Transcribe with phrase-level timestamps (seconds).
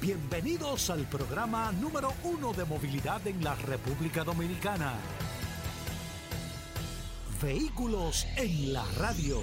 [0.00, 4.94] Bienvenidos al programa número uno de movilidad en la República Dominicana.
[7.42, 9.42] Vehículos en la radio.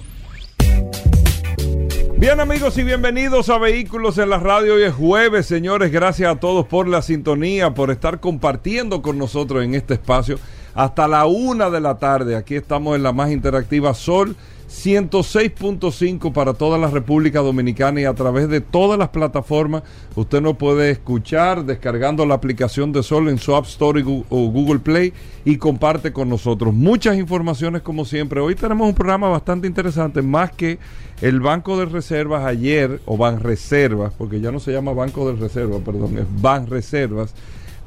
[2.16, 4.74] Bien amigos y bienvenidos a Vehículos en la Radio.
[4.74, 5.92] Hoy es jueves, señores.
[5.92, 10.40] Gracias a todos por la sintonía, por estar compartiendo con nosotros en este espacio
[10.74, 12.34] hasta la una de la tarde.
[12.34, 14.36] Aquí estamos en la más interactiva Sol
[14.68, 19.82] 106.5 para toda la República Dominicana y a través de todas las plataformas
[20.14, 24.80] usted nos puede escuchar descargando la aplicación de Sol en su App Store o Google
[24.80, 25.14] Play
[25.46, 28.40] y comparte con nosotros muchas informaciones como siempre.
[28.40, 30.78] Hoy tenemos un programa bastante interesante, más que
[31.22, 35.40] el Banco de Reservas ayer, o Ban Reservas, porque ya no se llama Banco de
[35.40, 37.34] Reservas, perdón, es Ban Reservas,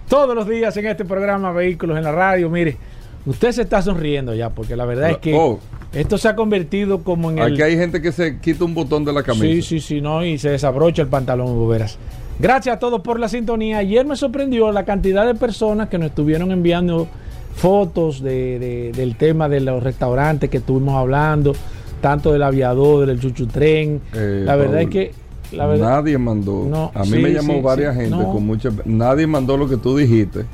[0.08, 2.50] todos los días en este programa Vehículos en la Radio.
[2.50, 2.78] Mire,
[3.26, 5.60] usted se está sonriendo ya porque la verdad es que oh.
[5.92, 7.52] esto se ha convertido como en el...
[7.52, 9.44] Aquí hay gente que se quita un botón de la camisa.
[9.44, 12.00] Sí, sí, sí, no, y se desabrocha el pantalón, Hugo Veras.
[12.40, 13.78] Gracias a todos por la sintonía.
[13.78, 17.08] Ayer me sorprendió la cantidad de personas que nos estuvieron enviando
[17.56, 21.54] fotos de, del tema de los restaurantes que estuvimos hablando,
[22.02, 24.02] tanto del aviador, del chuchutren.
[24.14, 25.12] Eh, la verdad es que
[25.52, 26.92] nadie mandó.
[26.94, 28.70] a mí me llamó varias gente con mucha.
[28.86, 30.46] Nadie mandó lo que tú dijiste.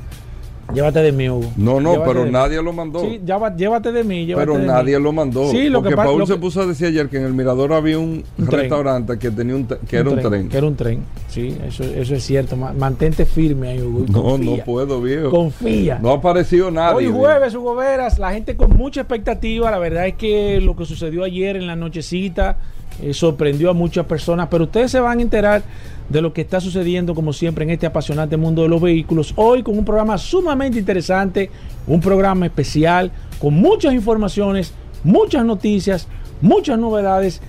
[0.74, 1.52] Llévate de mí, Hugo.
[1.56, 3.00] No, no, pero nadie lo mandó.
[3.00, 4.30] Sí, llévate de mí.
[4.34, 5.50] pero nadie lo mandó.
[5.50, 7.98] Sí, lo porque que Paul se puso a decir ayer que en el Mirador había
[7.98, 11.04] un, restaurante que tenía un que era un tren, Que era un tren.
[11.28, 12.56] Sí, eso, eso es cierto.
[12.56, 14.06] Mantente firme ahí, Hugo.
[14.08, 15.30] No, no puedo, viejo.
[15.30, 15.98] Confía.
[16.00, 17.08] No ha aparecido nadie.
[17.08, 19.70] Hoy jueves, Hugo Veras, la gente con mucha expectativa.
[19.70, 22.58] La verdad es que lo que sucedió ayer en la nochecita
[23.02, 25.62] eh, sorprendió a muchas personas, pero ustedes se van a enterar
[26.08, 29.32] de lo que está sucediendo, como siempre, en este apasionante mundo de los vehículos.
[29.36, 31.50] Hoy con un programa sumamente interesante,
[31.86, 34.72] un programa especial, con muchas informaciones,
[35.04, 36.08] muchas noticias,
[36.40, 37.40] muchas novedades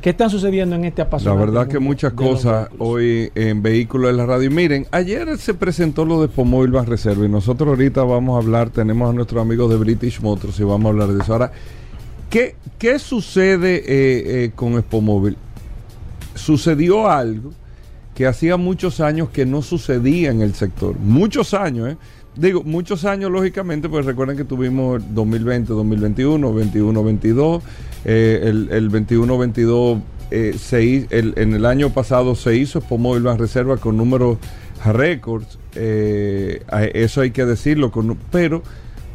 [0.00, 4.16] que están sucediendo en este apasionante La verdad que muchas cosas hoy en Vehículos de
[4.16, 4.50] la Radio.
[4.50, 8.70] Miren, ayer se presentó lo de Pomóvil Van Reserva y nosotros ahorita vamos a hablar,
[8.70, 11.32] tenemos a nuestros amigos de British Motors y vamos a hablar de eso.
[11.32, 11.52] Ahora,
[12.30, 15.36] ¿qué, qué sucede eh, eh, con Expomóvil?
[16.34, 17.52] Sucedió algo
[18.14, 20.96] que hacía muchos años que no sucedía en el sector.
[20.98, 21.96] Muchos años, ¿eh?
[22.36, 27.62] Digo, muchos años, lógicamente, pues recuerden que tuvimos 2020, 2021, 21, 22.
[28.04, 29.98] el, el 21, 22,
[30.30, 34.38] eh, se, el, en el año pasado se hizo Expo Van Reserva con números
[34.84, 35.58] récords.
[35.74, 36.62] Eh,
[36.94, 37.90] eso hay que decirlo,
[38.30, 38.62] pero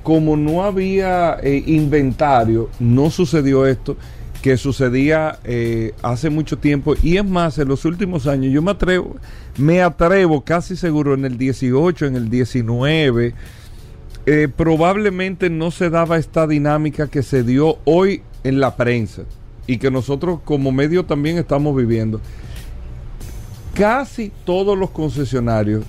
[0.03, 3.97] como no había eh, inventario, no sucedió esto
[4.41, 8.71] que sucedía eh, hace mucho tiempo y es más, en los últimos años yo me
[8.71, 9.15] atrevo,
[9.57, 13.33] me atrevo casi seguro en el 18, en el 19,
[14.25, 19.23] eh, probablemente no se daba esta dinámica que se dio hoy en la prensa
[19.65, 22.19] y que nosotros como medio también estamos viviendo.
[23.73, 25.85] Casi todos los concesionarios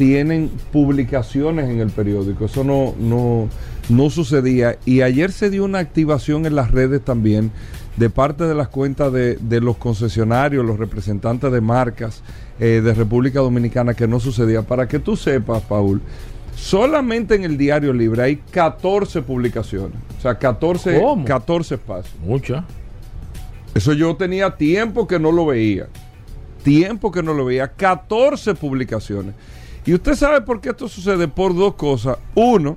[0.00, 3.50] tienen publicaciones en el periódico, eso no, no,
[3.90, 7.52] no sucedía y ayer se dio una activación en las redes también
[7.98, 12.22] de parte de las cuentas de, los concesionarios, los representantes de marcas
[12.58, 14.62] eh, de República Dominicana que no sucedía.
[14.62, 16.00] Para que tú sepas, Paul,
[16.56, 19.98] solamente en el Diario Libre hay 14 publicaciones.
[20.18, 22.14] O sea, 14, 14 espacios.
[22.24, 22.64] Mucha.
[23.74, 25.88] Eso yo tenía tiempo que no lo veía.
[26.62, 27.68] Tiempo que no lo veía.
[27.68, 29.34] 14 publicaciones.
[29.84, 32.18] Y usted sabe por qué esto sucede por dos cosas.
[32.34, 32.76] Uno,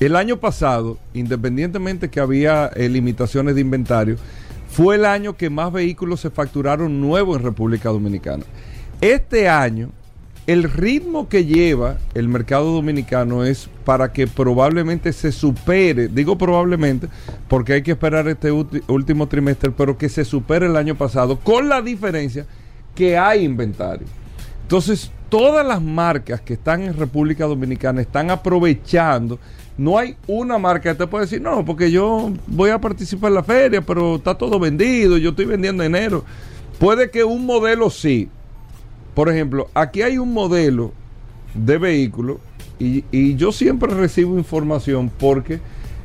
[0.00, 4.16] el año pasado, independientemente que había eh, limitaciones de inventario,
[4.70, 8.44] fue el año que más vehículos se facturaron nuevos en República Dominicana.
[9.00, 9.90] Este año,
[10.46, 17.08] el ritmo que lleva el mercado dominicano es para que probablemente se supere, digo probablemente,
[17.48, 21.68] porque hay que esperar este último trimestre, pero que se supere el año pasado, con
[21.68, 22.46] la diferencia
[22.94, 24.06] que hay inventario.
[24.62, 29.38] Entonces, todas las marcas que están en República Dominicana están aprovechando
[29.78, 33.36] No hay una marca que te puede decir, no, porque yo voy a participar en
[33.36, 36.24] la feria, pero está todo vendido, yo estoy vendiendo enero.
[36.78, 38.28] Puede que un modelo sí.
[39.14, 40.92] Por ejemplo, aquí hay un modelo
[41.54, 42.40] de vehículo
[42.78, 45.60] y, y yo siempre recibo información porque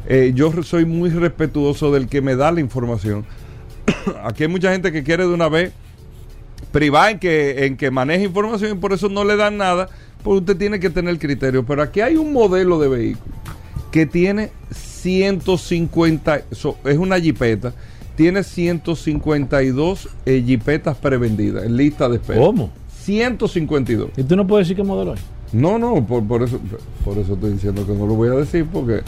[0.07, 3.25] eh, yo soy muy respetuoso del que me da la información.
[4.23, 5.73] aquí hay mucha gente que quiere de una vez
[6.75, 9.87] privada en que, en que maneje información y por eso no le dan nada,
[10.21, 11.65] porque usted tiene que tener criterio.
[11.65, 13.33] Pero aquí hay un modelo de vehículo
[13.91, 17.73] que tiene 150, so, es una jipeta,
[18.17, 22.41] tiene 152 eh, jipetas prevendidas en lista de espera.
[22.41, 22.69] ¿Cómo?
[23.03, 24.09] 152.
[24.17, 25.21] ¿Y tú no puedes decir qué modelo es?
[25.53, 26.59] No, no, por, por eso
[27.05, 29.01] por eso estoy diciendo que no lo voy a decir porque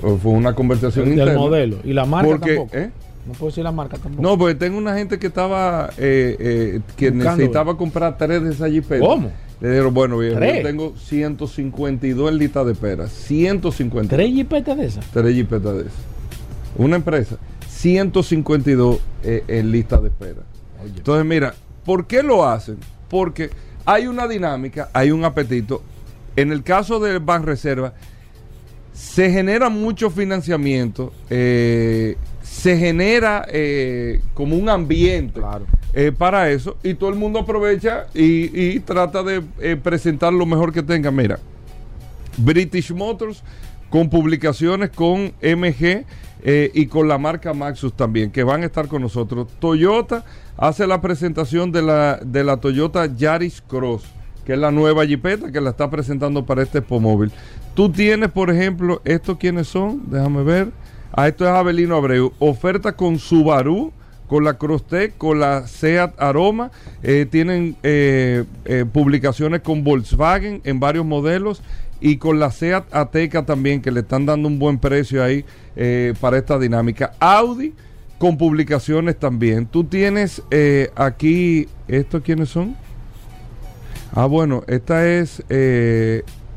[0.00, 1.38] fue una conversación Del interna.
[1.38, 1.76] modelo.
[1.84, 2.76] Y la marca Porque, tampoco.
[2.78, 2.90] ¿eh?
[3.26, 4.22] No puedo decir la marca tampoco.
[4.22, 7.36] No, porque tengo una gente que estaba eh, eh, que Buscando.
[7.36, 9.06] necesitaba comprar tres de esas jipetas.
[9.06, 9.30] ¿Cómo?
[9.60, 10.56] Le dijeron, bueno, viejo, ¿Tres?
[10.56, 13.06] yo tengo 152 en lista de espera.
[13.06, 14.08] 152.
[14.08, 15.06] ¿Tres jipetas de esas?
[15.12, 15.92] Tres jipetas de esas.
[16.76, 17.36] Una empresa,
[17.68, 20.40] 152 eh, en lista de espera.
[20.84, 21.54] Entonces, mira,
[21.84, 22.78] ¿por qué lo hacen?
[23.08, 23.50] Porque
[23.84, 25.82] hay una dinámica, hay un apetito.
[26.34, 27.92] En el caso del Banreserva,
[28.92, 32.16] se genera mucho financiamiento, eh,
[32.52, 35.64] se genera eh, como un ambiente Claro.
[35.94, 40.44] eh, para eso y todo el mundo aprovecha y, y trata de eh, presentar lo
[40.44, 41.10] mejor que tenga.
[41.10, 41.38] Mira,
[42.36, 43.42] British Motors
[43.88, 46.04] con publicaciones con MG
[46.44, 49.48] eh, y con la marca Maxus también, que van a estar con nosotros.
[49.58, 50.24] Toyota
[50.58, 54.02] hace la presentación de la, de la Toyota Yaris Cross,
[54.44, 57.32] que es la nueva Jeepeta que la está presentando para este Expo Móvil.
[57.74, 60.02] Tú tienes, por ejemplo, ¿estos quiénes son?
[60.10, 60.68] Déjame ver.
[61.14, 62.32] Ah, esto es Avelino Abreu.
[62.38, 63.92] Oferta con Subaru,
[64.28, 66.70] con la Crosstech, con la Seat Aroma.
[67.02, 71.60] Eh, tienen eh, eh, publicaciones con Volkswagen en varios modelos
[72.00, 75.44] y con la Seat Ateca también, que le están dando un buen precio ahí
[75.76, 77.12] eh, para esta dinámica.
[77.20, 77.74] Audi
[78.18, 79.66] con publicaciones también.
[79.66, 80.42] Tú tienes
[80.94, 82.74] aquí, ¿estos quiénes son?
[84.14, 85.42] Ah, bueno, esta es.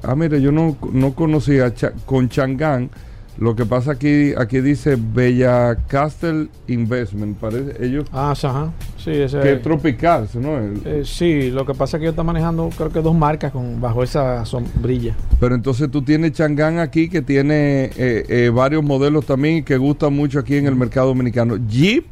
[0.01, 1.73] ah, mire, yo no, no conocía
[2.05, 2.89] con Changán.
[3.37, 7.37] Lo que pasa aquí, aquí dice Bella Castle Investment.
[7.37, 8.71] Parece ellos Ah, sí, ajá.
[8.97, 10.57] Sí, ese que es tropical, ¿no?
[10.85, 13.81] Eh, sí, lo que pasa es que yo está manejando creo que dos marcas con
[13.81, 15.15] bajo esa sombrilla.
[15.39, 19.77] Pero entonces tú tienes Changán aquí que tiene eh, eh, varios modelos también y que
[19.77, 21.57] gusta mucho aquí en el mercado dominicano.
[21.67, 22.05] Jeep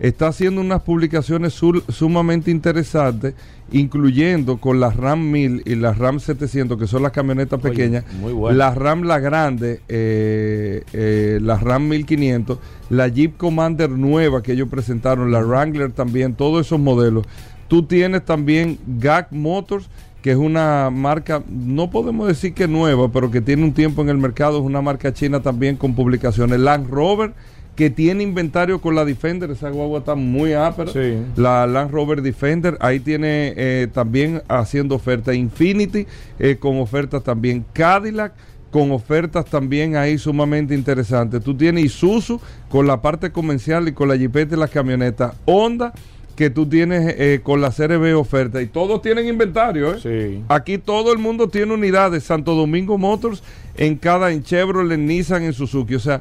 [0.00, 3.34] está haciendo unas publicaciones sumamente interesantes,
[3.70, 8.04] incluyendo con la Ram 1000 y la Ram 700, que son las camionetas Oye, pequeñas,
[8.14, 8.56] muy bueno.
[8.56, 12.58] la Ram La Grande, eh, eh, la Ram 1500,
[12.88, 17.26] la Jeep Commander nueva que ellos presentaron, la Wrangler también, todos esos modelos.
[17.68, 19.88] Tú tienes también GAC Motors,
[20.22, 24.08] que es una marca, no podemos decir que nueva, pero que tiene un tiempo en
[24.08, 26.58] el mercado, es una marca china también con publicaciones.
[26.58, 27.32] Land Rover,
[27.80, 30.92] que tiene inventario con la Defender, esa guagua está muy ápera.
[30.92, 31.16] Sí.
[31.34, 36.06] La Land Rover Defender, ahí tiene eh, también haciendo oferta Infinity,
[36.38, 38.34] eh, con ofertas también Cadillac,
[38.70, 41.42] con ofertas también ahí sumamente interesantes.
[41.42, 42.38] Tú tienes Isuzu
[42.68, 45.32] con la parte comercial y con la Jeepeta y las camionetas.
[45.46, 45.94] Honda,
[46.36, 48.60] que tú tienes eh, con la CRB oferta.
[48.60, 50.00] Y todos tienen inventario, ¿eh?
[50.02, 50.44] Sí.
[50.48, 53.42] Aquí todo el mundo tiene unidades, Santo Domingo Motors
[53.78, 55.94] en cada, en Chevrolet, en Nissan, en Suzuki.
[55.94, 56.20] O sea,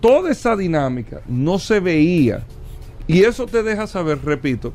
[0.00, 2.44] toda esa dinámica no se veía.
[3.06, 4.72] Y eso te deja saber, repito,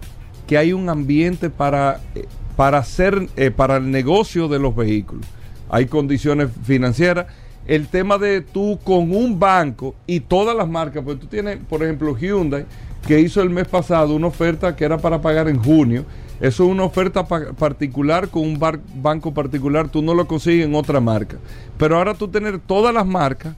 [0.48, 5.26] que hay un ambiente para, eh, para hacer, eh, para el negocio de los vehículos.
[5.70, 7.28] Hay condiciones financieras.
[7.66, 11.82] El tema de tú con un banco y todas las marcas, pues tú tienes, por
[11.82, 12.66] ejemplo, Hyundai,
[13.08, 16.06] que hizo el mes pasado una oferta que era para pagar en junio.
[16.42, 20.66] Eso es una oferta pa- particular con un bar- banco particular, tú no lo consigues
[20.66, 21.38] en otra marca.
[21.78, 23.56] Pero ahora tú tener todas las marcas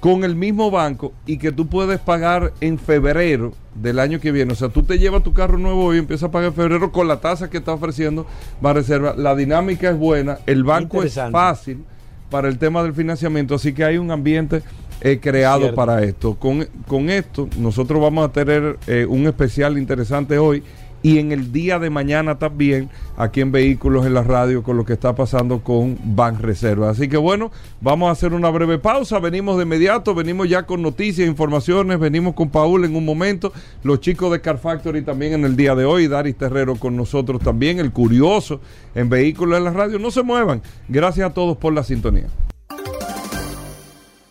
[0.00, 4.52] con el mismo banco y que tú puedes pagar en febrero del año que viene.
[4.52, 7.08] O sea, tú te llevas tu carro nuevo y empiezas a pagar en febrero con
[7.08, 8.26] la tasa que está ofreciendo
[8.62, 9.14] Reserva.
[9.16, 11.84] La dinámica es buena, el banco es fácil
[12.30, 14.62] para el tema del financiamiento, así que hay un ambiente
[15.02, 15.76] eh, creado Cierto.
[15.76, 16.34] para esto.
[16.36, 20.62] Con, con esto, nosotros vamos a tener eh, un especial interesante hoy
[21.02, 24.84] y en el día de mañana también aquí en Vehículos en la Radio con lo
[24.84, 26.90] que está pasando con Ban Reserva.
[26.90, 30.82] Así que bueno, vamos a hacer una breve pausa, venimos de inmediato, venimos ya con
[30.82, 35.44] noticias, informaciones, venimos con Paul en un momento, los chicos de Car Factory también en
[35.44, 38.60] el día de hoy, Daris Terrero con nosotros también, el curioso
[38.94, 39.98] en Vehículos en la Radio.
[39.98, 42.26] No se muevan, gracias a todos por la sintonía.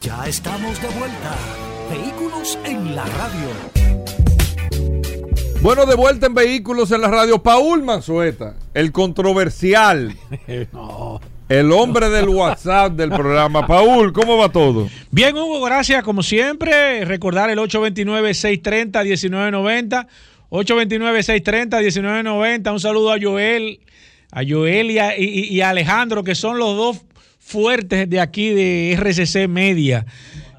[0.01, 1.35] Ya estamos de vuelta.
[1.91, 3.80] Vehículos en la radio.
[5.61, 10.15] Bueno, de vuelta en Vehículos en la Radio, Paul Manzueta, el controversial.
[10.73, 11.21] no.
[11.49, 13.67] el hombre del WhatsApp del programa.
[13.67, 14.89] Paul, ¿cómo va todo?
[15.11, 16.03] Bien, Hugo, gracias.
[16.03, 20.07] Como siempre, recordar el 829-630-1990.
[20.49, 22.71] 829-630-1990.
[22.71, 23.81] Un saludo a Joel,
[24.31, 27.05] a Joel y a, Alejandro, que son los dos
[27.37, 30.07] fuertes de aquí de RCC Media.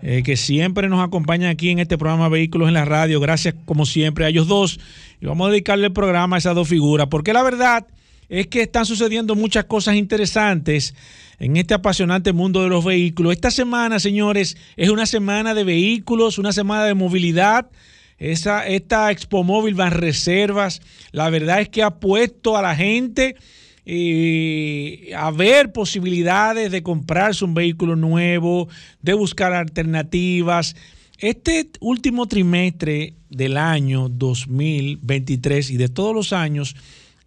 [0.04, 3.21] Eh, que siempre nos acompañan aquí en este programa Vehículos en la Radio.
[3.21, 4.80] Gracias, como siempre, a ellos dos.
[5.21, 7.87] Y vamos a dedicarle el programa a esas dos figuras, porque la verdad
[8.28, 10.94] es que están sucediendo muchas cosas interesantes
[11.38, 13.32] en este apasionante mundo de los vehículos.
[13.32, 17.71] Esta semana, señores, es una semana de vehículos, una semana de movilidad.
[18.18, 20.82] Esa, esta Expo Móvil van reservas.
[21.12, 23.37] La verdad es que ha puesto a la gente
[23.85, 25.33] eh, a
[25.73, 28.69] posibilidades de comprarse un vehículo nuevo,
[29.01, 30.77] de buscar alternativas.
[31.19, 36.77] Este último trimestre del año 2023 y de todos los años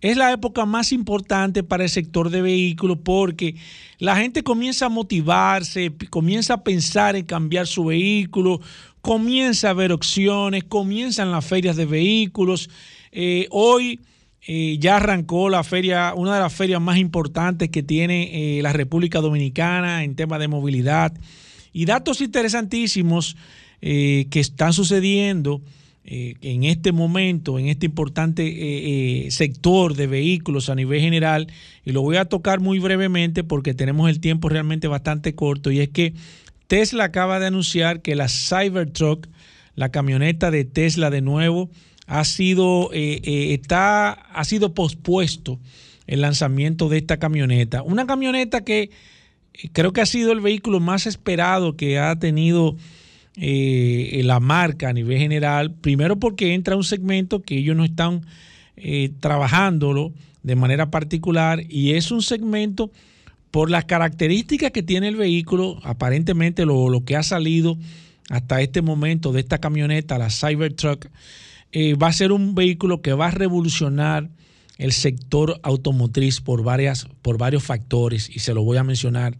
[0.02, 3.56] es la época más importante para el sector de vehículos porque
[3.98, 8.62] la gente comienza a motivarse, comienza a pensar en cambiar su vehículo,
[9.02, 12.70] comienza a ver opciones, comienzan las ferias de vehículos.
[13.12, 14.00] Eh, hoy
[14.48, 18.74] eh, ya arrancó la feria, una de las ferias más importantes que tiene eh, la
[18.74, 21.14] República Dominicana en temas de movilidad.
[21.74, 23.36] Y datos interesantísimos
[23.82, 25.62] que están sucediendo
[26.08, 31.48] eh, en este momento, en este importante eh, eh, sector de vehículos a nivel general,
[31.84, 35.80] y lo voy a tocar muy brevemente porque tenemos el tiempo realmente bastante corto, y
[35.80, 36.14] es que
[36.68, 39.28] Tesla acaba de anunciar que la Cybertruck,
[39.74, 41.72] la camioneta de Tesla de nuevo,
[42.08, 45.60] ha sido, está, ha sido pospuesto
[46.08, 47.82] el lanzamiento de esta camioneta.
[47.82, 48.92] Una camioneta que
[49.72, 52.76] creo que ha sido el vehículo más esperado que ha tenido
[53.38, 58.26] eh, la marca a nivel general, primero porque entra un segmento que ellos no están
[58.78, 62.92] eh, trabajándolo de manera particular y es un segmento
[63.52, 67.78] por las características que tiene el vehículo, aparentemente lo, lo que ha salido
[68.30, 71.08] hasta este momento de esta camioneta, la Cybertruck,
[71.78, 74.30] eh, va a ser un vehículo que va a revolucionar
[74.78, 79.36] el sector automotriz por, varias, por varios factores y se lo voy a mencionar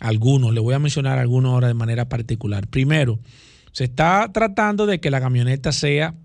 [0.00, 2.66] algunos, le voy a mencionar algunos ahora de manera particular.
[2.66, 3.20] Primero,
[3.70, 6.16] se está tratando de que la camioneta sea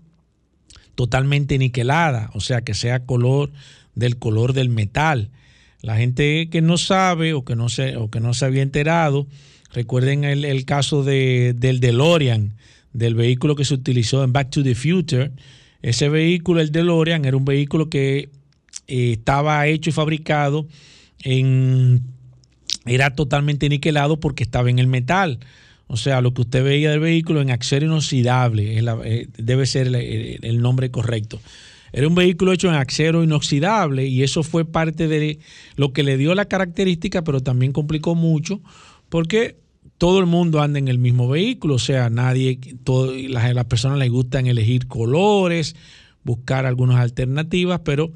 [0.96, 3.52] totalmente niquelada, o sea, que sea color
[3.94, 5.30] del color del metal.
[5.80, 9.28] La gente que no sabe o que no se, o que no se había enterado,
[9.72, 12.54] recuerden el, caso de, del DeLorean,
[12.92, 15.32] del vehículo que se utilizó en Back to the Future.
[15.82, 18.30] Ese vehículo, el DeLorean, era un vehículo que
[18.86, 20.66] eh, estaba hecho y fabricado
[21.24, 22.02] en
[22.84, 25.38] era totalmente niquelado porque estaba en el metal.
[25.86, 30.62] O sea, lo que usted veía del vehículo en acero inoxidable, eh, debe ser el,
[30.62, 31.40] nombre correcto.
[31.92, 35.38] Era un vehículo hecho en acero inoxidable y eso fue parte de
[35.76, 38.60] lo que le dio la característica, pero también complicó mucho
[39.10, 39.56] porque
[40.02, 44.10] todo el mundo anda en el mismo vehículo, o sea, nadie, todo, las, personas les
[44.10, 45.76] gustan elegir colores,
[46.24, 48.10] buscar algunas alternativas, pero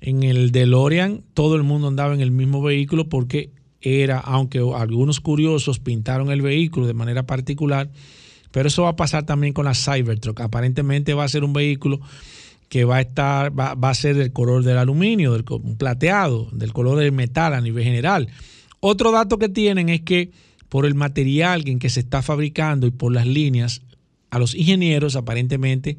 [0.00, 3.50] en el DeLorean todo el mundo andaba en el mismo vehículo porque
[3.82, 7.90] era, aunque algunos curiosos pintaron el vehículo de manera particular,
[8.50, 10.40] pero eso va a pasar también con la Cybertruck.
[10.40, 12.00] Aparentemente va a ser un vehículo
[12.70, 15.44] que va a estar, va, a ser del color del aluminio, del
[15.76, 18.28] plateado, del color del metal a nivel general.
[18.80, 20.30] Otro dato que tienen es que
[20.68, 23.82] por el material en que se está fabricando y por las líneas,
[24.30, 25.98] a los ingenieros aparentemente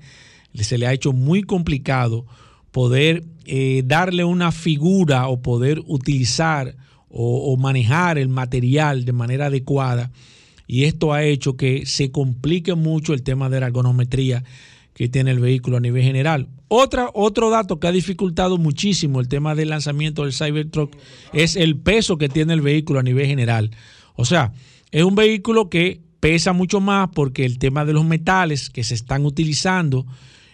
[0.64, 2.26] se le ha hecho muy complicado
[2.72, 6.76] poder eh, darle una figura o poder utilizar
[7.10, 10.12] o, manejar el material de manera adecuada.
[10.68, 14.44] Y esto ha hecho que se complique mucho el tema de la ergonometría
[14.94, 16.50] que tiene el vehículo a nivel general.
[16.68, 20.96] Otro dato que ha dificultado muchísimo el tema del lanzamiento del Cybertruck
[21.34, 23.72] es el peso que tiene el vehículo a nivel general.
[24.18, 24.52] O sea,
[24.92, 28.96] es un vehículo que pesa mucho más porque el tema de los metales que se
[28.96, 30.06] están utilizando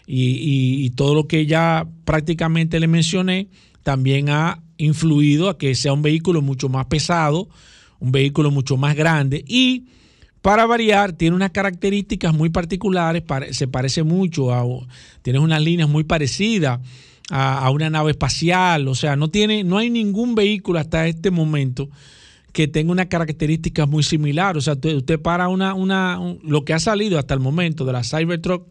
[0.05, 3.47] y, y todo lo que ya prácticamente le mencioné
[3.81, 7.47] también ha influido a que sea un vehículo mucho más pesado,
[7.99, 9.87] un vehículo mucho más grande y
[10.43, 14.65] para variar tiene unas características muy particulares, se parece mucho a,
[15.21, 16.81] tiene unas líneas muy parecidas
[17.29, 21.89] a, una nave espacial, o sea, no tiene, no hay ningún vehículo hasta este momento
[22.53, 26.79] que tenga una característica muy similar, o sea, usted, para una, una, lo que ha
[26.79, 28.67] salido hasta el momento de la Cybertruck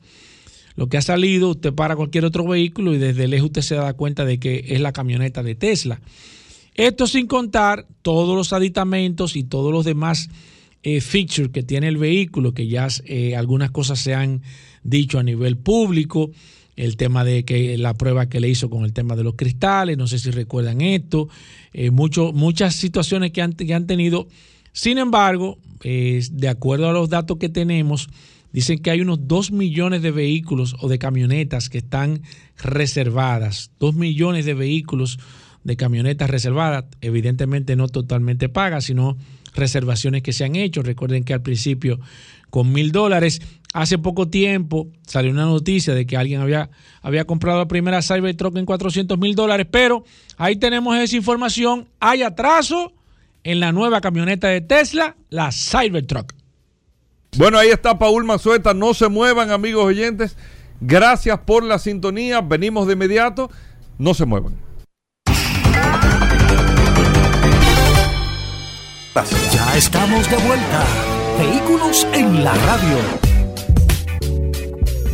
[0.75, 3.93] lo que ha salido, usted para cualquier otro vehículo y desde lejos usted se da
[3.95, 6.01] cuenta de que es la camioneta de Tesla.
[6.75, 10.31] Esto sin contar todos los aditamentos y todos los demás
[10.83, 14.43] eh, features que tiene el vehículo, que ya eh, algunas cosas se han
[14.83, 16.31] dicho a nivel público.
[16.77, 19.99] El tema de que la prueba que le hizo con el tema de los cristales,
[19.99, 21.29] no sé si recuerdan esto,
[21.73, 24.29] eh, muchas situaciones que han, que han, tenido.
[24.73, 28.09] Sin embargo, de acuerdo a los datos que tenemos,
[28.53, 32.23] dicen que hay unos 2 millones de vehículos o de camionetas que están
[32.57, 35.19] reservadas, 2 millones de vehículos
[35.65, 39.17] de camionetas reservadas, evidentemente no totalmente pagas, sino
[39.55, 40.83] reservaciones que se han hecho.
[40.83, 42.01] Recuerden que al principio
[42.51, 43.41] con mil dólares,
[43.73, 48.57] hace poco tiempo salió una noticia de que alguien había, había comprado la primera Cybertruck
[48.57, 50.05] en 400 mil dólares, pero
[50.37, 51.89] ahí tenemos esa información.
[52.01, 52.93] Hay atraso
[53.45, 56.33] en la nueva camioneta de Tesla, la Cybertruck.
[57.37, 58.75] Bueno, ahí está Paul Mazueta.
[58.75, 60.37] No se muevan, amigos oyentes.
[60.81, 62.41] Gracias por la sintonía.
[62.41, 63.51] Venimos de inmediato.
[63.99, 64.55] No se muevan.
[69.53, 70.87] Ya estamos de vuelta.
[71.39, 73.32] Vehículos en la radio.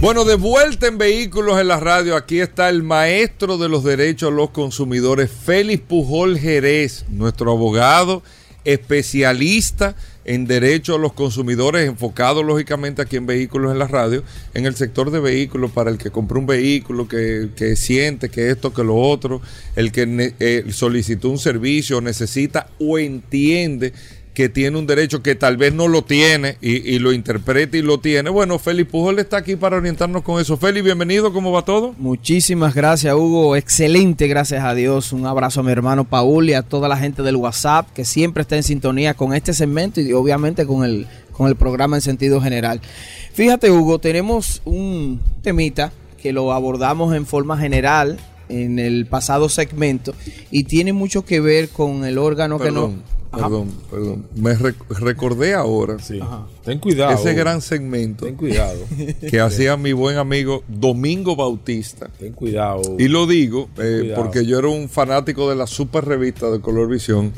[0.01, 4.31] Bueno, de vuelta en Vehículos en la radio, aquí está el maestro de los derechos
[4.31, 8.23] a los consumidores, Félix Pujol Jerez, nuestro abogado
[8.65, 14.23] especialista en derechos a los consumidores, enfocado lógicamente aquí en Vehículos en la radio,
[14.55, 18.73] en el sector de vehículos, para el que compra un vehículo, que, siente que esto,
[18.73, 19.41] que lo otro,
[19.75, 23.93] el que eh, solicitó un servicio, necesita o entiende
[24.39, 27.99] que tiene un derecho que tal vez no lo tiene y, lo interprete y lo
[27.99, 28.31] tiene.
[28.31, 30.57] Bueno, Félix Pujol está aquí para orientarnos con eso.
[30.57, 31.93] Félix, bienvenido, ¿cómo va todo?
[31.99, 33.57] Muchísimas gracias, Hugo.
[33.57, 35.13] Excelente, gracias a Dios.
[35.13, 38.43] Un abrazo a mi hermano Paul y a toda la gente del WhatsApp que siempre
[38.43, 42.41] está en sintonía con este segmento y obviamente con el, con el programa en sentido
[42.41, 42.81] general.
[43.33, 45.91] Fíjate, Hugo, tenemos un temita
[46.23, 50.15] que lo abordamos en forma general en el pasado segmento
[50.53, 54.27] y tiene mucho que ver con el órgano que no Perdón, perdón.
[54.35, 55.99] Me recordé ahora.
[55.99, 56.19] Sí.
[56.65, 57.13] Ten cuidado.
[57.13, 58.25] Ese gran segmento.
[58.25, 58.79] Ten cuidado.
[59.31, 62.09] Que hacía mi buen amigo Domingo Bautista.
[62.19, 62.97] Ten cuidado.
[62.99, 66.89] Y lo digo eh, porque yo era un fanático de la super revista de Color
[66.89, 67.33] Visión.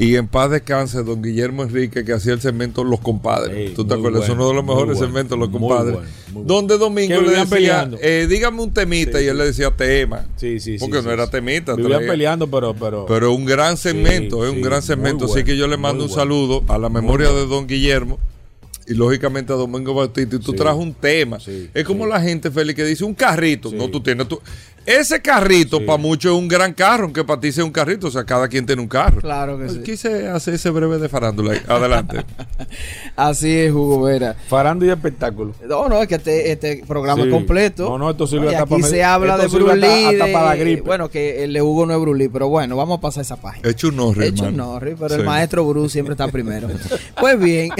[0.00, 3.74] Y en paz descanse, don Guillermo Enrique, que hacía el segmento Los Compadres.
[3.74, 4.24] ¿Tú te acuerdas?
[4.24, 5.98] es uno de los mejores segmentos, Los Compadres.
[6.34, 9.22] donde Domingo le decía, eh, dígame un temita.
[9.22, 10.26] y él le decía tema.
[10.36, 11.74] Sí, sí, Porque no era temita.
[11.74, 13.06] Vivían peleando, pero, pero.
[13.06, 15.27] Pero un gran segmento, es un gran segmento.
[15.32, 18.18] Así que yo le mando un saludo a la memoria de don Guillermo
[18.88, 21.38] y lógicamente a Domingo Bautista y tú traes un tema.
[21.74, 23.70] es como la gente, Félix, que dice un carrito.
[23.70, 24.40] No, tú tienes tu.
[24.86, 28.10] Ese carrito para muchos es un gran carro, aunque para ti sea un carrito, o
[28.10, 29.20] sea, cada quien tiene un carro.
[29.20, 29.80] Claro que sí.
[29.82, 31.60] Quise hacer ese breve de farándula.
[31.68, 32.24] Adelante.
[33.16, 34.34] Así es, Hugo Vera.
[34.48, 35.54] Farándula y espectáculo.
[35.66, 37.88] No, no, es que este, este programa es completo.
[37.88, 40.18] No, no, esto sirve hasta Aquí se habla de Brulí.
[40.32, 40.82] para la gripe.
[40.82, 43.68] Bueno, que el de Hugo no es Brulí, pero bueno, vamos a pasar esa página.
[43.68, 46.68] Hecho un Norris, Hecho un Norris, pero el maestro Bru siempre está primero.
[47.20, 47.70] pues bien,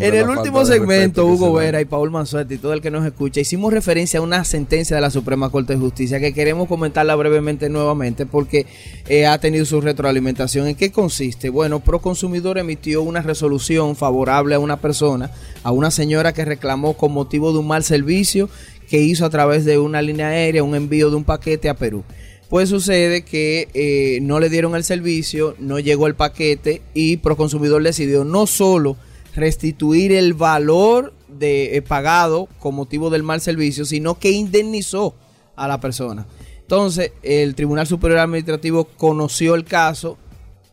[0.00, 3.40] en el último segmento, Hugo Vera y Paul Manzuetti y todo el que nos escucha,
[3.40, 7.68] hicimos referencia a una sentencia de la Suprema Corte de Justicia que queremos comentarla brevemente
[7.68, 8.66] nuevamente porque
[9.08, 10.66] eh, ha tenido su retroalimentación.
[10.66, 11.48] ¿En qué consiste?
[11.48, 15.30] Bueno, Proconsumidor emitió una resolución favorable a una persona,
[15.62, 18.50] a una señora que reclamó con motivo de un mal servicio
[18.90, 22.02] que hizo a través de una línea aérea un envío de un paquete a Perú.
[22.48, 27.80] Pues sucede que eh, no le dieron el servicio, no llegó el paquete y Proconsumidor
[27.80, 28.96] decidió no solo
[29.36, 35.14] restituir el valor de eh, pagado con motivo del mal servicio, sino que indemnizó
[35.56, 36.26] a la persona.
[36.60, 40.16] Entonces, el Tribunal Superior Administrativo conoció el caso,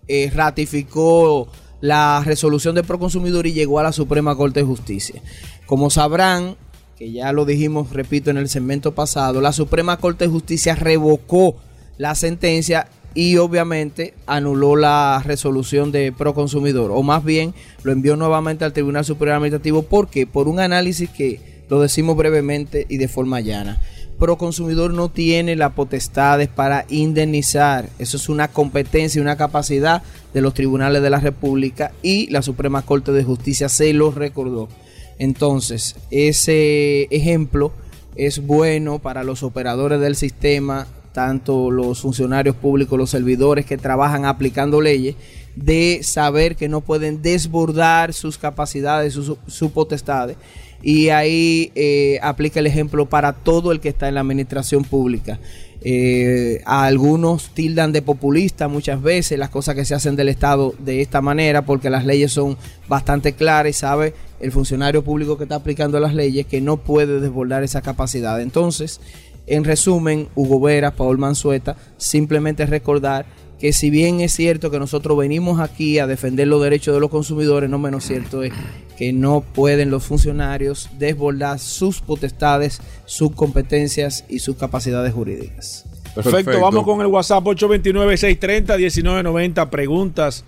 [0.08, 1.50] eh, ratificó
[1.82, 5.22] la resolución de Proconsumidor y llegó a la Suprema Corte de Justicia.
[5.66, 6.56] Como sabrán,
[6.98, 11.58] que ya lo dijimos, repito, en el segmento pasado, la Suprema Corte de Justicia revocó
[11.98, 18.64] la sentencia y obviamente anuló la resolución de Proconsumidor, o más bien lo envió nuevamente
[18.64, 19.82] al Tribunal Superior Administrativo.
[19.84, 23.80] porque Por un análisis que lo decimos brevemente y de forma llana.
[24.22, 27.90] Proconsumidor no tiene la potestades para indemnizar.
[27.98, 32.44] Eso es una competencia y una capacidad de los tribunales de la República y la
[32.44, 34.70] Suprema Corte de Justicia se lo recordó.
[35.18, 37.72] Entonces, ese ejemplo
[38.16, 44.26] es bueno para los operadores del sistema, tanto los funcionarios públicos, los servidores que trabajan
[44.26, 45.16] aplicando leyes,
[45.56, 50.38] de saber que no pueden desbordar sus capacidades, sus, sus potestades
[50.82, 55.40] y ahí eh, aplica el ejemplo para todo el que está en la administración pública.
[55.84, 60.76] Eh, a algunos tildan de populista muchas veces las cosas que se hacen del Estado
[60.78, 62.56] de esta manera porque las leyes son
[62.88, 67.20] bastante claras y sabe el funcionario público que está aplicando las leyes que no puede
[67.20, 68.40] desbordar esa capacidad.
[68.42, 69.02] Entonces,
[69.48, 73.26] en resumen, Hugo Vera, Paul Manzueta, simplemente recordar
[73.62, 77.12] que si bien es cierto que nosotros venimos aquí a defender los derechos de los
[77.12, 78.52] consumidores, no menos cierto es
[78.98, 85.86] que no pueden los funcionarios desbordar sus potestades, sus competencias y sus capacidades jurídicas.
[86.16, 86.60] Perfecto, Perfecto.
[86.60, 89.70] vamos con el WhatsApp 829-630-1990.
[89.70, 90.44] Preguntas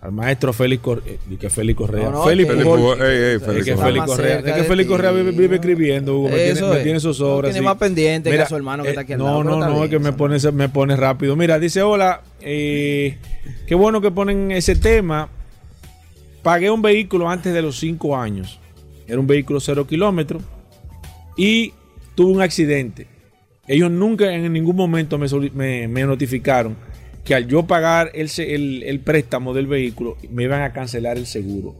[0.00, 1.14] al maestro Félix Correa.
[1.40, 2.04] que Félix Correa.
[2.04, 3.76] No, no, Félix ey, Es Félix que.
[3.76, 4.88] Félix Correa, es que Félix.
[4.88, 6.82] Correa vive, vive escribiendo, Hugo, me tiene, me es.
[6.84, 7.52] tiene sus obras.
[7.52, 9.68] Tiene más pendiente que a su hermano que está aquí al eh, lado, No, no,
[9.68, 11.34] no, es que me pone, me pone rápido.
[11.34, 13.18] Mira, dice, hola, eh,
[13.66, 15.28] qué bueno que ponen ese tema.
[16.42, 18.60] Pagué un vehículo antes de los 5 años.
[19.08, 20.42] Era un vehículo cero kilómetros.
[21.36, 21.72] Y
[22.14, 23.06] tuve un accidente.
[23.66, 26.76] Ellos nunca en ningún momento me- me notificaron
[27.28, 31.76] que al yo pagar el, el préstamo del vehículo me iban a cancelar el seguro.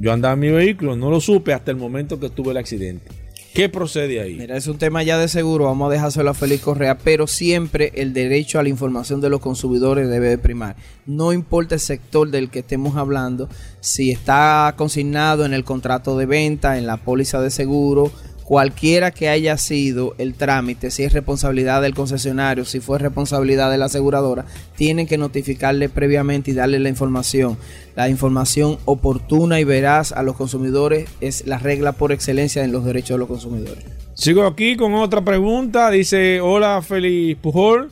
[0.00, 3.06] Yo andaba en mi vehículo, no lo supe hasta el momento que tuve el accidente.
[3.54, 4.34] ¿Qué procede ahí?
[4.34, 7.92] Mira, es un tema ya de seguro, vamos a dejárselo a Félix Correa, pero siempre
[7.94, 10.74] el derecho a la información de los consumidores debe de primar.
[11.06, 13.48] No importa el sector del que estemos hablando,
[13.78, 18.10] si está consignado en el contrato de venta, en la póliza de seguro,
[18.46, 23.76] cualquiera que haya sido el trámite, si es responsabilidad del concesionario, si fue responsabilidad de
[23.76, 24.44] la aseguradora,
[24.76, 27.58] tienen que notificarle previamente y darle la información.
[27.96, 32.84] La información oportuna y veraz a los consumidores es la regla por excelencia en los
[32.84, 33.84] derechos de los consumidores.
[34.14, 35.90] Sigo aquí con otra pregunta.
[35.90, 37.90] Dice, hola Félix Pujol.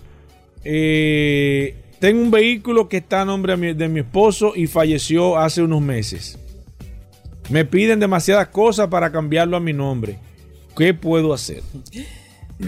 [0.62, 5.82] Eh, tengo un vehículo que está a nombre de mi esposo y falleció hace unos
[5.82, 6.38] meses.
[7.50, 10.20] Me piden demasiadas cosas para cambiarlo a mi nombre.
[10.76, 11.62] ¿Qué puedo hacer?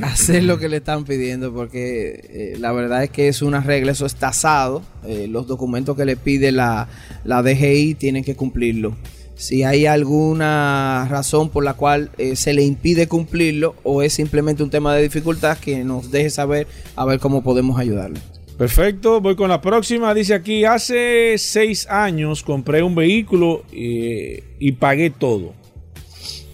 [0.02, 3.92] hacer lo que le están pidiendo porque eh, la verdad es que es una regla,
[3.92, 6.88] eso es tasado, eh, los documentos que le pide la,
[7.24, 8.96] la DGI tienen que cumplirlo.
[9.36, 14.62] Si hay alguna razón por la cual eh, se le impide cumplirlo o es simplemente
[14.62, 16.66] un tema de dificultad, que nos deje saber
[16.96, 18.18] a ver cómo podemos ayudarle.
[18.56, 20.14] Perfecto, voy con la próxima.
[20.14, 25.52] Dice aquí, hace seis años compré un vehículo eh, y pagué todo.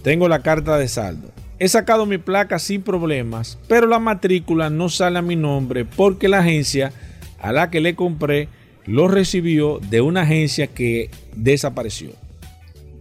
[0.02, 1.30] Tengo la carta de saldo.
[1.62, 6.26] He sacado mi placa sin problemas, pero la matrícula no sale a mi nombre porque
[6.26, 6.92] la agencia
[7.38, 8.48] a la que le compré
[8.84, 12.10] lo recibió de una agencia que desapareció.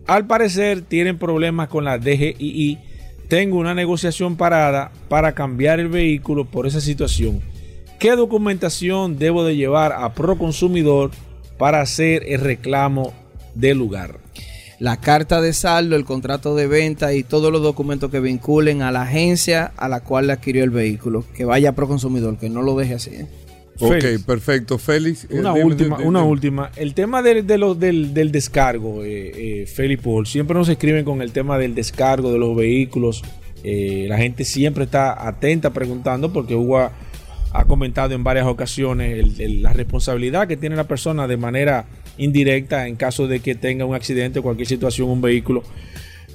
[0.05, 2.77] Al parecer tienen problemas con la DGII.
[3.27, 7.41] Tengo una negociación parada para cambiar el vehículo por esa situación.
[7.97, 11.09] ¿Qué documentación debo de llevar a Proconsumidor
[11.57, 13.11] para hacer el reclamo
[13.55, 14.19] del lugar?
[14.81, 18.91] La carta de saldo, el contrato de venta y todos los documentos que vinculen a
[18.91, 22.63] la agencia a la cual le adquirió el vehículo, que vaya a Proconsumidor, que no
[22.63, 23.11] lo deje así.
[23.11, 23.27] ¿eh?
[23.79, 24.23] Ok, Félix.
[24.23, 24.77] perfecto.
[24.79, 25.25] Félix.
[25.25, 26.31] eh, Una dime, última, dime, una dime.
[26.31, 26.71] última.
[26.75, 31.05] El tema del, de lo- del, del descargo, eh, eh, Félix Paul, siempre nos escriben
[31.05, 33.21] con el tema del descargo de los vehículos.
[33.63, 36.91] Eh, la gente siempre está atenta preguntando porque Hugo ha,
[37.53, 41.85] ha comentado en varias ocasiones el- el- la responsabilidad que tiene la persona de manera
[42.17, 45.63] indirecta en caso de que tenga un accidente o cualquier situación, un vehículo.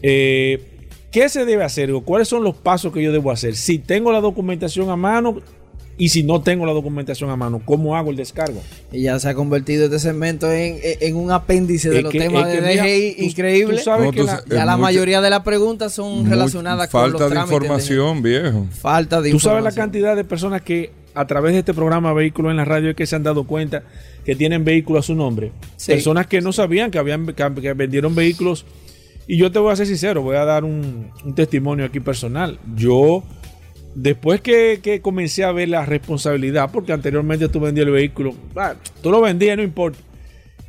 [0.03, 0.61] Eh,
[1.11, 1.91] ¿Qué se debe hacer?
[1.93, 3.57] o ¿Cuáles son los pasos que yo debo hacer?
[3.57, 5.41] Si tengo la documentación a mano
[5.99, 8.61] y si no tengo la documentación a mano, ¿cómo hago el descargo?
[8.93, 12.19] Y ya se ha convertido este segmento en, en un apéndice de Es los que-
[12.19, 13.77] temas de DGI tú- increíble.
[13.79, 16.29] tú sabes No, que tú la- sa- ya la mucha- mayoría de las preguntas son
[16.29, 18.67] relacionadas con los Falta de trámites de- información, viejo.
[18.79, 19.83] falta de Tú sabes la información.
[19.87, 23.07] cantidad de personas que a través de este programa Vehículos en la Radio es que
[23.07, 23.83] se han dado cuenta
[24.25, 25.51] que tienen vehículos a su nombre.
[25.77, 25.93] Sí.
[25.93, 28.67] Personas que no sabían que habían que, vendieron vehículos.
[29.27, 32.59] Y yo te voy a ser sincero, voy a dar un, un testimonio aquí personal.
[32.77, 33.25] Yo,
[33.95, 38.75] después que, que comencé a ver la responsabilidad, porque anteriormente tú vendías el vehículo, ah,
[39.03, 39.99] tú lo vendías, no importa.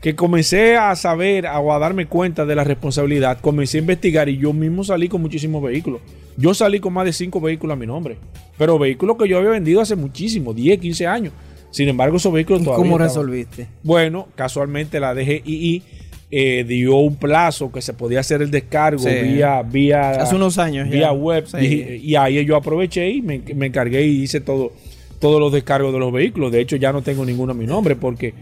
[0.01, 4.37] Que comencé a saber o a darme cuenta de la responsabilidad, comencé a investigar y
[4.37, 5.99] yo mismo salí con muchísimos vehículos.
[6.37, 8.17] Yo salí con más de cinco vehículos a mi nombre,
[8.57, 11.33] pero vehículos que yo había vendido hace muchísimo, 10, 15 años.
[11.71, 12.83] Sin embargo, esos vehículos ¿Y todavía.
[12.83, 13.67] ¿Cómo estaban- resolviste?
[13.83, 15.83] bueno, casualmente la DGII
[16.29, 19.09] eh, dio un plazo que se podía hacer el descargo Sí.
[19.23, 20.93] vía, vía, Hace unos años ya.
[20.93, 21.45] vía web.
[21.47, 21.57] Sí.
[22.03, 24.73] Y, y ahí yo aproveché y me, me encargué y hice todo,
[25.19, 26.51] todos los descargos de los vehículos.
[26.51, 28.33] De hecho, ya no tengo ninguno a mi nombre porque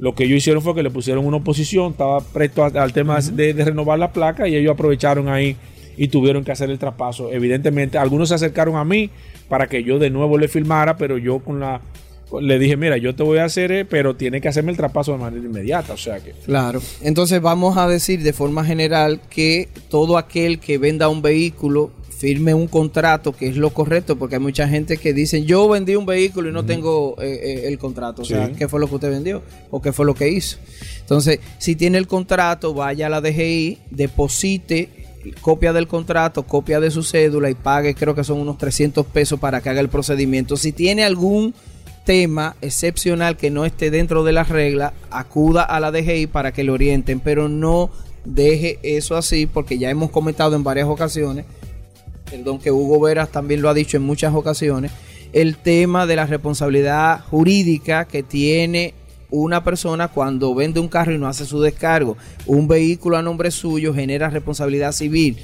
[0.00, 3.54] lo que ellos hicieron fue que le pusieron una oposición, estaba presto al tema de,
[3.54, 5.56] de renovar la placa y ellos aprovecharon ahí
[5.98, 7.30] y tuvieron que hacer el traspaso.
[7.32, 9.10] Evidentemente, algunos se acercaron a mí
[9.48, 11.80] para que yo de nuevo le filmara, pero yo con la
[12.40, 15.12] le dije, mira, yo te voy a hacer, eh, pero tiene que hacerme el traspaso
[15.12, 15.94] de manera inmediata.
[15.94, 16.80] O sea que Claro.
[17.00, 22.52] Entonces vamos a decir de forma general que todo aquel que venda un vehículo firme
[22.52, 26.04] un contrato, que es lo correcto, porque hay mucha gente que dice, yo vendí un
[26.04, 28.22] vehículo y no tengo eh, eh, el contrato.
[28.22, 28.50] O sea.
[28.52, 29.42] ¿qué fue lo que usted vendió?
[29.70, 30.58] ¿O qué fue lo que hizo?
[31.00, 35.07] Entonces, si tiene el contrato, vaya a la DGI, deposite
[35.40, 39.38] copia del contrato, copia de su cédula y pague, creo que son unos 300 pesos
[39.38, 40.56] para que haga el procedimiento.
[40.56, 41.54] Si tiene algún
[42.04, 46.64] tema excepcional que no esté dentro de las reglas, acuda a la DGI para que
[46.64, 47.90] le orienten, pero no
[48.24, 51.44] deje eso así porque ya hemos comentado en varias ocasiones,
[52.30, 54.90] perdón que Hugo Veras también lo ha dicho en muchas ocasiones,
[55.32, 58.94] el tema de la responsabilidad jurídica que tiene
[59.30, 62.16] una persona cuando vende un carro y no hace su descargo.
[62.46, 65.36] Un vehículo a nombre suyo genera responsabilidad civil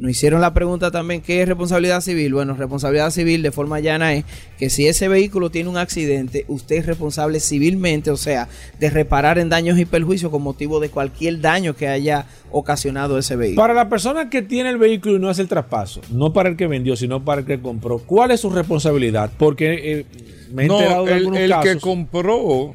[0.00, 2.32] nos hicieron la pregunta también, ¿qué es responsabilidad civil?
[2.32, 4.24] Bueno, responsabilidad civil de forma llana es
[4.58, 8.48] que si ese vehículo tiene un accidente, usted es responsable civilmente, o sea,
[8.78, 13.36] de reparar en daños y perjuicios con motivo de cualquier daño que haya ocasionado ese
[13.36, 13.60] vehículo.
[13.60, 16.56] Para la persona que tiene el vehículo y no hace el traspaso, no para el
[16.56, 19.30] que vendió, sino para el que compró, ¿cuál es su responsabilidad?
[19.36, 20.06] Porque eh,
[20.50, 22.74] me he enterado de el, el que compró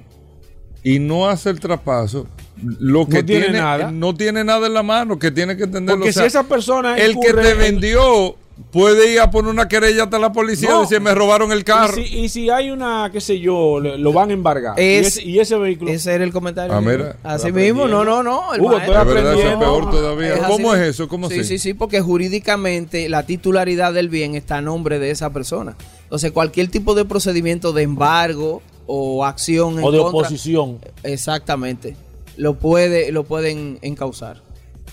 [0.85, 2.27] y no hace el traspaso,
[2.61, 3.89] lo que no tiene, nada.
[3.89, 6.03] no tiene nada en la mano, que tiene que entenderlo.
[6.03, 8.35] Porque si esa persona el que te vendió
[8.71, 11.97] puede ir a poner una querella hasta la policía y decir me robaron el carro.
[11.97, 14.79] Y si, hay una, qué sé yo, lo van a embargar.
[14.79, 15.89] y, ese, vehículo.
[15.89, 16.75] Ese era el comentario.
[17.23, 18.53] Ah, Así mismo, no, no, no.
[18.53, 20.47] El Hugo, peor todavía.
[20.47, 21.07] ¿Cómo es eso?
[21.07, 25.31] ¿Cómo sí, sí, sí, porque jurídicamente la titularidad del bien está a nombre de esa
[25.31, 25.75] persona.
[26.03, 30.79] Entonces, cualquier tipo de procedimiento de embargo o acción o de oposición.
[31.03, 31.95] Exactamente
[32.37, 34.41] lo, puede, lo pueden encauzar.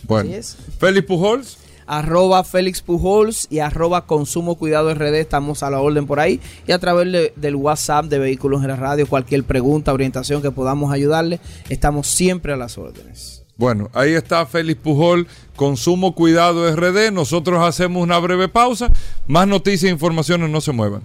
[0.05, 0.31] Bueno,
[0.79, 1.59] Félix Pujols.
[1.85, 6.41] Arroba Félix Pujols y arroba Consumo Cuidado RD, estamos a la orden por ahí.
[6.67, 10.93] Y a través del WhatsApp de Vehículos en la Radio, cualquier pregunta, orientación que podamos
[10.93, 13.43] ayudarle, estamos siempre a las órdenes.
[13.57, 15.27] Bueno, ahí está Félix Pujol,
[15.57, 17.13] Consumo Cuidado RD.
[17.13, 18.91] Nosotros hacemos una breve pausa.
[19.27, 21.03] Más noticias e informaciones, no se muevan.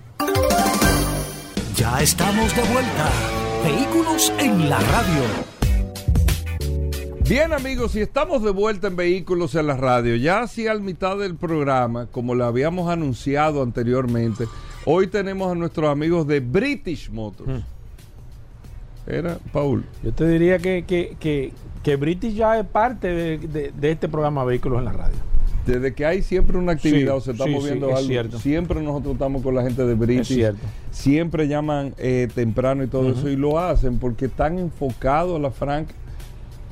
[1.78, 3.12] Ya estamos de vuelta.
[3.64, 5.22] Vehículos en la Radio.
[7.30, 11.20] Bien amigos, y estamos de vuelta en Vehículos en la Radio, ya hacia al mitad
[11.20, 14.46] del programa, como lo habíamos anunciado anteriormente,
[14.86, 17.48] hoy tenemos a nuestros amigos de British Motors.
[17.48, 17.62] Hmm.
[19.06, 19.86] Era Paul.
[20.04, 24.86] Yo te diría que, que, que, British ya es parte de, este programa Vehículos en
[24.86, 25.27] la Radio.
[25.68, 29.54] Desde que hay siempre una actividad o se está moviendo algo, siempre nosotros estamos con
[29.54, 30.54] la gente de British.
[30.92, 35.52] Siempre llaman eh, temprano y todo eso y lo hacen porque están enfocados a la
[35.52, 35.90] Frank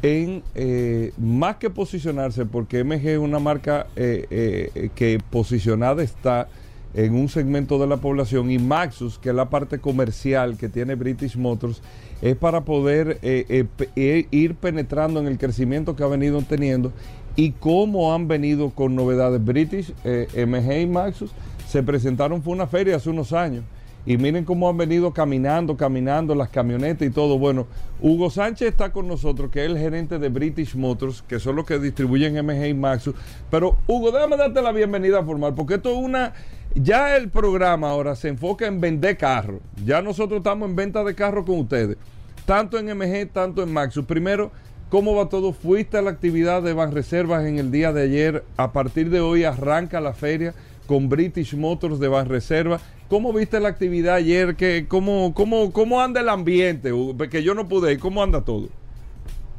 [0.05, 6.47] en eh, más que posicionarse, porque MG es una marca eh, eh, que posicionada está
[6.93, 10.95] en un segmento de la población y Maxus, que es la parte comercial que tiene
[10.95, 11.81] British Motors,
[12.21, 16.93] es para poder ir penetrando en el crecimiento que ha venido teniendo
[17.35, 19.43] y cómo han venido con novedades.
[19.43, 21.31] British, MG y Maxus
[21.67, 23.63] se presentaron, fue una feria hace unos años
[24.07, 27.39] y miren cómo han venido caminando, caminando las camionetas y todo.
[27.39, 27.65] Bueno,
[27.99, 31.65] Hugo Sánchez está con nosotros, que es el gerente de British Motors, que son los
[31.65, 33.15] que distribuyen MG y Maxus.
[33.49, 36.33] Pero Hugo, déjame darte la bienvenida formal, porque esto es una...
[36.75, 39.61] Ya el programa ahora se enfoca en vender carros.
[39.85, 41.97] Ya nosotros estamos en venta de carros con ustedes.
[42.45, 44.05] Tanto en MG, tanto en Maxus.
[44.05, 44.51] Primero,
[44.89, 45.53] ¿cómo va todo?
[45.53, 48.43] ¿Fuiste a la actividad de Banreservas en el día de ayer?
[48.57, 50.53] A partir de hoy arranca la feria
[50.87, 54.55] con British Motors de Banreservas ¿Cómo viste la actividad ayer?
[54.55, 56.91] ¿Qué, cómo, cómo, ¿Cómo anda el ambiente?
[57.29, 57.99] Que yo no pude ir.
[57.99, 58.67] ¿Cómo anda todo?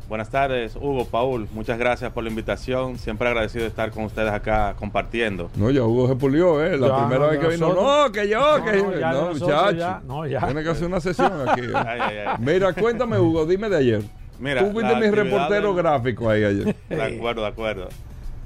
[0.09, 1.47] Buenas tardes, Hugo, Paul.
[1.53, 2.99] Muchas gracias por la invitación.
[2.99, 5.49] Siempre agradecido de estar con ustedes acá compartiendo.
[5.55, 6.77] No, ya Hugo se pulió, ¿eh?
[6.77, 7.73] La primera vez que vino.
[7.73, 9.13] No, que yo, que yo.
[9.13, 10.01] No, muchacho.
[10.07, 10.45] No, ya.
[10.45, 11.63] Tiene que hacer una sesión aquí.
[11.63, 12.25] ¿eh?
[12.41, 14.03] Mira, cuéntame, Hugo, dime de ayer.
[14.39, 16.77] Mira, Tú fuiste mi reportero gráfico ahí ayer.
[16.89, 17.89] De acuerdo, de acuerdo.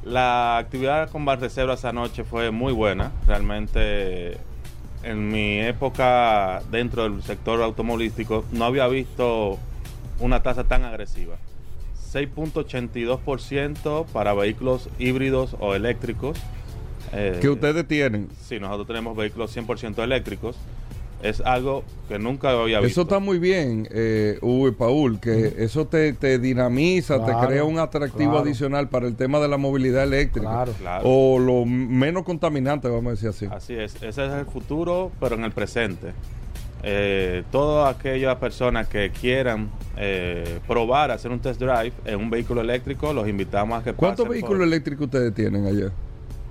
[0.04, 3.12] La actividad con Reservas anoche fue muy buena.
[3.26, 4.38] Realmente
[5.02, 9.58] en mi época dentro del sector automovilístico no había visto
[10.18, 11.36] una tasa tan agresiva.
[12.12, 16.38] 6.82% para vehículos híbridos o eléctricos.
[17.12, 18.28] Eh, ¿Qué ustedes tienen?
[18.40, 20.56] Sí, nosotros tenemos vehículos 100% eléctricos
[21.22, 22.92] es algo que nunca había visto.
[22.92, 27.78] Eso está muy bien, eh, Hugo y Paul, que eso te, dinamiza, te crea un
[27.78, 30.66] atractivo adicional para el tema de la movilidad eléctrica.
[30.78, 33.46] Claro, O lo menos contaminante, vamos a decir así.
[33.50, 36.12] Así es, ese es el futuro, pero en el presente.
[36.82, 42.62] Eh, todas aquellas personas que quieran eh, probar hacer un test drive en un vehículo
[42.62, 45.92] eléctrico, los invitamos a que ¿Cuántos vehículos eléctricos ustedes tienen allá?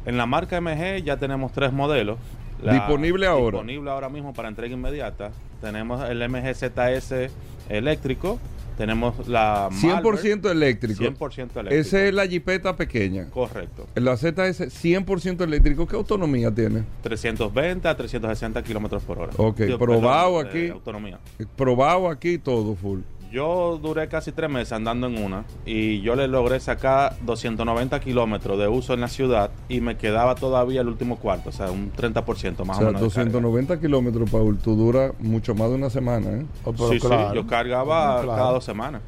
[0.06, 2.18] En la marca MG ya tenemos tres modelos
[2.62, 3.58] disponible ahora.
[3.58, 5.32] Disponible ahora mismo para entrega inmediata.
[5.62, 7.32] Tenemos el MGZS
[7.70, 8.40] eléctrico.
[8.78, 11.04] Tenemos la 100% eléctrico.
[11.04, 11.70] 100% eléctrico.
[11.70, 13.30] Esa es la jipeta pequeña.
[13.30, 13.88] Correcto.
[13.96, 15.86] La ZS 100% eléctrico.
[15.86, 16.86] ¿Qué autonomía tiene?
[17.04, 19.34] 320 a 360 kilómetros por hora.
[19.36, 20.70] Ok, probado aquí.
[20.70, 21.20] autonomía.
[21.58, 23.02] Probado aquí todo full.
[23.32, 28.58] Yo duré casi tres meses andando en una y yo le logré sacar 290 kilómetros
[28.58, 31.92] de uso en la ciudad y me quedaba todavía el último cuarto, o sea, un
[31.94, 33.02] 30% más o, sea, o menos.
[33.02, 36.46] 290 kilómetros, Paul, tú dura mucho más de una semana, ¿eh?
[36.64, 39.02] Oh, sí, sí, yo cargaba cada dos semanas.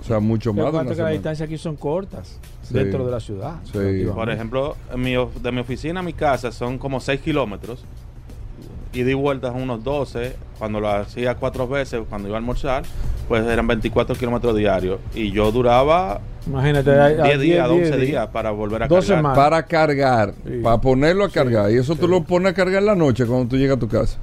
[0.00, 1.10] O sea, mucho más de una que semana.
[1.10, 2.38] las distancias aquí son cortas
[2.70, 3.56] dentro de la ciudad.
[3.64, 4.06] Sí.
[4.14, 7.84] Por ejemplo, mi, de mi oficina a mi casa son como 6 kilómetros
[8.92, 10.34] y di vueltas unos 12.
[10.58, 12.82] Cuando lo hacía cuatro veces, cuando iba a almorzar,
[13.28, 14.98] pues eran 24 kilómetros diarios.
[15.14, 16.90] Y yo duraba Imagínate,
[17.22, 19.18] 10 días, 11 días para volver a Dos cargar.
[19.18, 19.38] semanas.
[19.38, 20.60] Para cargar, Sí.
[20.62, 21.70] para ponerlo a cargar.
[21.70, 22.10] y eso tú sí.
[22.10, 24.18] lo pones a cargar en la noche cuando tú llegas a tu casa.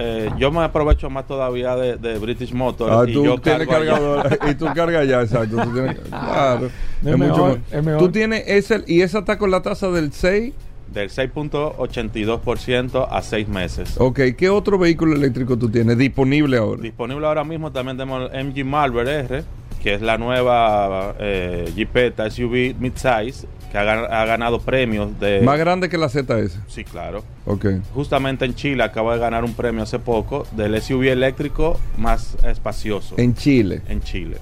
[0.00, 2.92] Eh, yo me aprovecho más todavía de, de British Motors.
[2.94, 3.92] Ah, y tú yo tienes cargo allá.
[3.94, 5.56] cargador y tú cargas ya, exacto.
[5.56, 6.66] tú tienes- claro.
[6.66, 6.72] Es
[7.06, 7.72] Es, mucho mejor, más.
[7.72, 7.98] es mejor.
[8.00, 10.54] Tú tienes ese, y esa está con la tasa del 6.
[10.92, 13.94] Del 6.82% a 6 meses.
[13.98, 16.80] Ok, ¿qué otro vehículo eléctrico tú tienes disponible ahora?
[16.82, 19.44] Disponible ahora mismo también tenemos el MG Marvel R,
[19.82, 25.42] que es la nueva eh, Jeepeta SUV midsize, que ha, gan- ha ganado premios de...
[25.42, 26.58] Más grande que la ZS.
[26.68, 27.22] Sí, claro.
[27.44, 27.66] Ok.
[27.94, 33.14] Justamente en Chile acaba de ganar un premio hace poco del SUV eléctrico más espacioso
[33.18, 33.82] En Chile.
[33.88, 34.38] en Chile.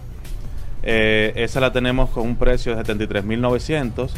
[0.84, 4.10] Eh, esa la tenemos con un precio de 73.900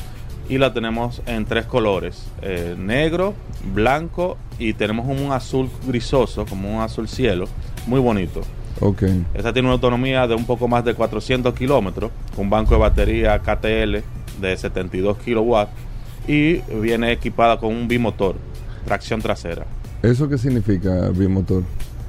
[0.49, 3.35] y la tenemos en tres colores, eh, negro,
[3.75, 7.47] blanco y tenemos un azul grisoso, como un azul cielo,
[7.87, 8.41] muy bonito.
[8.81, 9.03] Ok.
[9.35, 13.39] Esta tiene una autonomía de un poco más de 400 kilómetros, con banco de batería
[13.39, 13.99] KTL
[14.41, 15.73] de 72 kilowatts
[16.27, 18.37] y viene equipada con un bimotor,
[18.85, 19.67] tracción trasera.
[20.03, 21.65] ¿Eso qué significa bimotor?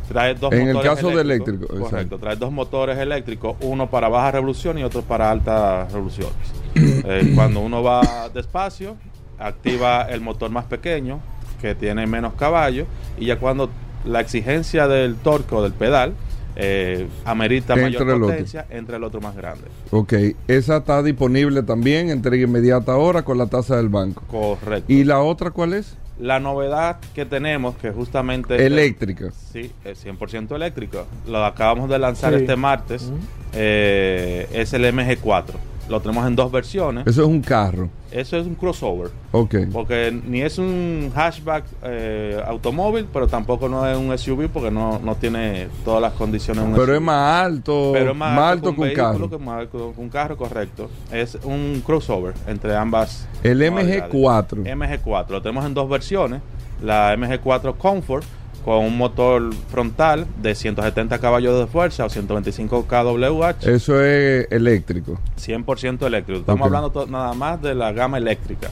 [0.08, 2.18] Trae dos En el motores caso de eléctrico, Correcto, exacto.
[2.18, 6.30] trae dos motores eléctricos, uno para baja revolución y otro para alta revolución.
[6.76, 8.96] Eh, cuando uno va despacio,
[9.38, 11.20] activa el motor más pequeño,
[11.62, 13.70] que tiene menos caballos, y ya cuando
[14.06, 16.14] la exigencia del torque o del pedal
[16.56, 19.64] eh, amerita Entra mayor potencia, entra el otro más grande.
[19.92, 20.14] Ok.
[20.48, 24.24] Esa está disponible también, entrega inmediata ahora con la tasa del banco.
[24.28, 24.92] Correcto.
[24.92, 25.96] ¿Y la otra cuál es?
[26.20, 28.66] la novedad que tenemos, que justamente...
[28.66, 29.32] Eléctrica.
[29.54, 31.08] Sí, es 100% eléctrico.
[31.26, 32.42] Lo acabamos de lanzar Sí.
[32.42, 33.10] este martes.
[33.54, 35.46] Eh, es el MG4.
[35.90, 37.08] Lo tenemos en dos versiones.
[37.08, 37.90] Eso es un carro.
[38.12, 39.10] Eso es un crossover.
[39.32, 39.56] Ok.
[39.74, 45.00] Porque ni es un hatchback eh, automóvil, pero tampoco no es un SUV porque no,
[45.00, 46.96] no tiene todas las condiciones de un Pero SUV.
[46.96, 49.30] es más alto, Pero es más, alto que un carro.
[49.30, 50.90] que más alto que un carro, correcto.
[51.12, 53.28] Es un crossover entre ambas.
[53.44, 54.14] El modalidades.
[54.14, 54.64] MG4.
[54.64, 55.30] MG4.
[55.30, 56.42] Lo tenemos en dos versiones.
[56.84, 58.26] La MG4 Comfort
[58.70, 65.18] con un motor frontal de 170 caballos de fuerza o 125 kWh, Eso es eléctrico.
[65.40, 66.42] 100% eléctrico.
[66.42, 68.70] Estamos hablando nada más de la gama eléctrica.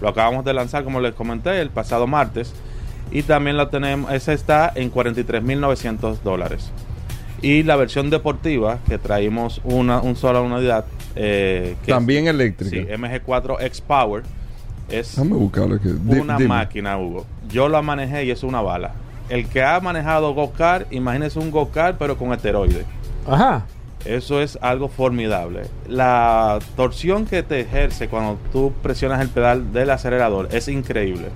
[0.00, 2.54] Lo acabamos de lanzar, como les comenté, el pasado martes.
[3.10, 6.70] Y también la tenemos, esa está en 43.900 dólares.
[7.42, 12.74] Y la versión deportiva, que traímos una, un sola unidad, eh, que es- También eléctrica.
[12.74, 14.22] Sí, MG4 X Power.
[14.88, 15.90] Es Déjame buscarlo aquí.
[15.92, 17.26] Di- una máquina, Hugo.
[17.50, 18.92] Yo la manejé y es una bala.
[19.28, 22.84] El que ha manejado go-kart, imagínese un go-kart pero con esteroides.
[23.26, 23.66] Ajá.
[24.04, 25.62] Eso es algo formidable.
[25.88, 31.28] La torsión que te ejerce cuando tú presionas el pedal del acelerador es increíble.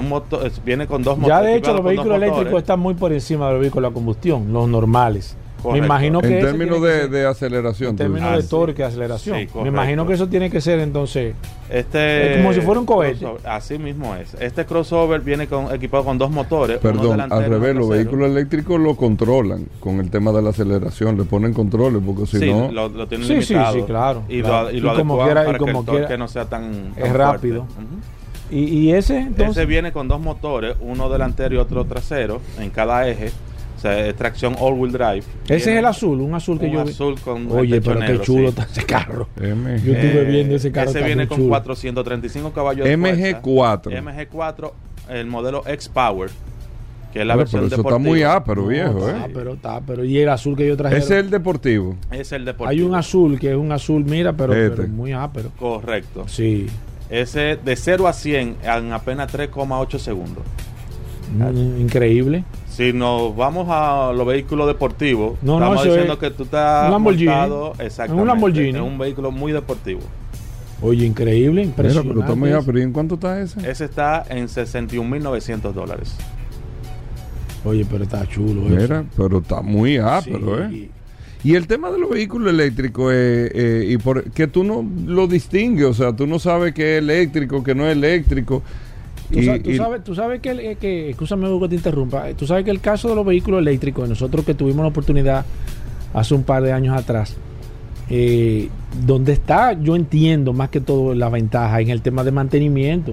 [0.00, 1.46] Un motor- viene con dos Ya motores.
[1.46, 4.68] de hecho los vehículos eléctricos están muy por encima de los vehículos a combustión, los
[4.68, 5.36] normales.
[5.62, 5.80] Correcto.
[5.80, 7.90] Me imagino que En términos de, ser- de aceleración.
[7.90, 9.38] en términos de Ah, torque, aceleración.
[9.38, 11.34] Sí, Me imagino que eso tiene que ser entonces.
[11.68, 13.18] Este Es como si fuera un cohete.
[13.18, 14.34] crossover, Así mismo es.
[14.40, 16.78] Este crossover viene con, equipado con dos motores.
[16.78, 21.16] Perdón, al y revés, los vehículos eléctricos lo controlan con el tema de la aceleración,
[21.18, 22.70] le ponen controles porque si sí, no...
[22.72, 23.74] lo, lo tienen Sí, sí, limitado.
[23.76, 24.64] sí, claro, Y claro.
[24.68, 26.28] lo, y Y lo como adecuan quiera- y para que como el torque quiera- no
[26.28, 27.18] sea tan, tan es fuerte.
[27.18, 27.66] rápido.
[28.50, 29.56] ¿Y, y ese entonces?
[29.58, 33.30] Ese viene con dos motores, uno delantero y otro trasero, en cada eje.
[33.78, 35.22] O sea, es tracción all-wheel drive.
[35.44, 36.90] ese es el azul, un azul que un yo vi.
[36.90, 38.46] azul con Oye, pero negro, qué chulo sí.
[38.58, 39.28] está ese carro.
[39.36, 40.90] MG, Yo estuve viendo ese carro.
[40.90, 41.48] Ese está viene con chulo.
[41.50, 43.40] 435 caballos de fuerza.
[43.40, 44.28] MG4.
[44.28, 44.72] MG4,
[45.10, 46.28] el modelo X-Power,
[47.12, 47.98] que es la Bueno, versión pero eso deportiva.
[47.98, 49.30] está muy ápero, No, viejo, está, ¿eh?
[49.32, 50.96] pero está, pero y el azul que yo traje.
[50.96, 51.96] Ese es el deportivo.
[52.10, 52.70] Es el deportivo.
[52.70, 54.76] Hay un azul que es un azul, mira, pero, Este.
[54.76, 55.50] pero muy ápero.
[55.56, 56.24] Correcto.
[56.26, 56.66] Sí.
[57.10, 60.42] Ese de 0 a 100 en apenas 3,8 segundos.
[61.38, 62.42] Mm, Increíble.
[62.78, 66.84] Si nos vamos a los vehículos deportivos, No, estamos eso diciendo es que tú estás
[66.86, 67.26] un Lamborghini.
[67.26, 68.68] montado exactamente, Un Lamborghini.
[68.68, 69.98] en un vehículo muy deportivo.
[70.80, 72.08] Oye, increíble, Mira, impresionante.
[72.10, 72.78] pero está muy ápero.
[72.78, 73.68] ¿Y en cuánto está ese?
[73.68, 76.14] Ese está en 61.900 dólares.
[77.64, 78.76] Oye, pero está chulo eso.
[78.76, 80.82] Mira, pero está muy ápero, Sí.
[80.84, 80.90] ¿eh?
[81.42, 85.26] Y el tema de los vehículos eléctricos, eh, eh, y por, que tú no lo
[85.26, 88.62] distingues, o sea, tú no sabes qué es eléctrico, qué no es eléctrico.
[89.32, 92.46] Tú, Y- sabes, tú sabes que, el- eh, que, escúchame Hugo, que te interrumpa, tú
[92.46, 95.44] sabes que el caso de los vehículos eléctricos, nosotros que tuvimos la oportunidad
[96.14, 97.36] hace un par de años atrás.
[98.10, 98.70] Eh,
[99.06, 103.12] donde está, yo entiendo más que todo la ventaja en el tema de mantenimiento,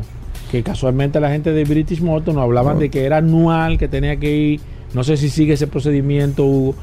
[0.52, 4.16] que casualmente la gente de British Motor nos hablaban de que era anual, que tenía
[4.16, 4.60] que ir,
[4.94, 6.76] no sé si sigue ese procedimiento, Hugo,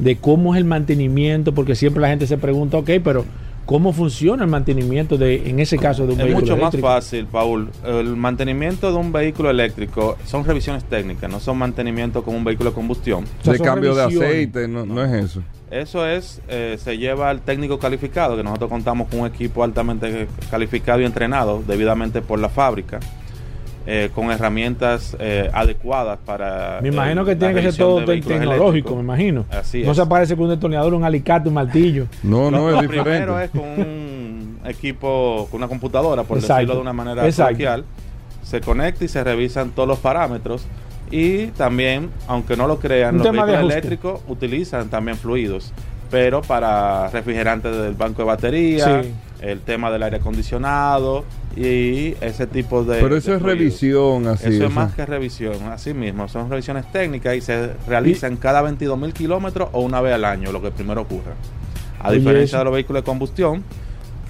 [0.00, 3.24] de cómo es el mantenimiento, porque siempre la gente se pregunta, ok, pero
[3.70, 6.88] ¿cómo funciona el mantenimiento de, en ese caso, de un Es vehículo mucho más eléctrico?
[6.88, 7.70] fácil, Paul.
[7.84, 12.70] El mantenimiento de un vehículo eléctrico son revisiones técnicas, no son mantenimiento como un vehículo
[12.70, 13.22] de combustión.
[13.40, 15.42] O sea, de cambio de aceite, no, no es eso.
[15.70, 20.26] Eso es, eh, se lleva al técnico calificado, que nosotros contamos con un equipo altamente
[20.50, 22.98] calificado y entrenado debidamente por la fábrica,
[23.86, 26.80] eh, con herramientas eh, adecuadas para...
[26.82, 29.46] Me imagino el- que tiene que ser todo te- tecnológico, me imagino.
[29.50, 29.96] Así no es.
[29.96, 32.06] se parece con un detonador, un alicate, un martillo.
[32.22, 33.04] No, no, Lo es primero
[33.38, 33.44] diferente.
[33.44, 36.54] es con un equipo, con una computadora, por Exacto.
[36.56, 37.84] decirlo de una manera coloquial.
[38.42, 40.66] Se conecta y se revisan todos los parámetros.
[41.12, 45.72] Y también, aunque no lo crean, Un los vehículos eléctricos utilizan también fluidos.
[46.10, 49.10] Pero para refrigerantes del banco de batería, Sí.
[49.40, 51.24] el tema del aire acondicionado
[51.56, 53.00] y ese tipo de.
[53.00, 54.48] Pero eso de es revisión, así.
[54.48, 56.28] Eso o es más que revisión, así mismo.
[56.28, 60.50] Son revisiones técnicas y se realizan cada 22 mil kilómetros o una vez al año,
[60.52, 61.32] lo que primero ocurre.
[62.02, 62.58] A diferencia eso.
[62.58, 63.62] de los vehículos de combustión,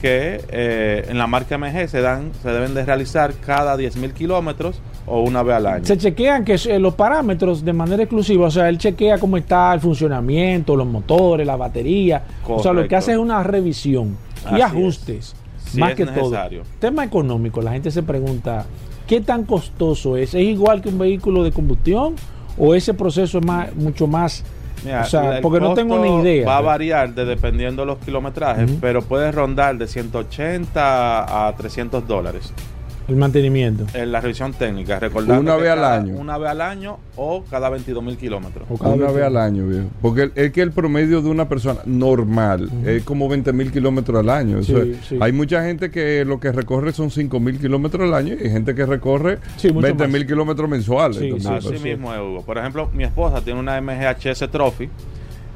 [0.02, 4.12] que eh, en la marca MG se dan se deben de realizar cada 10 mil
[4.12, 5.84] kilómetros o una vez al año.
[5.84, 9.72] Se chequean que eh, los parámetros de manera exclusiva, o sea, él chequea cómo está
[9.74, 12.22] el funcionamiento, los motores, la batería.
[12.46, 15.34] O sea, lo que hace es una revisión y Así ajustes,
[15.66, 16.62] Si más es que necesario.
[16.62, 16.70] todo.
[16.78, 18.64] Tema económico, la gente se pregunta,
[19.06, 20.34] ¿qué tan costoso es?
[20.34, 22.14] ¿Es igual que un vehículo de combustión
[22.56, 24.44] o ese proceso es más, mucho más...
[24.82, 26.46] Mira, o sea, porque no tengo ni idea.
[26.46, 32.06] Va a variar de, dependiendo de los kilometrajes, pero puede rondar de 180 a 300
[32.08, 32.52] dólares.
[33.08, 33.86] El mantenimiento.
[33.92, 36.14] En la revisión técnica, recordando Una vez al cada- año.
[36.16, 38.66] Una vez al año o cada 22 mil kilómetros.
[38.70, 39.88] O cada Una vez al año, viejo.
[40.00, 44.20] Porque el- es que el promedio de una persona normal es como 20 mil kilómetros
[44.20, 44.58] al año.
[44.58, 45.18] Eso Sí, sí.
[45.20, 48.50] Hay mucha gente que lo que recorre son 5 mil kilómetros al año y hay
[48.50, 50.12] gente que recorre Sí, mucho 20 más.
[50.12, 51.16] mil kilómetros mensuales.
[51.18, 51.60] Sí, también.
[51.62, 51.84] sí, Así sí.
[51.84, 52.42] mismo es, Hugo.
[52.42, 54.88] Por ejemplo, mi esposa tiene una MGHS Trophy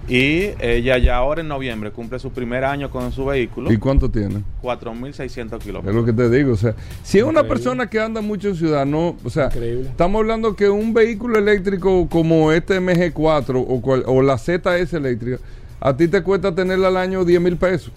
[0.08, 4.10] y ella ya ahora en noviembre cumple su primer año con su vehículo, ¿Y cuánto
[4.10, 4.42] tiene?
[4.62, 5.94] 4.600 Es kilómetros.
[5.94, 6.52] lo que te digo.
[6.52, 9.16] O sea, si es una persona que anda mucho en ciudad, no.
[9.24, 9.88] O sea, Increíble.
[9.88, 15.38] estamos hablando que un vehículo eléctrico como este MG4 o, cual- o la ZS eléctrica,
[15.80, 17.92] a ti te cuesta tenerla al año 10 mil pesos.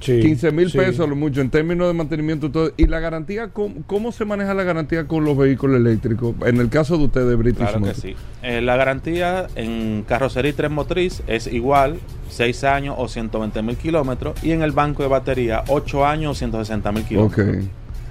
[0.00, 0.78] Sí, 15 mil sí.
[0.78, 2.72] pesos a lo mucho en términos de mantenimiento y todo.
[2.76, 3.48] ¿Y la garantía?
[3.48, 6.34] ¿cómo, cómo se maneja la garantía con los vehículos eléctricos?
[6.46, 8.00] En el caso de ustedes, British Claro que Motors.
[8.00, 8.14] sí.
[8.42, 11.98] Eh, la garantía en carrocería y tren motriz es igual,
[12.30, 16.34] 6 años o 120 mil kilómetros, y en el banco de batería, 8 años o
[16.34, 17.64] 160 mil kilómetros.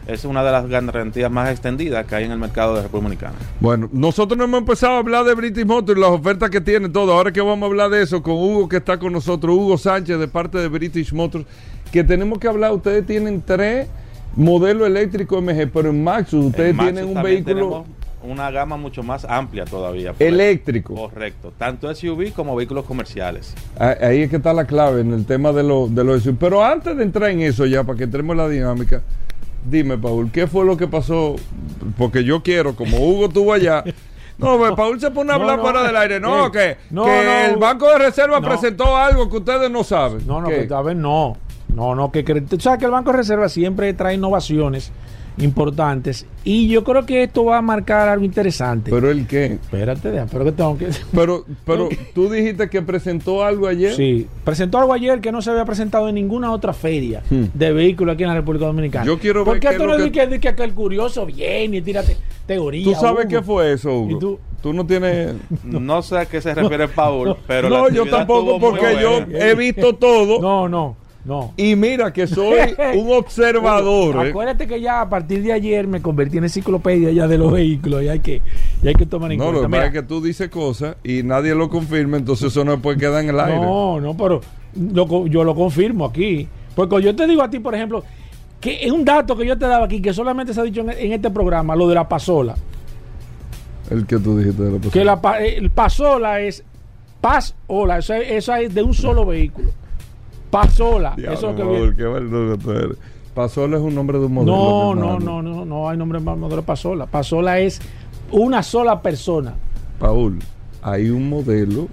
[0.08, 3.36] Es una de las garantías más extendidas que hay en el mercado de República Dominicana.
[3.60, 6.88] Bueno, nosotros no hemos empezado a hablar de British Motors y las ofertas que tiene
[6.88, 7.12] todo.
[7.12, 10.18] Ahora que vamos a hablar de eso con Hugo que está con nosotros, Hugo Sánchez
[10.18, 11.44] de parte de British Motors,
[11.92, 12.74] que tenemos que hablar.
[12.74, 13.88] Ustedes tienen tres
[14.36, 17.86] modelos eléctricos MG, pero en Maxus ustedes En Maxus tienen un vehículo
[18.24, 20.14] una gama mucho más amplia todavía.
[20.14, 20.28] pues.
[20.28, 20.96] eléctrico.
[20.96, 21.54] Correcto.
[21.58, 23.54] Tanto SUV como vehículos comerciales.
[23.80, 26.36] Ah, Ahí es que está la clave en el tema de los de los SUV.
[26.38, 29.02] Pero antes de entrar en eso ya, para que entremos en la dinámica,
[29.70, 31.36] dime, Paul, ¿qué fue lo que pasó?
[31.98, 33.84] Porque yo quiero, como Hugo estuvo allá.
[34.40, 36.20] No, pues Paul se pone a No, hablar no, fuera del aire.
[36.20, 38.48] No, eh, que, no, que no, el Banco de Reserva no.
[38.48, 40.28] presentó algo que ustedes no saben.
[40.28, 41.36] No, no, que, a ver, no.
[41.74, 44.92] No, no, que cre- tú sabes que el Banco de Reserva siempre trae innovaciones
[45.40, 48.90] importantes y yo creo que esto va a marcar algo interesante.
[48.90, 49.46] Pero el qué.
[49.46, 50.88] Espérate, deja, pero que tengo que...
[51.14, 53.94] Pero, pero tú dijiste que presentó algo ayer.
[53.94, 57.46] Sí, presentó algo ayer que no se había presentado en ninguna otra feria Hmm.
[57.54, 59.06] de vehículos aquí en la República Dominicana.
[59.06, 60.64] Yo quiero ver Porque qué esto es no lo es que- de que, de que
[60.64, 62.84] el curioso viene y tírate teoría.
[62.86, 63.30] ¿Tú sabes Hugo.
[63.30, 64.18] qué fue eso, Hugo?
[64.18, 64.40] ¿Y tú?
[64.64, 65.36] tú no tienes.
[65.64, 67.70] No, sé a qué se refiere Paul, pero.
[67.70, 70.42] la no, yo actividad tampoco, porque yo he visto todo.
[70.42, 70.96] No, no,
[71.28, 71.54] no.
[71.58, 72.58] Y mira que soy
[72.96, 74.26] un observador.
[74.26, 74.30] ¿eh?
[74.30, 78.02] Acuérdate que ya a partir de ayer me convertí en enciclopedia ya de los vehículos
[78.04, 78.42] y hay que,
[78.82, 79.68] y hay que tomar en No, lo cuenta.
[79.68, 82.82] que pasa Mira, es que tú dices cosas y nadie lo confirma, entonces eso no
[82.82, 83.60] puede quedar en el aire.
[83.60, 84.42] No, no, pero
[84.94, 86.48] lo yo lo confirmo aquí.
[86.76, 88.04] Porque yo te digo a ti, por ejemplo,
[88.62, 90.92] que es un dato que yo te daba aquí, que solamente se ha dicho en,
[90.92, 92.56] en este programa, lo de la pasola.
[93.90, 96.64] El que tú dijiste de la Que la pa- eh, el pasola es
[97.22, 99.70] pasola, eso es, eso es de un solo vehículo.
[100.50, 102.98] Pasola, Diablo, eso que qué tú eres.
[103.34, 104.56] Pasola es un nombre de un modelo.
[104.56, 107.06] No, no, no, no, no hay nombre más modelo Pasola.
[107.06, 107.80] Pasola es
[108.32, 109.54] una sola persona.
[110.00, 110.40] Paul,
[110.82, 111.88] hay un modelo,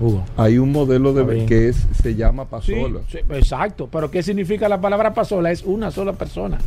[0.00, 0.24] Hugo.
[0.36, 3.00] hay un modelo de que es, se llama Sí, Pasola.
[3.08, 3.88] sí, exacto.
[3.90, 5.50] Pero ¿qué significa la palabra pasola?
[5.50, 6.58] Es una sola persona.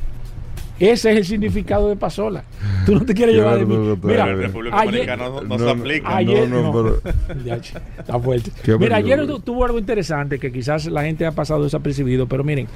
[0.79, 2.43] Ese es el significado de pasola.
[2.85, 3.97] Tú no te quieres llevar de mí.
[4.03, 6.15] Mira, en República ayer, no, no, se aplica.
[6.17, 7.55] Ayer, no, no, pero...
[7.99, 8.51] está fuerte.
[8.79, 12.67] Mira, ayer tuvo algo interesante que quizás la gente ha pasado desapercibido, pero miren,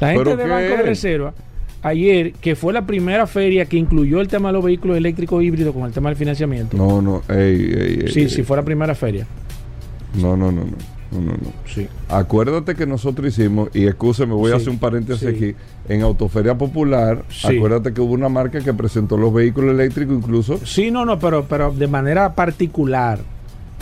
[0.00, 1.34] la gente de Banco de Reserva
[1.84, 5.74] ayer, que fue la primera feria que incluyó el tema de los vehículos eléctricos híbridos
[5.74, 6.76] con el tema del financiamiento.
[6.76, 9.26] No, no, ey, ey, sí, sí, fue la primera feria.
[10.14, 10.93] No, no, no, no.
[11.14, 11.52] No, no, no.
[11.66, 11.86] Sí.
[12.08, 15.54] Acuérdate que nosotros hicimos, y me voy a hacer un paréntesis aquí,
[15.88, 20.58] en Autoferia Popular, acuérdate que hubo una marca que presentó los vehículos eléctricos incluso.
[20.64, 23.20] Sí, no, no, pero, pero de manera particular.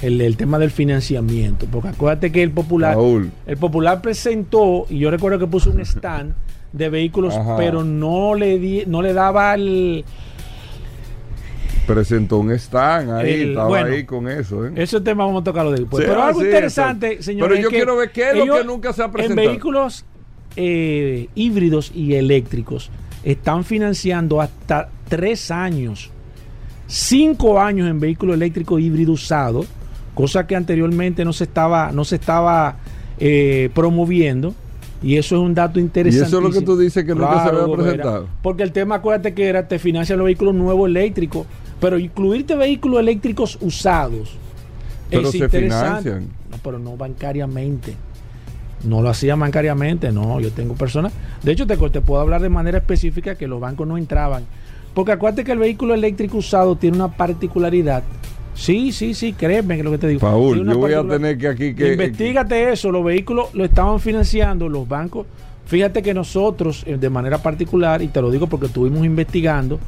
[0.00, 2.98] El, tema del financiamiento, porque acuérdate que el popular
[3.46, 6.34] el popular presentó y yo recuerdo que puso un stand
[6.72, 10.04] de vehículos, pero no le di, no le daba el
[11.86, 14.66] presentó un stand ahí, estaba ahí con eso.
[14.66, 14.72] ¿eh?
[14.76, 16.04] Ese tema vamos a tocarlo después.
[16.06, 17.48] pero algo interesante, señor.
[17.48, 19.40] Pero yo quiero ver qué es lo que nunca se ha presentado.
[19.40, 20.04] En vehículos
[20.56, 22.90] eh, híbridos y eléctricos
[23.24, 26.10] están financiando hasta tres años,
[26.86, 29.64] cinco años en vehículo eléctrico híbrido usado,
[30.14, 32.76] cosa que anteriormente no se estaba, no se estaba
[33.18, 34.54] eh, promoviendo.
[35.04, 36.26] Y eso es un dato interesante.
[36.26, 38.28] Y eso es lo que tú dices que nunca se había presentado.
[38.40, 41.44] porque el tema, acuérdate que era, te financian los vehículos nuevos eléctricos
[41.82, 44.38] pero incluirte vehículos eléctricos usados
[45.10, 46.28] pero es se financian.
[46.50, 47.94] No, pero no bancariamente.
[48.84, 50.40] No lo hacían bancariamente, no.
[50.40, 51.12] Yo tengo personas.
[51.42, 54.44] De hecho, te, te puedo hablar de manera específica que los bancos no entraban.
[54.94, 58.02] Porque acuérdate que el vehículo eléctrico usado tiene una particularidad.
[58.54, 60.20] Sí, sí, sí, créeme que lo que te digo.
[60.20, 61.92] Paul, yo voy a tener que aquí que.
[61.92, 62.90] Investígate eso.
[62.90, 65.26] Los vehículos lo estaban financiando los bancos.
[65.64, 69.78] Fíjate que nosotros, eh, de manera particular, y te lo digo porque estuvimos investigando,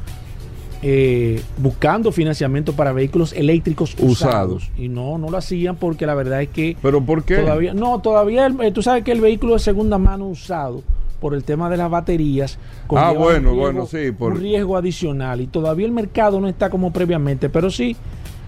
[0.87, 4.69] eh, buscando financiamiento para vehículos eléctricos usados.
[4.77, 6.77] Y no, no lo hacían porque la verdad es que...
[6.79, 7.37] ¿Pero por qué?
[7.37, 10.83] Todavía, no, todavía, eh, tú sabes que el vehículo de segunda mano usado
[11.19, 12.59] por el tema de las baterías.
[12.89, 14.11] Ah, bueno, bueno, sí.
[14.11, 14.33] Por...
[14.33, 17.95] Un riesgo adicional y todavía el mercado no está como previamente, pero sí,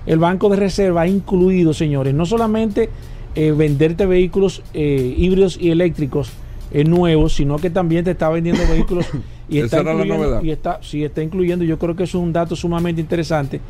[0.05, 2.91] el Banco de Reserva ha incluido, señores, no solamente
[3.33, 6.31] eh, venderte vehículos híbridos y eléctricos
[6.71, 9.07] nuevos, sino que también te está vendiendo vehículos
[9.49, 13.01] y está incluyendo, y está, sí, está incluyendo, yo creo que es un dato sumamente
[13.01, 13.61] interesante,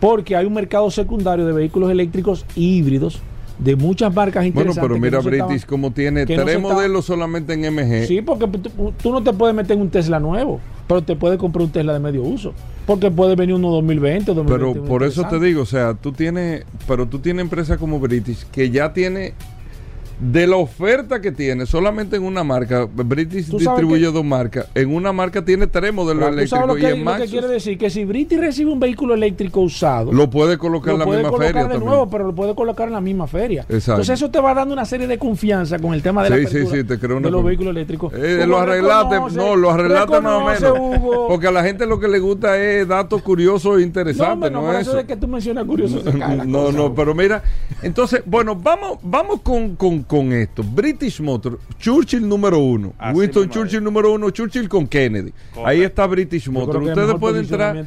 [0.00, 3.20] porque hay un mercado secundario de vehículos eléctricos híbridos
[3.58, 4.80] de muchas marcas interesantes.
[4.80, 8.06] Bueno, pero mira, British, como tiene tres modelos solamente en MG.
[8.06, 11.64] Sí, porque tú, no te puedes meter en un Tesla nuevo, pero te puedes comprar
[11.64, 12.54] un Tesla de medio uso.
[12.86, 14.72] Porque puede venir uno 2020, 2021.
[14.72, 18.44] Pero por eso te digo, o sea, tú tienes, pero tú tienes empresas como British
[18.52, 19.34] que ya tiene
[20.20, 25.12] de la oferta que tiene solamente en una marca, British distribuye dos marcas, en una
[25.12, 28.04] marca tiene tres modelos eléctricos lo que, y en lo que quiere decir que si
[28.04, 32.10] British recibe un vehículo eléctrico usado, lo puede colocar en la misma feria de nuevo,
[32.10, 33.64] pero lo puede colocar en la misma feria.
[33.68, 36.66] Entonces eso te va dando una serie de confianza con el tema de la sí,
[36.66, 38.12] sí, te creo de los vehículos eléctricos.
[38.14, 41.28] Eh, lo arreglaste, no, lo arreglaste más o menos.
[41.28, 44.78] Porque a la gente lo que le gusta es datos curiosos e interesantes, no, no,
[44.78, 44.96] eso.
[44.96, 46.04] de que tú mencionas curiosos.
[46.14, 47.42] No, no, pero mira,
[47.82, 50.02] entonces, bueno, vamos vamos con con
[50.32, 50.62] esto.
[50.62, 52.94] British Motor, Churchill número uno.
[53.14, 55.32] Winston Churchill número uno, Churchill con Kennedy.
[55.64, 56.82] Ahí está British Motor.
[56.82, 57.86] Ustedes pueden entrar.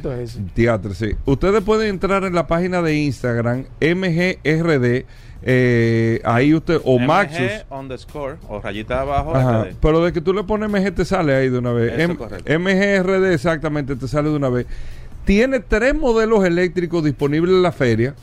[0.54, 1.10] Teatro, sí.
[1.24, 5.06] Ustedes pueden entrar en la página de Instagram, MGRD.
[5.44, 7.50] Eh, ahí usted, o MG Maxus.
[7.68, 9.66] underscore, o rayita abajo.
[9.80, 12.08] pero de que tú le pones MG te sale ahí de una vez.
[12.08, 14.66] MGRD exactamente te sale de una vez.
[15.24, 18.14] Tiene tres modelos eléctricos disponibles en la feria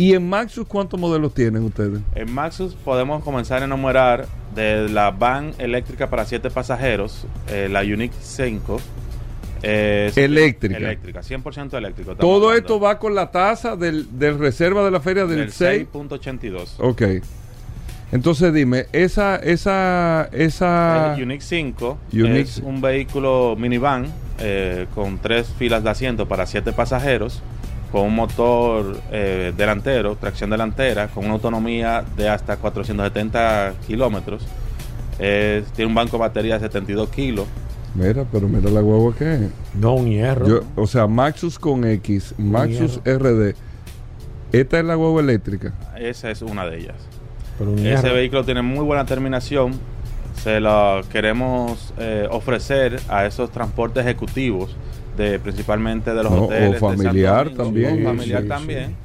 [0.00, 2.00] ¿Y en Maxus cuántos modelos tienen ustedes?
[2.14, 7.82] En Maxus podemos comenzar a enumerar de la van eléctrica para 7 pasajeros, eh, la
[7.82, 8.80] Unique 5.
[9.62, 10.78] eléctrica.
[10.78, 12.16] Eléctrica, 100% eléctrico.
[12.16, 16.76] Todo esto va con la tasa del, reserva de la feria del, 6.82.
[16.78, 17.02] Ok.
[18.10, 24.06] Entonces dime, esa esa esa el Unique 5 es un vehículo minivan
[24.38, 27.42] eh, con tres filas de asiento para siete pasajeros
[27.92, 34.46] con un motor eh, delantero, tracción delantera, con una autonomía de hasta 470 kilómetros.
[35.18, 37.46] tiene un banco de batería de 72 kilos.
[37.94, 39.40] Mira, pero mira la guagua que es.
[39.74, 40.64] No, un hierro.
[40.76, 43.54] o sea, Maxus con X, Maxus RD.
[44.52, 45.72] ¿Esta es la guagua eléctrica?
[45.96, 46.96] Esa es una de ellas.
[47.84, 49.72] Ese vehículo tiene muy buena terminación.
[50.42, 54.74] Se lo queremos eh, ofrecer a esos transportes ejecutivos
[55.16, 56.82] principalmente de los hoteles.
[56.82, 58.04] O familiar también.
[58.04, 58.96] familiar también.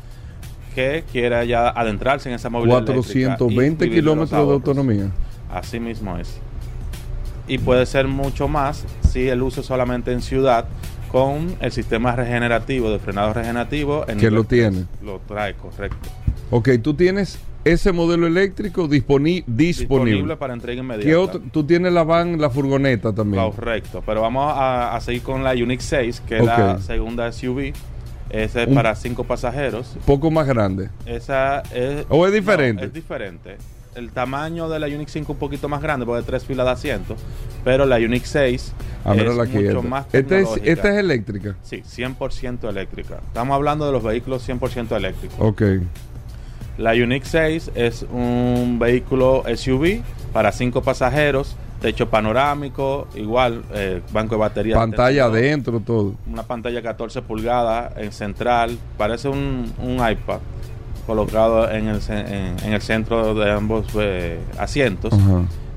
[0.74, 5.12] Que quiera ya adentrarse en esa movilidad 420 kilómetros de autonomía.
[5.52, 6.38] Así mismo es.
[7.48, 10.66] Y puede ser mucho más si el uso solamente en ciudad
[11.12, 14.06] con el sistema regenerativo de frenado regenerativo.
[14.08, 14.86] En que lo tiene.
[15.02, 16.10] Lo trae, correcto.
[16.52, 19.66] Ok, tú tienes ese modelo eléctrico disponi- disponible.
[20.12, 21.06] Disponible para entrega inmediata.
[21.10, 21.42] ¿Qué otro?
[21.52, 23.44] Tú tienes la van, la furgoneta también.
[23.52, 27.74] Correcto, pero vamos a, a seguir con la Unix 6, que es la segunda SUV.
[28.30, 29.98] Esa es Un- para cinco pasajeros.
[30.06, 30.90] Poco más grande.
[31.06, 32.06] Esa es...
[32.10, 32.82] ¿O es diferente?
[32.82, 33.58] No, es diferente.
[33.96, 36.72] El tamaño de la Unix 5 un poquito más grande, porque es tres filas de
[36.74, 37.18] asientos,
[37.64, 38.74] pero la Unix 6
[39.06, 41.56] A ver es la mucho más Esta es, esta es eléctrica.
[41.64, 43.22] Sí, 100% eléctrica.
[43.28, 45.38] Estamos hablando de los vehículos 100% eléctricos.
[45.40, 45.62] Ok.
[46.78, 50.02] La Unix 6 es un vehículo SUV
[50.34, 54.76] para cinco pasajeros, techo panorámico, igual, eh, banco de batería.
[54.76, 56.16] Pantalla adentro, todo.
[56.30, 60.40] Una pantalla 14 pulgadas en central, parece un, un iPad
[61.06, 65.14] colocado en el, en, en el centro de ambos eh, asientos.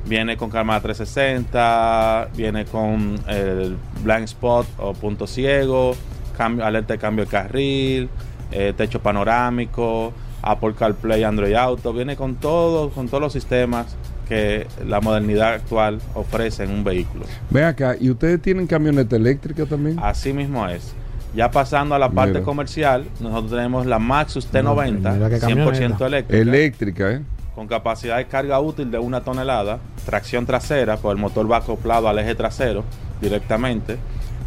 [0.06, 5.94] Viene con cámara 360, viene con el blind spot o punto ciego,
[6.36, 8.08] cambio, alerta de cambio de carril,
[8.50, 13.96] eh, techo panorámico, Apple CarPlay, Android Auto, viene con todo, con todos los sistemas
[14.28, 17.24] que la modernidad actual ofrece en un vehículo.
[17.50, 19.98] Ven acá, ¿y ustedes tienen camioneta eléctrica también?
[20.00, 20.94] Así mismo es.
[21.34, 22.44] Ya pasando a la parte Mira.
[22.44, 26.06] comercial, nosotros tenemos la Maxus mira T90, qué 100% camioneta.
[26.06, 27.22] eléctrica Eléctrica, ¿eh?
[27.58, 32.08] con capacidad de carga útil de una tonelada, tracción trasera, pues el motor va acoplado
[32.08, 32.84] al eje trasero
[33.20, 33.96] directamente,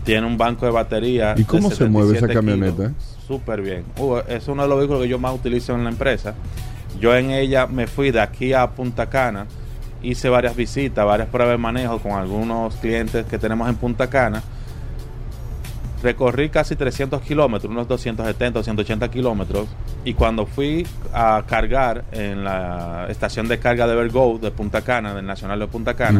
[0.05, 1.35] tiene un banco de batería.
[1.37, 3.17] ¿Y cómo de se mueve esa 77 camioneta, kilos.
[3.31, 3.85] Súper bien.
[3.97, 6.33] Uh, es uno de los vehículos que yo más utilizo en la empresa.
[6.99, 9.45] Yo en ella me fui de aquí a Punta Cana,
[10.03, 14.43] hice varias visitas, varias pruebas de manejo con algunos clientes que tenemos en Punta Cana.
[16.03, 19.67] Recorrí casi 300 kilómetros, unos 270, 280 kilómetros.
[20.03, 25.13] Y cuando fui a cargar en la estación de carga de Vergo de Punta Cana,
[25.13, 26.19] del Nacional de Punta Cana,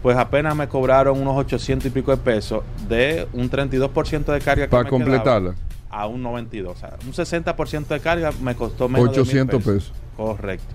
[0.00, 4.66] pues apenas me cobraron unos 800 y pico de pesos de un 32% de carga
[4.66, 5.50] que Para me completarla.
[5.50, 6.76] quedaba a un 92.
[6.76, 9.92] O sea, un 60% de carga me costó menos de 800 mil pesos.
[10.16, 10.74] Correcto.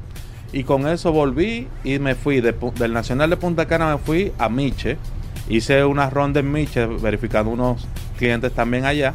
[0.53, 4.31] Y con eso volví y me fui de del Nacional de Punta Cana, me fui
[4.37, 4.97] a Miche.
[5.47, 7.87] Hice una ronda en Miche, verificando unos
[8.17, 9.13] clientes también allá.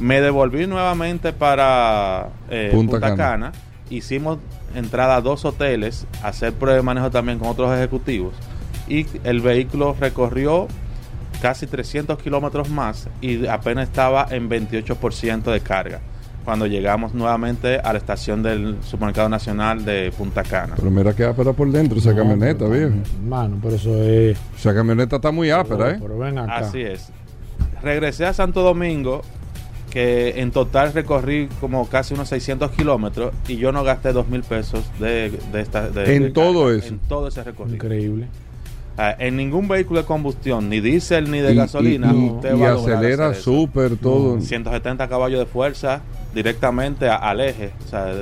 [0.00, 3.16] Me devolví nuevamente para eh, Punta Punta, Cana.
[3.16, 3.52] Cana.
[3.90, 4.38] Hicimos
[4.74, 8.34] entrada a dos hoteles, hacer prueba de manejo también con otros ejecutivos.
[8.88, 10.68] Y el vehículo recorrió
[11.40, 16.00] casi 300 kilómetros más y apenas estaba en 28% de carga
[16.44, 20.74] cuando llegamos nuevamente a la estación del Supermercado Nacional de Punta Cana.
[20.76, 22.94] Pero mira que ápera por dentro esa No, camioneta, viejo.
[23.22, 24.38] Hermano, pero eso es.
[24.58, 25.98] Esa camioneta está muy ápera, ¿eh?
[26.00, 26.56] Pero ven acá.
[26.56, 27.10] Así es.
[27.82, 29.20] Regresé a Santo Domingo,
[29.90, 34.42] que en total recorrí como casi unos 600 kilómetros y yo no gasté 2 mil
[34.42, 35.90] pesos de, de esta.
[35.90, 36.88] de- En de todo carga, eso.
[36.88, 37.74] En todo ese recorrido.
[37.76, 38.26] Increíble.
[38.98, 42.70] En ningún vehículo de combustión, ni diésel ni de Y- gasolina, y, usted y va
[42.70, 44.40] a acelera súper todo.
[44.40, 46.00] 170 caballos de fuerza
[46.34, 47.70] directamente a- al eje.
[47.86, 48.12] O sea,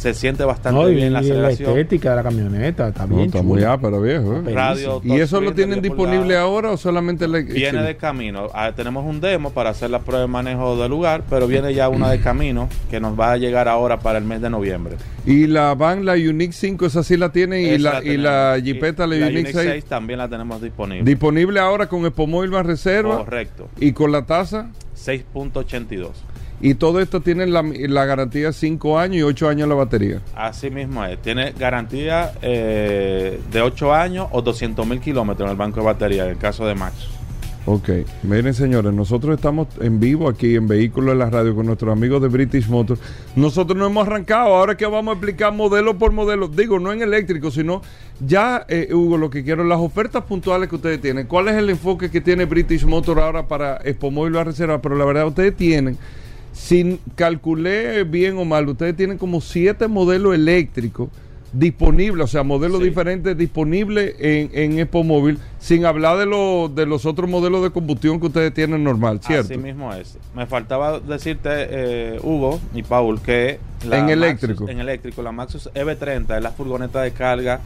[0.00, 1.70] se siente bastante No, y, bien la y la aceleración.
[1.70, 3.26] estética de la camioneta está No, bien.
[3.26, 3.48] está chula.
[3.48, 4.36] muy ápera, viejo.
[4.46, 4.54] ¿eh?
[4.54, 6.42] Radio ¿Y eso lo tienen 10 disponible pulgadas.
[6.44, 8.48] ahora o solamente le Viene de camino.
[8.54, 11.90] Ah, tenemos un demo para hacer la prueba de manejo del lugar, pero viene ya
[11.90, 14.96] una de camino que nos va a llegar ahora para el mes de noviembre.
[15.26, 17.60] Y la van, la Unix 5, esa sí la tienen.
[17.74, 21.04] Y la, y la Jeepeta, la, la Unix 6, 6 también la tenemos disponible.
[21.04, 23.18] disponible ahora con Expo Móvil más reserva.
[23.18, 23.68] Correcto.
[23.78, 24.70] Y con la tasa.
[24.96, 26.08] 6.82.
[26.60, 30.20] Y todo esto tiene la, la garantía 5 años y 8 años la batería.
[30.34, 31.20] Así mismo es.
[31.22, 36.24] Tiene garantía eh, de 8 años o 200 mil kilómetros en el banco de batería,
[36.24, 37.08] en el caso de Max.
[37.66, 37.90] Ok,
[38.22, 42.22] miren señores, nosotros estamos en vivo aquí en Vehículos de la Radio con nuestros amigos
[42.22, 43.00] de British Motors.
[43.36, 47.02] Nosotros no hemos arrancado, ahora que vamos a explicar modelo por modelo, digo, no en
[47.02, 47.82] eléctrico, sino
[48.18, 51.26] ya, eh, Hugo, lo que quiero, las ofertas puntuales que ustedes tienen.
[51.26, 54.80] ¿Cuál es el enfoque que tiene British Motors ahora para Expo Móvil a reserva?
[54.80, 55.98] Pero la verdad, ustedes tienen,
[56.60, 61.08] sin calculé bien o mal, ustedes tienen como siete modelos eléctricos
[61.52, 62.84] disponibles, o sea, modelos Sí.
[62.84, 67.70] diferentes disponibles en, en Expo Móvil, sin hablar de, los de los otros modelos de
[67.70, 69.52] combustión que ustedes tienen normal, ¿cierto?
[69.52, 70.16] Así mismo es.
[70.34, 74.68] Me faltaba decirte, eh, Hugo y Paul, que En Maxus- eléctrico.
[74.68, 77.60] en eléctrico, la Maxus EV30 es la furgoneta de carga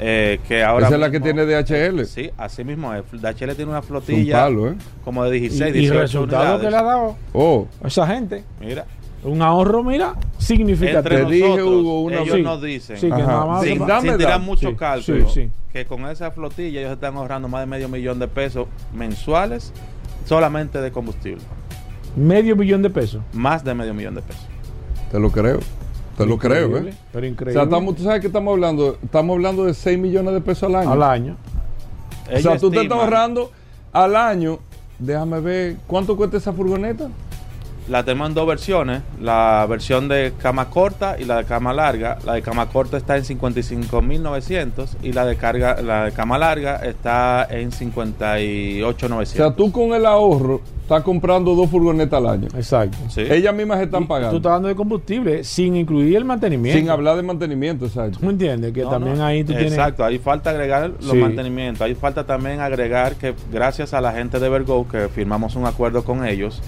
[0.00, 0.86] eh, que ahora.
[0.86, 2.04] Esa es la que tiene DHL.
[2.06, 3.02] Sí, así mismo es.
[3.10, 4.74] DHL tiene una un flotilla palo, ¿eh?
[5.04, 6.64] como de Y, 16, y 18 resultado unidades.
[6.64, 8.44] que le ha dado Oh, a esa gente.
[8.60, 8.84] Mira,
[9.24, 10.98] Un ahorro, mira, significativo.
[10.98, 12.96] entre Te dije, nosotros, Hugo, una ellos vez- nos dicen.
[12.98, 13.26] Sí, que Ajá.
[13.26, 13.62] nada más.
[13.64, 15.50] Sí, sin, dame sin tirar mucho Sí, cálculo, sí, sí.
[15.72, 19.72] que con esa flotilla ellos están ahorrando más de medio millón de pesos mensuales
[20.24, 21.42] solamente de combustible.
[22.16, 23.20] Medio billón de pesos.
[23.32, 24.46] Más de medio millón de pesos.
[25.10, 25.60] te lo creo.
[26.16, 26.94] Te lo creo, Increíble, ¿eh?
[27.12, 27.52] Pero O increíble.
[27.54, 28.98] sea, estamos, ¿tú sabes qué estamos hablando?
[29.04, 30.90] Estamos hablando de 6 millones de pesos al año.
[30.92, 31.36] al año.
[32.24, 33.50] o sea, Ellos tú te estás estiman- ahorrando
[33.92, 34.58] al año.
[34.98, 37.08] Déjame ver, ¿cuánto cuesta esa furgoneta?
[37.88, 42.18] La tenemos en dos versiones, la versión de cama corta y la de cama larga.
[42.26, 46.76] La de cama corta está en 55.900 y la de carga la de cama larga
[46.84, 49.22] está en 58.900.
[49.22, 52.48] O sea, tú con el ahorro estás comprando dos furgonetas al año.
[52.54, 52.96] Exacto.
[53.08, 53.22] Sí.
[53.22, 54.30] Ellas mismas están pagando.
[54.30, 56.78] Tú estás dando de combustible sin incluir el mantenimiento.
[56.78, 58.18] Sin hablar de mantenimiento, exacto.
[58.20, 58.72] ¿Tú me entiendes?
[58.72, 59.24] Que No, también no.
[59.24, 59.72] ahí tú tienes...
[59.72, 61.16] Exacto, ahí falta agregar los Sí.
[61.16, 61.82] mantenimientos.
[61.82, 66.04] Ahí falta también agregar que gracias a la gente de Evergo que firmamos un acuerdo
[66.04, 66.62] con ellos,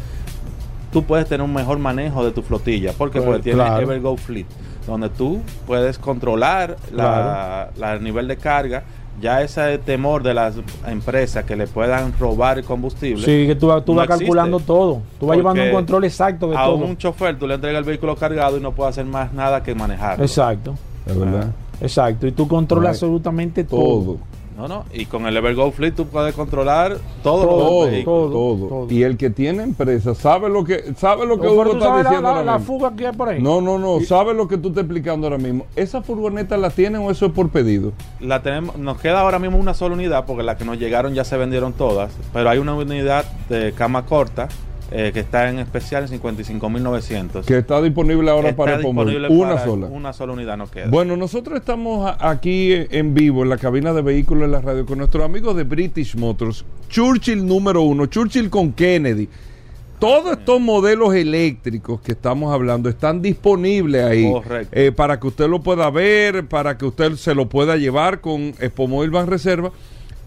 [0.92, 2.92] tú puedes tener un mejor manejo de tu flotilla.
[2.92, 3.18] ¿Por qué?
[3.18, 3.80] Pues, Porque tiene claro.
[3.82, 4.46] Evergo Fleet,
[4.86, 8.82] donde tú puedes controlar la, la- el nivel de carga.
[9.20, 10.54] Ya ese temor de las
[10.86, 13.22] empresas que le puedan robar el combustible.
[13.26, 14.24] Sí, que tú, vas- tú no vas existe.
[14.24, 15.02] calculando todo.
[15.18, 16.76] Tú vas llevando un Porque control exacto de a todo.
[16.76, 19.74] un chofer tú le entregas el vehículo cargado y no puede hacer más nada que
[19.74, 20.24] manejarlo.
[20.24, 20.74] Exacto,
[21.04, 21.48] Es verdad.
[21.82, 22.26] exacto.
[22.26, 23.02] Y tú controlas Right.
[23.02, 23.80] absolutamente todo.
[23.80, 24.18] Todo.
[24.60, 24.84] No, no.
[24.92, 28.86] Y con el Evergo Fleet tú puedes controlar todo, Todo, lo Todo, todo, todo.
[28.90, 32.04] Y el que tiene empresa sabe lo que sabe lo que Hugo tú está sabes
[32.04, 32.74] diciendo la- ahora la mismo.
[32.78, 33.42] fuga que hay por ahí.
[33.42, 35.64] No, no, no, sabe lo que tú estás explicando ahora mismo.
[35.76, 37.92] ¿Esa furgoneta la tienen o eso es por pedido?
[38.20, 41.24] La tenemos, nos queda ahora mismo una sola unidad porque las que nos llegaron ya
[41.24, 44.48] se vendieron todas, pero hay una unidad de cama corta
[44.92, 47.44] eh, que está en especial en 55.900.
[47.44, 49.86] Que está disponible ahora Está para el disponible Una para- sola.
[49.86, 50.88] Una sola unidad nos queda.
[50.88, 54.98] Bueno, nosotros estamos aquí en vivo en la cabina de vehículos en la radio con
[54.98, 59.28] nuestros amigos de British Motors, Churchill número uno, Churchill con Kennedy.
[59.98, 64.32] Todos estos modelos eléctricos que estamos hablando están disponibles ahí
[64.72, 68.54] eh, para que usted lo pueda ver, para que usted se lo pueda llevar con
[68.60, 69.72] Expomóvil Van Reserva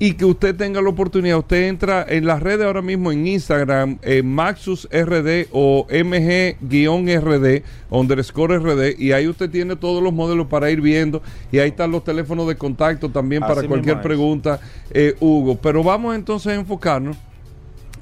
[0.03, 1.37] y que usted tenga la oportunidad.
[1.37, 8.59] Usted entra en las redes ahora mismo en Instagram, en Maxus RD o MG-RD, underscore
[8.59, 11.21] RD, y ahí usted tiene todos los modelos para ir viendo.
[11.53, 14.59] Y ahí están los teléfonos de contacto también Así para cualquier pregunta,
[14.91, 15.57] eh, Hugo.
[15.61, 17.15] Pero vamos entonces a enfocarnos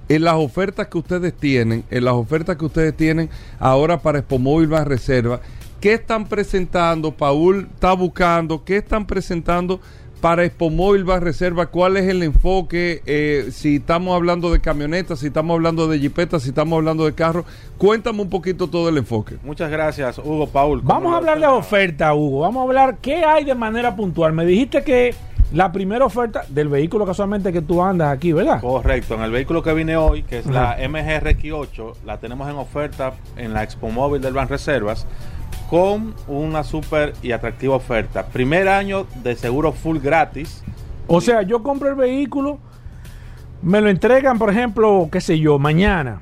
[0.09, 3.29] en las ofertas que ustedes tienen, en las ofertas que ustedes tienen
[3.59, 5.39] ahora para Expomóvil Van Reserva.
[5.79, 7.11] ¿Qué están presentando?
[7.11, 8.63] Paul está buscando.
[8.63, 9.79] ¿Qué están presentando
[10.21, 11.65] para Expomóvil Van Reserva?
[11.65, 13.01] ¿Cuál es el enfoque?
[13.05, 17.13] Eh, si estamos hablando de camionetas, si estamos hablando de jipetas, si estamos hablando de
[17.13, 17.45] carros.
[17.77, 19.37] Cuéntame un poquito todo el enfoque.
[19.43, 20.81] Muchas gracias, Hugo Paul.
[20.81, 22.41] ¿Cómo Vamos a hablar de oferta, Hugo.
[22.41, 24.33] Vamos a hablar qué hay de manera puntual.
[24.33, 25.15] Me dijiste que
[25.51, 28.61] la primera oferta del vehículo casualmente que tú andas aquí, ¿verdad?
[28.61, 33.13] Correcto, en el vehículo que vine hoy, que es la MGRX8, la tenemos en oferta
[33.35, 35.05] en la Expo Móvil del Ban Reservas
[35.71, 38.25] con una súper y atractiva oferta.
[38.25, 40.61] Primer año de seguro full gratis.
[41.07, 42.59] O sea, yo compro el vehículo,
[43.61, 46.19] me lo entregan, por ejemplo, qué sé yo, mañana.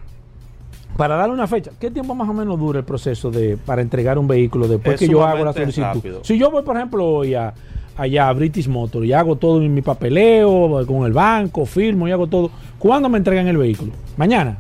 [0.96, 4.20] Para darle una fecha, ¿qué tiempo más o menos dura el proceso de para entregar
[4.20, 5.82] un vehículo después Es que yo hago la solicitud?
[5.96, 6.24] rápido.
[6.24, 7.52] Si yo voy, por ejemplo, hoy a,
[7.98, 12.28] allá a British Motor y hago todo mi papeleo con el banco, firmo y hago
[12.28, 13.94] todo, ¿cuándo me entregan el vehículo?
[14.16, 14.60] Mañana.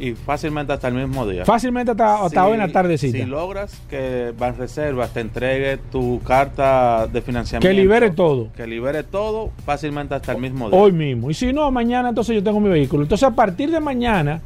[0.00, 1.44] Y fácilmente hasta el mismo día.
[1.44, 3.18] Fácilmente hasta, hasta Si- hoy en la tardecita.
[3.18, 7.68] Si logras que Banreservas te entregue tu carta de financiamiento.
[7.68, 8.52] Que libere todo.
[8.56, 10.78] Que libere todo fácilmente hasta el mismo día.
[10.78, 11.30] Hoy mismo.
[11.30, 13.02] Y si no, mañana entonces yo tengo mi vehículo.
[13.02, 14.40] Entonces a partir de mañana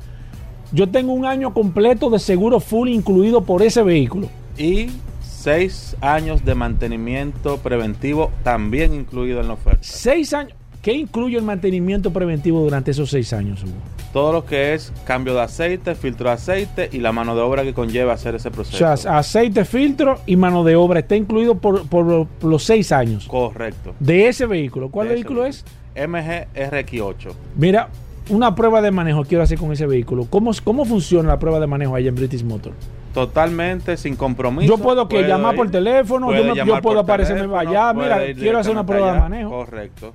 [0.72, 4.28] yo tengo un año completo de seguro full incluido por ese vehículo.
[4.56, 4.86] Y
[5.20, 9.80] seis años de mantenimiento preventivo también incluido en la oferta.
[9.82, 10.54] Seis años.
[10.82, 13.72] ¿Qué incluye el mantenimiento preventivo durante esos seis años, Hugo?
[14.12, 17.62] Todo lo que es cambio de aceite, filtro de aceite y la mano de obra
[17.62, 18.96] que conlleva hacer ese O proceso.
[18.96, 23.94] sea, aceite, filtro y mano de obra está incluido por, por los seis años Correcto.
[24.00, 24.90] de ese vehículo.
[24.90, 25.64] ¿Cuál De vehículo es?
[25.94, 27.32] MG RX8.
[27.56, 27.88] Mira,
[28.28, 30.26] una prueba de manejo quiero hacer con ese vehículo.
[30.28, 32.72] ¿Cómo, cómo funciona la prueba de manejo allá en British Motor?
[33.14, 34.68] Totalmente sin compromiso.
[34.76, 38.72] Yo puedo que llamar ir, por teléfono, yo, me- puedo aparecerme allá, mira, quiero hacer
[38.72, 39.50] una prueba de manejo.
[39.50, 40.12] Correcto.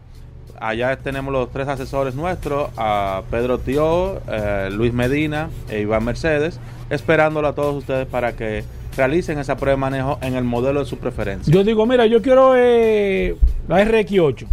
[0.60, 6.60] Allá tenemos los tres asesores nuestros, a Pedro Tío, eh, Luis Medina e Iván Mercedes,
[6.90, 8.64] esperándolo a todos ustedes para que
[8.96, 11.54] realicen esa prueba de manejo en el modelo de su preferencia.
[11.54, 13.36] Yo digo, mira, yo quiero eh,
[13.68, 14.48] la RX8,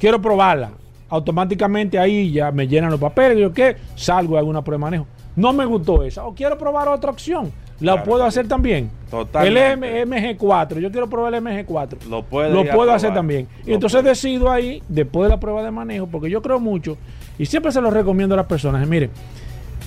[0.00, 0.70] quiero probarla.
[1.10, 4.90] Automáticamente ahí ya me llenan los papeles, yo qué, salgo y hago una prueba de
[4.90, 5.06] manejo.
[5.36, 7.52] No me gustó esa, o quiero probar otra opción.
[7.80, 8.90] La Claro puedo hacer también.
[9.10, 9.60] Totalmente.
[10.00, 12.04] El M- MG4, yo quiero probar el MG4.
[12.08, 13.48] Lo puede puedo hacer también.
[13.66, 14.10] Y entonces puede.
[14.10, 16.96] decido ahí, después de la prueba de manejo, porque yo creo mucho,
[17.38, 19.10] y siempre se lo recomiendo a las personas, mire,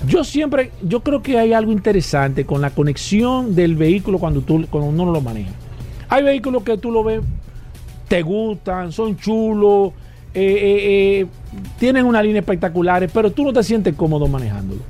[0.06, 4.66] yo siempre, yo creo que hay algo interesante con la conexión del vehículo cuando, tú,
[4.70, 5.52] cuando uno lo maneja.
[6.10, 7.22] Hay vehículos que tú lo ves,
[8.08, 9.92] te gustan, son chulos,
[10.34, 11.26] eh, eh, eh,
[11.80, 14.82] tienen una línea espectaculares, pero tú no te sientes cómodo manejándolo.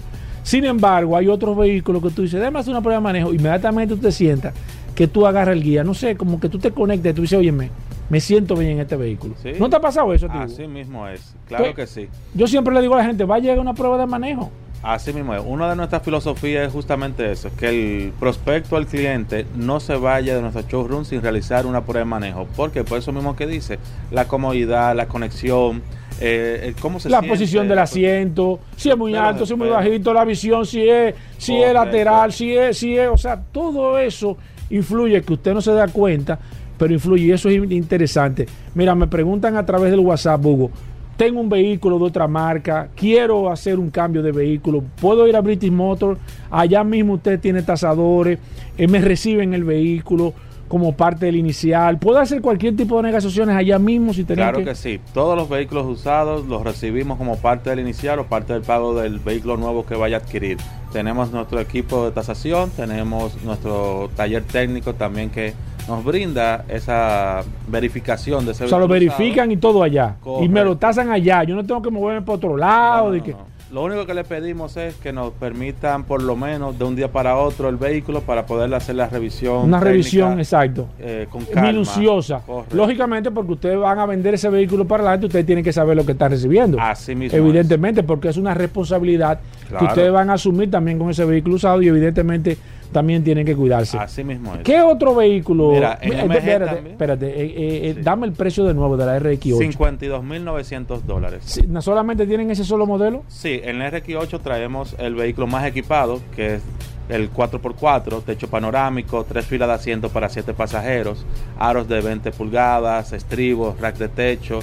[0.47, 3.95] Sin embargo, hay otros vehículos que tú dices, déjame hacer una prueba de manejo, inmediatamente
[3.95, 4.53] tú te sientas
[4.95, 7.51] que tú agarras el guía, no sé, como que tú te conectes, tú dices, oye,
[7.51, 7.69] me,
[8.09, 9.35] me siento bien en este vehículo.
[9.43, 9.51] Sí.
[9.59, 10.27] ¿No te ha pasado eso?
[10.27, 10.39] Hugo?
[10.39, 11.35] Así mismo es.
[11.49, 12.07] Claro Pues, que sí.
[12.33, 14.49] Yo siempre le digo a la gente, vaya a una prueba de manejo.
[14.81, 15.43] Así mismo es.
[15.45, 20.33] Una de nuestras filosofías es justamente eso, que el prospecto al cliente no se vaya
[20.33, 22.47] de nuestro showroom sin realizar una prueba de manejo.
[22.55, 23.79] Porque por eso mismo que dice,
[24.11, 25.81] la comodidad, la conexión,
[26.19, 30.13] eh, cómo se La posición del asiento, si es muy alto, si es muy bajito,
[30.13, 34.37] la visión, si es, si es lateral, si es, si es, o sea, todo eso
[34.69, 36.39] influye que usted no se da cuenta,
[36.77, 38.47] pero influye y eso es interesante.
[38.75, 40.71] Mira, me preguntan a través del WhatsApp, Hugo,
[41.17, 45.41] tengo un vehículo de otra marca, quiero hacer un cambio de vehículo, puedo ir a
[45.41, 46.17] British Motor,
[46.51, 48.37] allá mismo usted tiene tasadores,
[48.77, 50.33] eh, me reciben el vehículo
[50.67, 54.65] como parte del inicial, puedo hacer cualquier tipo de negociaciones allá mismo si tenemos Claro
[54.65, 54.75] que...
[54.75, 58.99] sí, todos los vehículos usados los recibimos como parte del inicial o parte del pago
[58.99, 60.57] del vehículo nuevo que vaya a adquirir.
[60.91, 65.53] Tenemos nuestro equipo de tasación, tenemos nuestro taller técnico también que
[65.87, 70.17] nos brinda esa verificación de ese O sea, lo verifican y todo allá.
[70.41, 71.43] Y me lo tasan allá.
[71.43, 73.11] Yo no tengo que moverme para otro lado.
[73.11, 73.35] de que...
[73.71, 77.11] Lo único que le pedimos es que nos permitan por lo menos de un día
[77.11, 79.65] para otro el vehículo para poder hacer la revisión.
[79.65, 80.87] Una revisión, exacto.
[80.99, 82.41] Eh, con calma, Minuciosa.
[82.71, 86.05] Lógicamente porque ustedes van a vender ese vehículo para adelante, ustedes tienen que saber lo
[86.05, 86.79] que están recibiendo.
[86.79, 87.37] Así mismo.
[87.37, 89.39] Evidentemente, porque es una responsabilidad
[89.77, 92.57] que ustedes van a asumir también con ese vehículo usado y evidentemente
[92.91, 93.97] también tienen que cuidarse.
[93.97, 94.61] Así mismo es.
[94.61, 95.71] ¿Qué otro vehículo?
[95.71, 99.57] Mira, espérate, espérate eh, eh, dame el precio de nuevo de la RX8.
[99.77, 101.61] 52.900 dólares.
[101.67, 103.23] ¿No solamente tienen ese solo modelo?
[103.27, 106.61] Sí, en la RX8 traemos el vehículo más equipado, que es
[107.09, 111.25] el 4x4, techo panorámico, tres filas de asientos para 7 pasajeros,
[111.57, 114.59] aros de 20 pulgadas, estribos, rack de techo,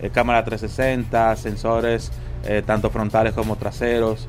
[0.00, 2.12] eh, cámara 360, sensores
[2.64, 4.26] tanto frontales como traseros.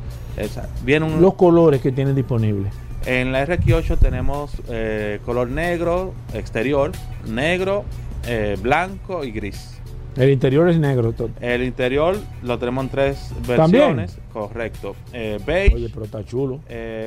[0.83, 2.73] Vienen Los colores que tienen disponibles.
[3.09, 6.91] En la RX8 tenemos eh, color negro, exterior,
[7.25, 7.83] negro,
[8.27, 9.81] eh, blanco y gris.
[10.15, 11.11] El interior es negro.
[11.13, 11.31] Todo.
[11.41, 14.19] El interior lo tenemos en tres versiones.
[14.31, 14.95] Correcto.
[15.11, 15.73] Eh, beige.
[15.73, 16.59] Oye, pero está chulo.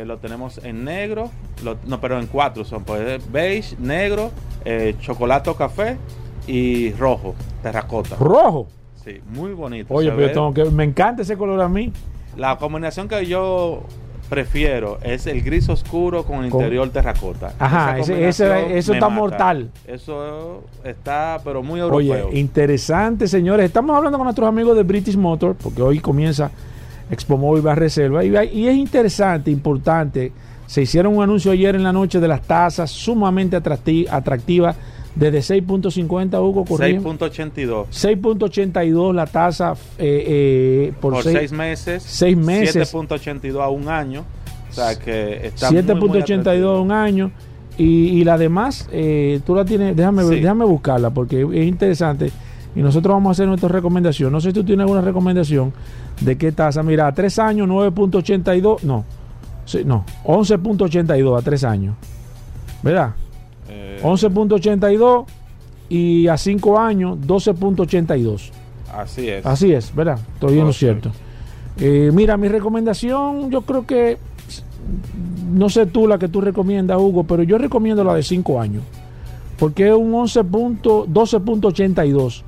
[0.04, 1.30] lo tenemos en negro.
[1.86, 2.82] no, pero en cuatro son.
[2.82, 4.32] Pues, beige, negro,
[4.98, 5.98] chocolate o café
[6.48, 8.16] y rojo, terracota.
[8.16, 8.66] ¿Rojo?
[9.04, 9.94] Sí, muy bonito.
[9.94, 11.92] Oye, pero tengo que, me encanta ese color a mí.
[12.36, 13.84] La combinación que yo
[14.32, 17.52] prefiero es el gris oscuro con el interior terracota.
[17.58, 19.68] Ajá, eso está mortal.
[19.86, 22.28] Eso está, pero muy europeo.
[22.28, 23.66] Oye, interesante, señores.
[23.66, 26.50] Estamos hablando con nuestros amigos de British Motor, porque hoy comienza
[27.10, 28.24] Expo Móvil va Reserva.
[28.24, 30.32] Y, y es interesante, importante.
[30.66, 34.76] Se hicieron un anuncio ayer en la noche de las tasas sumamente atractivas
[35.14, 37.86] desde 6.50, Hugo, 6.82.
[37.90, 40.24] 6.82 la tasa eh,
[40.88, 42.02] eh, por 6 meses.
[42.02, 42.94] 6 meses.
[42.94, 44.24] 7.82 a un año.
[44.70, 47.30] O sea que está 7.82 a un año.
[47.78, 52.30] Y, y la demás, eh, tú la tienes, déjame, déjame buscarla porque es interesante.
[52.74, 54.32] Y nosotros vamos a hacer nuestra recomendación.
[54.32, 55.72] No sé si tú tienes alguna recomendación
[56.20, 56.82] de qué tasa.
[56.82, 59.04] Mira, a 3 años 9.82, no,
[59.84, 61.96] no, 11.82 a 3 años.
[62.82, 63.14] ¿Verdad?
[64.02, 65.24] 11.82
[65.88, 68.50] y a 5 años 12.82.
[68.92, 69.46] Así es.
[69.46, 70.18] Así es, ¿verdad?
[70.34, 71.12] Estoy bien lo cierto.
[71.78, 74.18] Eh, mira, mi recomendación, yo creo que,
[75.52, 78.84] no sé tú la que tú recomiendas, Hugo, pero yo recomiendo la de 5 años.
[79.58, 82.42] Porque es un 12.82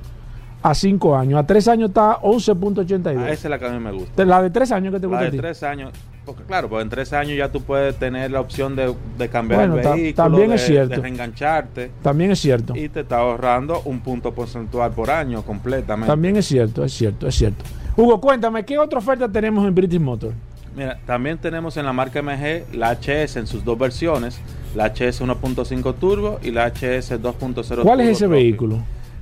[0.61, 1.39] a 5 años.
[1.39, 3.27] A 3 años está 11.82.
[3.27, 4.25] Esa es la que a mí me gusta.
[4.25, 5.23] La de 3 años que te gusta.
[5.23, 5.91] La de 3 años
[6.25, 8.95] porque claro, pues en tres años ya tú puedes tener la opción de,
[9.29, 11.01] cambiar el vehículo, también de, es cierto.
[11.01, 11.91] reengancharte.
[12.01, 12.75] También es cierto.
[12.75, 16.07] Y te está ahorrando un punto porcentual por año completamente.
[16.07, 17.63] También es cierto, es cierto, es cierto.
[17.95, 20.33] Hugo, cuéntame, ¿qué otra oferta tenemos en British Motor?
[20.75, 24.39] Mira, también tenemos en la marca MG la HS en sus dos versiones,
[24.75, 28.79] la HS 1.5 Turbo y la HS 2.0 ¿Cuál es ese vehículo?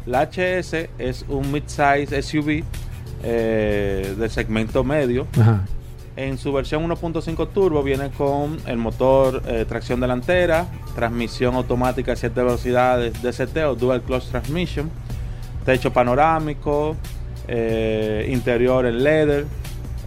[0.07, 2.63] La HS es un mid-size SUV
[3.23, 5.27] eh, del segmento medio.
[5.39, 5.63] Ajá
[6.15, 12.15] en su versión 1.5 turbo viene con el motor eh, tracción delantera, transmisión automática a
[12.15, 14.91] 7 velocidades DCT o Dual Clutch Transmission,
[15.65, 16.95] techo panorámico,
[17.47, 19.45] eh, interior en leather,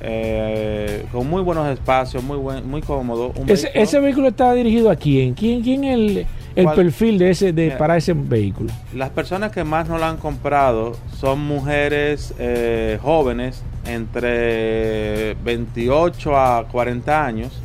[0.01, 3.33] eh, con muy buenos espacios, muy buen, muy cómodo.
[3.49, 4.29] ese, vehículo.
[4.29, 5.35] está dirigido a quién?
[5.35, 8.71] ¿Quién, quién el, el perfil de ese de, para ese vehículo?
[8.95, 12.33] Las personas que más no lo han comprado son mujeres
[13.03, 17.61] jóvenes entre 28 a 40 años.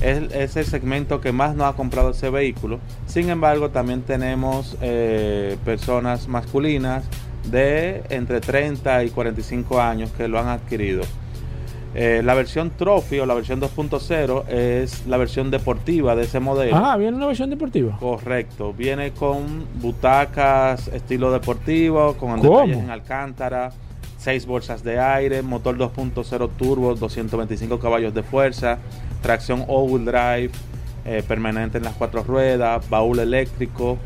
[0.00, 2.80] Es, el segmento que más nos ha comprado ese vehículo.
[3.06, 7.04] Sin embargo, también tenemos eh, personas masculinas
[7.50, 11.02] de entre 30 y 45 años que lo han adquirido.
[11.94, 16.74] Eh, la versión Trophy o la versión 2.0 es la versión deportiva de ese modelo.
[16.74, 17.98] Ah, viene una versión deportiva.
[17.98, 23.72] Correcto, viene con butacas estilo deportivo, con detalles en alcántara,
[24.22, 28.78] 6 bolsas de aire, motor 2.0 turbo, 225 caballos de fuerza,
[29.20, 30.50] tracción all-wheel drive,
[31.04, 33.98] eh, permanente en las cuatro ruedas, baúl eléctrico,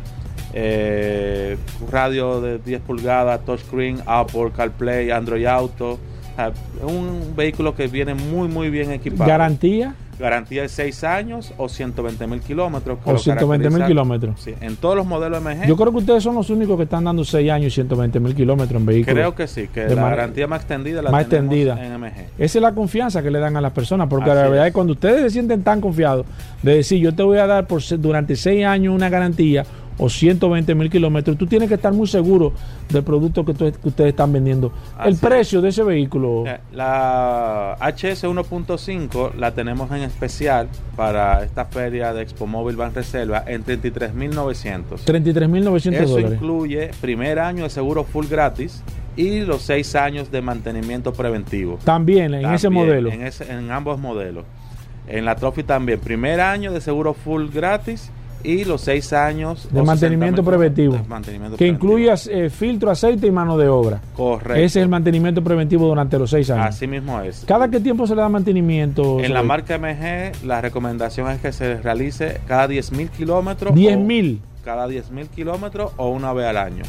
[0.54, 1.58] eh,
[1.90, 5.98] radio de 10 pulgadas, touchscreen, Apple CarPlay, Android Auto.
[6.82, 9.28] un vehículo que viene muy, muy bien equipado.
[9.28, 9.94] ¿Garantía?
[10.18, 12.98] Garantía de 6 años o 120 mil kilómetros.
[13.04, 14.40] O 120 mil kilómetros.
[14.40, 15.66] Sí, en todos los modelos MG.
[15.66, 18.34] Yo creo que ustedes son los únicos que están dando 6 años y 120 mil
[18.34, 19.14] kilómetros en vehículos.
[19.14, 21.84] Creo que sí, que la garantía más extendida la más extendida.
[21.84, 22.12] en MG.
[22.38, 24.70] Esa es la confianza que le dan a las personas, porque la verdad es.
[24.70, 26.26] que cuando ustedes se sienten tan confiados
[26.62, 29.64] de decir, yo te voy a dar por durante 6 años una garantía
[29.98, 32.52] o 120 mil kilómetros, tú tienes que estar muy seguro
[32.88, 34.72] del producto que, ustedes están vendiendo.
[35.04, 36.44] el precio de ese vehículo.
[36.72, 43.44] La HS 1.5 la tenemos en especial para esta feria de Expo Móvil Van Reserva
[43.46, 45.04] en 33.900.
[45.04, 48.82] 33.900 Eso incluye primer año de seguro full gratis
[49.16, 51.78] y los seis años de mantenimiento preventivo.
[51.84, 53.10] También en ese modelo.
[53.10, 54.44] En, en ambos modelos.
[55.08, 58.10] En la Trophy también, primer año de seguro full gratis
[58.46, 60.96] y los seis años de mantenimiento preventivo,
[61.58, 64.00] que incluye eh, filtro, aceite y mano de obra.
[64.14, 64.54] Correcto.
[64.54, 66.66] Ese es el mantenimiento preventivo durante los seis años.
[66.66, 67.44] Así mismo es.
[67.46, 69.18] ¿Cada qué tiempo se le da mantenimiento?
[69.20, 73.74] En la marca MG, la recomendación es que se realice cada 10 mil kilómetros.
[73.74, 74.40] 10 mil.
[74.64, 76.84] Cada 10 mil kilómetros o una vez al año.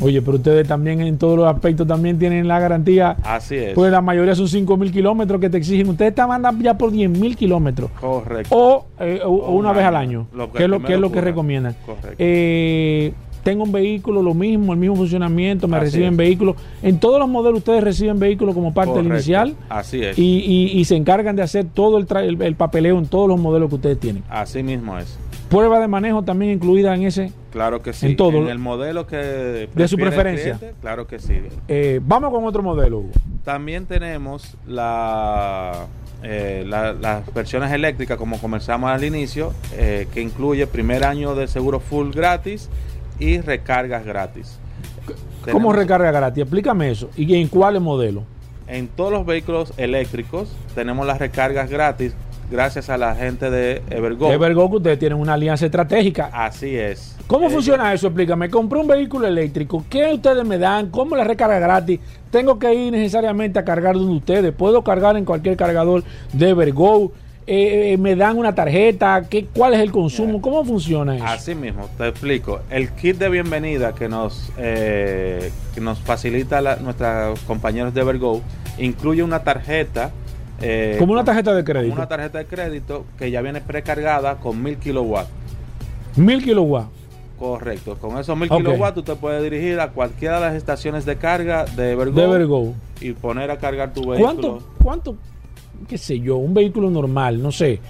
[0.00, 3.16] Oye, pero ustedes también en todos los aspectos también tienen la garantía.
[3.22, 3.74] Así es.
[3.74, 5.88] Pues la mayoría son 5 mil kilómetros que te exigen.
[5.88, 7.90] Ustedes están mandando ya por 10 mil kilómetros.
[7.92, 8.54] Correcto.
[8.56, 10.26] O, eh, una vez al año.
[10.54, 11.74] ¿Qué es lo, que, es lo que recomiendan?
[11.84, 12.16] Correcto.
[12.18, 13.12] Eh,
[13.46, 16.56] tengo un vehículo, lo mismo, el mismo funcionamiento, me reciben vehículos.
[16.82, 19.54] En todos los modelos ustedes reciben vehículos como parte del inicial.
[19.68, 20.18] Así es.
[20.18, 24.00] Y, se encargan de hacer todo el, el papeleo en todos los modelos que ustedes
[24.00, 24.24] tienen.
[24.28, 25.16] Así mismo es.
[25.48, 27.32] Prueba de manejo también incluida en ese.
[27.52, 28.06] Claro que sí.
[28.06, 28.38] En todo.
[28.38, 29.68] En el modelo que.
[29.72, 30.58] De su preferencia.
[30.80, 31.40] claro que sí.
[31.68, 33.04] Eh, vamos con otro modelo,
[33.44, 35.86] También tenemos la,
[36.22, 41.78] eh, las versiones eléctricas, como comenzamos al inicio, eh, que incluye primer año de seguro
[41.78, 42.68] full gratis
[43.20, 44.58] y recargas gratis.
[45.52, 46.42] ¿Cómo recarga gratis?
[46.42, 47.08] Explícame eso.
[47.16, 48.24] ¿Y en cuáles modelos?
[48.66, 52.14] En todos los vehículos eléctricos tenemos las recargas gratis
[52.50, 54.32] gracias a la gente de Evergo.
[54.32, 56.30] Evergo, que ustedes tienen una alianza estratégica.
[56.32, 57.16] Así es.
[57.26, 58.06] ¿Cómo funciona eso?
[58.06, 58.48] Explícame.
[58.48, 59.84] Compré un vehículo eléctrico.
[59.90, 60.90] ¿Qué ustedes me dan?
[60.90, 61.98] ¿Cómo la recarga gratis?
[62.30, 64.52] ¿Tengo que ir necesariamente a cargar donde ustedes?
[64.52, 67.12] ¿Puedo cargar en cualquier cargador de Evergo?
[67.48, 70.40] Eh, eh, me dan una tarjeta, ¿qué, ¿cuál es el consumo?
[70.42, 71.24] ¿Cómo funciona eso?
[71.24, 72.58] Así mismo, te explico.
[72.70, 78.42] El kit de bienvenida que nos, eh, que nos facilita nuestros compañeros de Evergo
[78.78, 80.10] incluye una tarjeta
[80.60, 81.90] eh, como una tarjeta de crédito.
[81.90, 85.30] Como una tarjeta de crédito que ya viene precargada con 1000 kilowatts.
[86.16, 86.88] 1000 kilowatts.
[87.38, 87.96] Correcto.
[87.98, 91.64] Con esos 1000 kilowatts tú te puedes dirigir a cualquiera de las estaciones de carga
[91.64, 92.74] de Evergo.
[93.00, 94.22] Y poner a cargar tu vehículo.
[94.22, 95.16] ¿Cuánto, cuánto,
[95.86, 97.80] qué sé yo, un vehículo normal, no sé,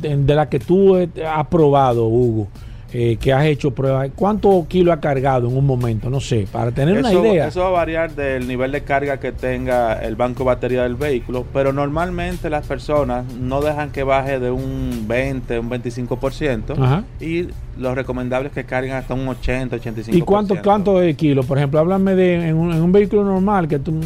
[0.00, 2.46] de la que tú has probado, Hugo?
[2.92, 6.08] Eh, que has hecho pruebas, ¿cuánto kilo ha cargado en un momento?
[6.08, 7.48] No sé, para tener una idea.
[7.48, 10.94] Eso va a variar del nivel de carga que tenga el banco de batería del
[10.94, 17.04] vehículo, pero normalmente las personas no dejan que baje de un 20, un 25% Ajá.
[17.20, 17.48] y
[17.78, 20.14] lo recomendable es que carguen hasta un 80, 85%.
[20.14, 21.42] ¿Y cuánto, cuánto de kilo?
[21.42, 23.98] Por ejemplo, háblame de en un, vehículo normal, que tú,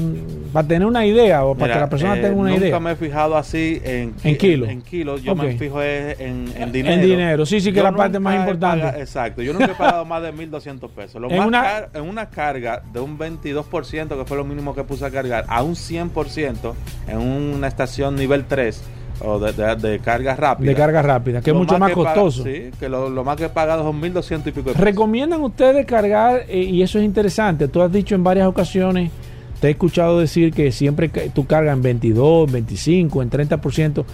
[0.53, 2.71] para tener una idea o para que la persona tenga una idea.
[2.71, 4.69] Nunca me he fijado así en, en kilos.
[4.69, 6.95] En, kilos, yo me fijo en, en, dinero.
[6.95, 9.01] En dinero, sí, sí, que es la parte más importante.
[9.01, 11.21] exacto, yo nunca he pagado más de 1.200 pesos.
[11.21, 14.85] Lo en, más una, en una carga de un 22%, que fue lo mínimo que
[14.85, 16.75] puse a cargar, a un 100%
[17.09, 18.83] en una estación nivel 3
[19.25, 20.69] o de, carga rápida.
[20.69, 22.43] De carga rápida, que es mucho más, costoso.
[22.45, 24.81] sí, que lo, más que he pagado son 1.200 y pico de pesos.
[24.81, 29.11] ¿Recomiendan ustedes cargar, eh, y eso es interesante, tú has dicho en varias ocasiones,
[29.61, 34.05] te he escuchado decir que siempre tú cargas en 22, 25, en 30%.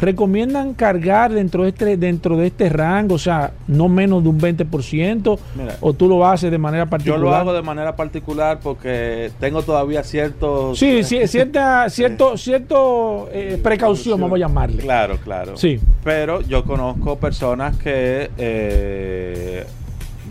[0.00, 4.40] ¿Recomiendan cargar dentro de este dentro de este rango, o sea, no menos de un
[4.40, 5.38] 20%?
[5.80, 7.18] ¿O tú lo haces de manera particular?
[7.18, 10.78] Yo lo hago de manera particular porque tengo todavía ciertos...
[10.78, 14.82] Sí, sí cierta cierto, cierto eh, precaución, vamos a llamarle.
[14.82, 15.56] Claro, claro.
[15.56, 15.80] Sí.
[16.04, 18.30] Pero yo conozco personas que...
[18.36, 19.66] Eh,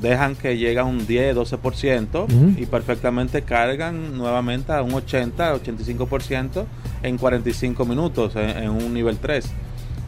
[0.09, 6.65] dejan que llega a un 10, 12% y perfectamente cargan nuevamente a un 80, 85%
[7.03, 9.45] en 45 minutos en, un nivel 3.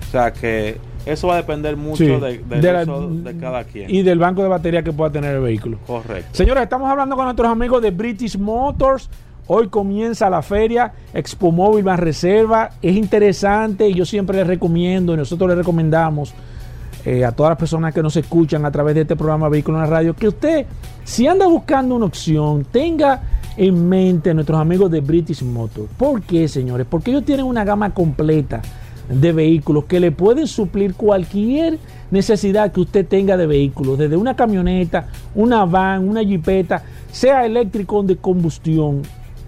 [0.08, 3.89] O sea que eso va a depender mucho de, de, cada quien.
[3.89, 5.80] Y del banco de batería que pueda tener el vehículo.
[5.86, 6.30] Correcto.
[6.34, 9.10] Señores, estamos hablando con nuestros amigos de British Motors.
[9.48, 12.72] Hoy comienza la feria Expo Móvil más Reserva.
[12.82, 16.34] Es interesante y yo siempre les recomiendo y nosotros les recomendamos
[17.10, 19.84] eh, a todas las personas que nos escuchan a través de este programa Vehículo en
[19.86, 20.66] la Radio, que usted,
[21.05, 23.22] si anda buscando una opción, tenga
[23.55, 25.88] en mente a nuestros amigos de British Motors.
[25.95, 26.86] ¿Por qué, señores?
[26.89, 28.62] Porque ellos tienen una gama completa
[29.08, 31.80] de vehículos que le pueden suplir cualquier
[32.12, 37.99] necesidad que usted tenga de vehículos, desde una camioneta, una van, una jipeta, sea eléctrico
[37.99, 39.03] o de combustión.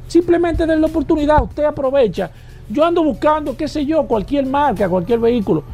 [0.08, 2.32] Simplemente den la oportunidad, usted aprovecha.
[2.70, 5.66] Yo ando buscando, qué sé yo, cualquier marca, cualquier vehículo.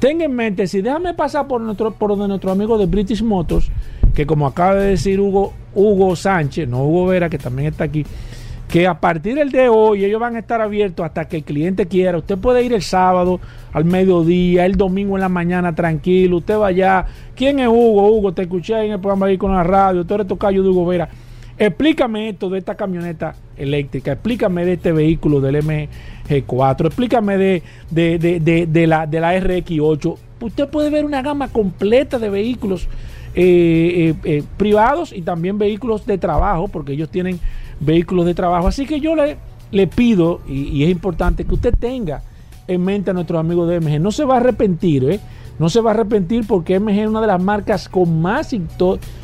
[0.00, 3.70] Tenga en mente, si déjame pasar por, nuestro, por donde nuestro amigo de British Motors,
[4.14, 8.06] que como acaba de decir Hugo, Hugo Sánchez, no Hugo Vera, que también está aquí,
[8.66, 11.84] que a partir del de hoy ellos van a estar abiertos hasta que el cliente
[11.84, 12.16] quiera.
[12.16, 13.40] Usted puede ir el sábado
[13.74, 17.04] al mediodía, el domingo en la mañana tranquilo, usted va allá.
[17.36, 18.10] ¿Quién es Hugo?
[18.10, 20.86] Hugo, te escuché en el programa ahí con la radio, tú eres tocayo de Hugo
[20.86, 21.10] Vera.
[21.60, 28.86] Explícame esto de esta camioneta eléctrica, explícame de este vehículo del MG4, explícame de, de,
[28.86, 30.16] la, de la RX8.
[30.40, 32.88] Usted puede ver una gama completa de vehículos
[33.34, 37.38] eh, eh, eh, privados y también vehículos de trabajo, porque ellos tienen
[37.78, 38.66] vehículos de trabajo.
[38.66, 39.36] Así que yo le,
[39.70, 42.22] le pido, y, es importante que usted tenga
[42.68, 44.00] en mente a nuestros amigos de MG.
[44.00, 45.20] No se va a arrepentir, ¿eh?
[45.60, 48.56] No se va a arrepentir porque MG es una de las marcas con más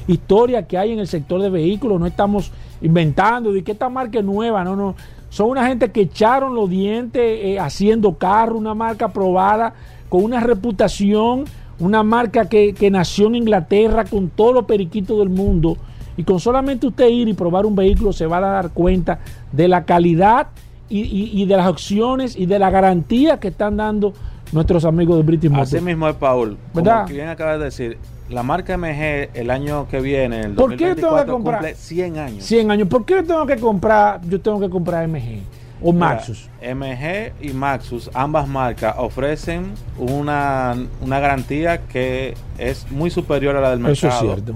[0.06, 1.98] historia que hay en el sector de vehículos.
[1.98, 4.94] No estamos inventando de que esta marca es nueva, no, no.
[5.30, 9.72] Son una gente que echaron los dientes eh, haciendo carro, una marca probada,
[10.10, 11.46] con una reputación,
[11.78, 15.78] una marca que, que nació en Inglaterra con todos los periquitos del mundo
[16.18, 19.20] y con solamente usted ir y probar un vehículo se va a dar cuenta
[19.52, 20.48] de la calidad
[20.88, 24.12] y, de las opciones y de la garantía que están dando
[24.52, 25.74] nuestros amigos de British Motors.
[25.74, 26.56] Así mismo es, Paul.
[26.74, 27.04] ¿verdad?
[27.04, 30.94] Como bien acabas de decir, la marca MG el año que viene, el ¿Por qué
[30.94, 32.44] tengo que comprar 100 años.
[32.44, 32.88] 100 años.
[32.88, 34.20] ¿Por qué tengo que comprar?
[34.28, 35.42] Yo tengo que comprar MG
[35.82, 36.48] o Maxus.
[36.62, 43.70] MG y Maxus, ambas marcas ofrecen una, una garantía que es muy superior a la
[43.70, 43.92] del mercado.
[43.92, 44.54] Eso es cierto.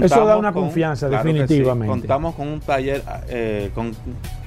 [0.00, 1.88] Eso da una confianza, definitivamente.
[1.88, 3.92] Contamos con un taller eh, con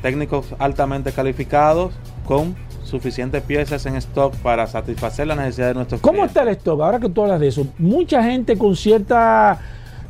[0.02, 1.94] técnicos altamente calificados,
[2.26, 2.56] con
[2.96, 6.82] suficientes piezas en stock para satisfacer las necesidades de nuestros ¿Cómo está el stock?
[6.82, 9.60] Ahora que tú hablas de eso, mucha gente con cierta,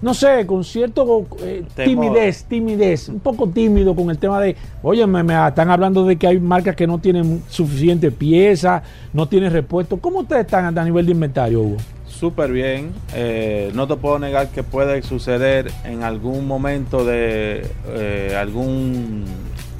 [0.01, 5.05] no sé, con cierto eh, timidez, timidez, un poco tímido con el tema de, oye,
[5.07, 8.83] me, están hablando de que hay marcas que no tienen suficiente pieza,
[9.13, 9.97] no tienen repuesto.
[9.97, 11.77] ¿Cómo ustedes están a nivel de inventario, Hugo?
[12.19, 12.93] súper bien.
[13.13, 19.25] Eh, no te puedo negar que puede suceder en algún momento de eh, algún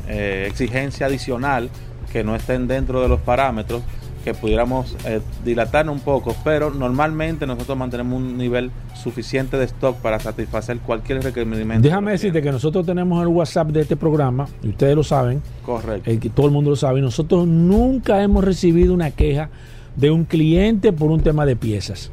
[0.08, 1.70] eh, exigencia adicional
[2.12, 3.82] que no estén dentro de los parámetros
[4.24, 4.98] que pudiéramos
[5.44, 11.22] dilatar un poco, pero normalmente nosotros mantenemos un nivel suficiente de stock para satisfacer cualquier
[11.22, 11.80] requerimiento.
[11.80, 16.10] Déjame decirte que nosotros tenemos el WhatsApp de este programa, y ustedes lo saben, correcto,
[16.20, 19.52] que todo el mundo lo sabe, y nosotros nunca hemos recibido una queja
[19.96, 22.12] de un cliente por un tema de piezas.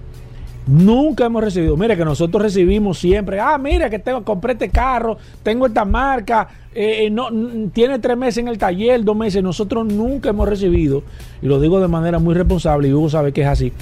[0.66, 1.76] Nunca hemos recibido.
[1.76, 3.40] Mire que nosotros recibimos siempre.
[3.40, 7.28] Ah, mira que tengo, compré este carro, tengo esta marca, eh, eh, no,
[7.72, 9.42] tiene tres meses en el taller, dos meses.
[9.42, 11.02] Nosotros nunca hemos recibido,
[11.40, 13.72] y lo digo de manera muy responsable, y Hugo sabe que es así.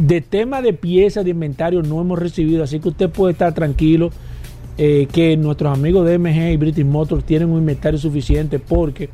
[0.00, 2.62] De tema de piezas, de inventario, no hemos recibido.
[2.62, 4.10] Así que usted puede estar tranquilo
[4.78, 9.08] eh, que nuestros amigos de MG y British Motors tienen un inventario suficiente porque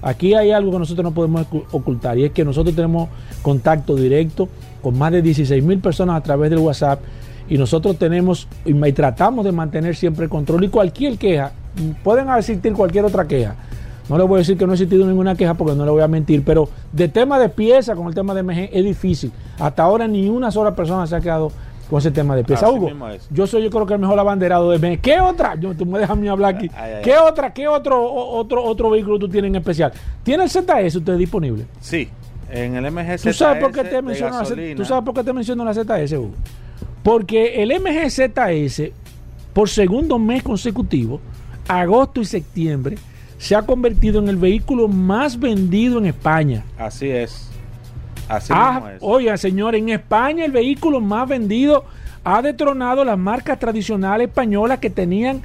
[0.00, 3.08] aquí hay algo que nosotros no podemos ocultar y es que nosotros tenemos
[3.42, 4.48] contacto directo
[4.82, 7.00] con más de 16 mil personas a través del WhatsApp
[7.48, 11.52] y nosotros tenemos y tratamos de mantener siempre el control y cualquier queja,
[12.04, 13.54] pueden existir cualquier otra queja.
[14.08, 16.02] No le voy a decir que no ha existido ninguna queja porque no le voy
[16.02, 19.32] a mentir, pero de tema de pieza con el tema de MG es difícil.
[19.58, 21.52] Hasta ahora ni una sola persona se ha quedado
[21.90, 22.70] con ese tema de pieza.
[22.70, 22.90] Hugo,
[23.30, 25.00] yo soy yo creo que el mejor abanderado de MG.
[25.00, 25.56] ¿Qué otra?
[25.56, 26.70] Yo, tú me dejas a mí hablar aquí.
[27.02, 27.52] ¿Qué otra?
[27.52, 29.92] ¿Qué otro otro otro vehículo tú tienes en especial?
[30.22, 31.66] ¿Tiene el ZS usted disponible?
[31.80, 32.08] Sí.
[32.50, 35.32] En el MG ¿Tú sabes por qué te menciono la, ¿tú sabes por qué te
[35.32, 36.34] menciono la ZS, Hugo?
[37.02, 38.90] Porque el MG ZS,
[39.52, 41.20] por segundo mes consecutivo,
[41.66, 42.96] agosto y septiembre,
[43.38, 46.64] se ha convertido en el vehículo más vendido en España.
[46.76, 47.48] Así es.
[48.28, 48.98] Así ah, es.
[49.00, 51.84] Oiga, señor, en España el vehículo más vendido
[52.24, 55.42] ha detronado las marcas tradicionales españolas que tenían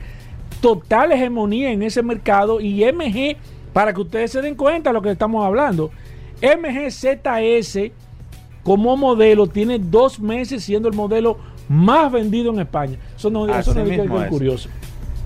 [0.60, 3.38] total hegemonía en ese mercado y MG,
[3.74, 5.92] para que ustedes se den cuenta de lo que estamos hablando,
[6.44, 7.92] MGZS
[8.64, 11.38] como modelo tiene dos meses siendo el modelo
[11.70, 12.98] más vendido en España.
[13.16, 14.70] Eso no, eso no es curioso.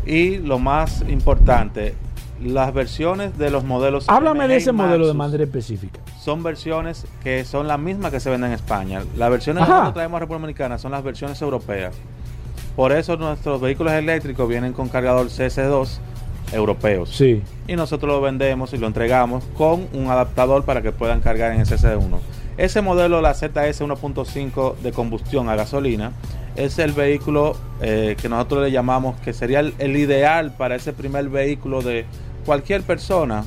[0.06, 1.96] Y lo más importante,
[2.44, 4.06] las versiones de los modelos.
[4.08, 6.00] Háblame de ese modelo de manera específica.
[6.20, 9.02] Son versiones que son las mismas que se venden en España.
[9.18, 11.96] Las versiones que nosotros traemos a República Dominicana son las versiones europeas.
[12.76, 15.98] Por eso nuestros vehículos eléctricos vienen con cargador CS2
[16.52, 17.10] europeos.
[17.10, 17.42] Sí.
[17.68, 21.62] Y nosotros lo vendemos y lo entregamos con un adaptador para que puedan cargar en
[21.62, 22.20] ese 1
[22.58, 26.12] Ese modelo, la ZS 1.5 de combustión a gasolina,
[26.56, 30.94] es el vehículo eh, que nosotros le llamamos que sería el, el ideal para ese
[30.94, 32.06] primer vehículo de
[32.46, 33.44] cualquier persona.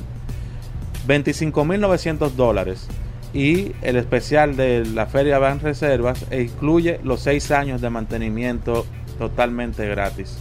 [1.07, 2.87] 25.900 dólares.
[3.33, 8.85] Y el especial de la Feria Van Reservas e incluye los 6 años de mantenimiento
[9.17, 10.37] totalmente gratis.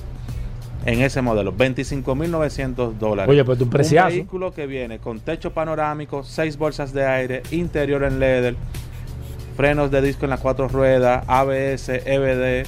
[0.86, 3.30] En ese modelo, 25.900 dólares.
[3.30, 4.08] Oye, pues Un preciazo.
[4.08, 8.56] vehículo que viene con techo panorámico, 6 bolsas de aire, interior en leather,
[9.56, 12.66] frenos de disco en las cuatro ruedas, ABS, EBD.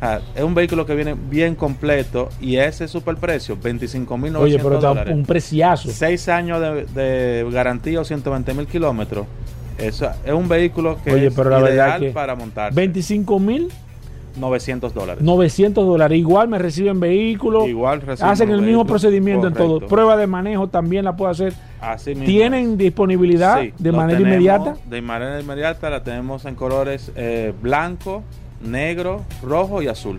[0.00, 4.74] Ah, es un vehículo que viene bien completo y ese super precio, 25.900 Oye, pero
[4.74, 5.14] está dólares.
[5.14, 5.88] un preciazo.
[5.90, 9.26] 6 años de, de garantía o 120 mil kilómetros.
[9.78, 13.68] Eso es un vehículo que Oye, es la verdad ideal que para montar 25 mil
[14.36, 15.22] 900 dólares.
[15.22, 16.18] 900 dólares.
[16.18, 17.66] Igual me reciben vehículos.
[17.66, 19.80] Igual reciben Hacen el mismo procedimiento en todo.
[19.80, 21.52] Prueba de manejo también la puedo hacer.
[21.80, 24.76] Así mismo ¿Tienen disponibilidad Sí, de manera tenemos inmediata?
[24.88, 28.22] De manera inmediata la tenemos en colores eh, blanco,
[28.62, 30.18] negro, rojo y azul.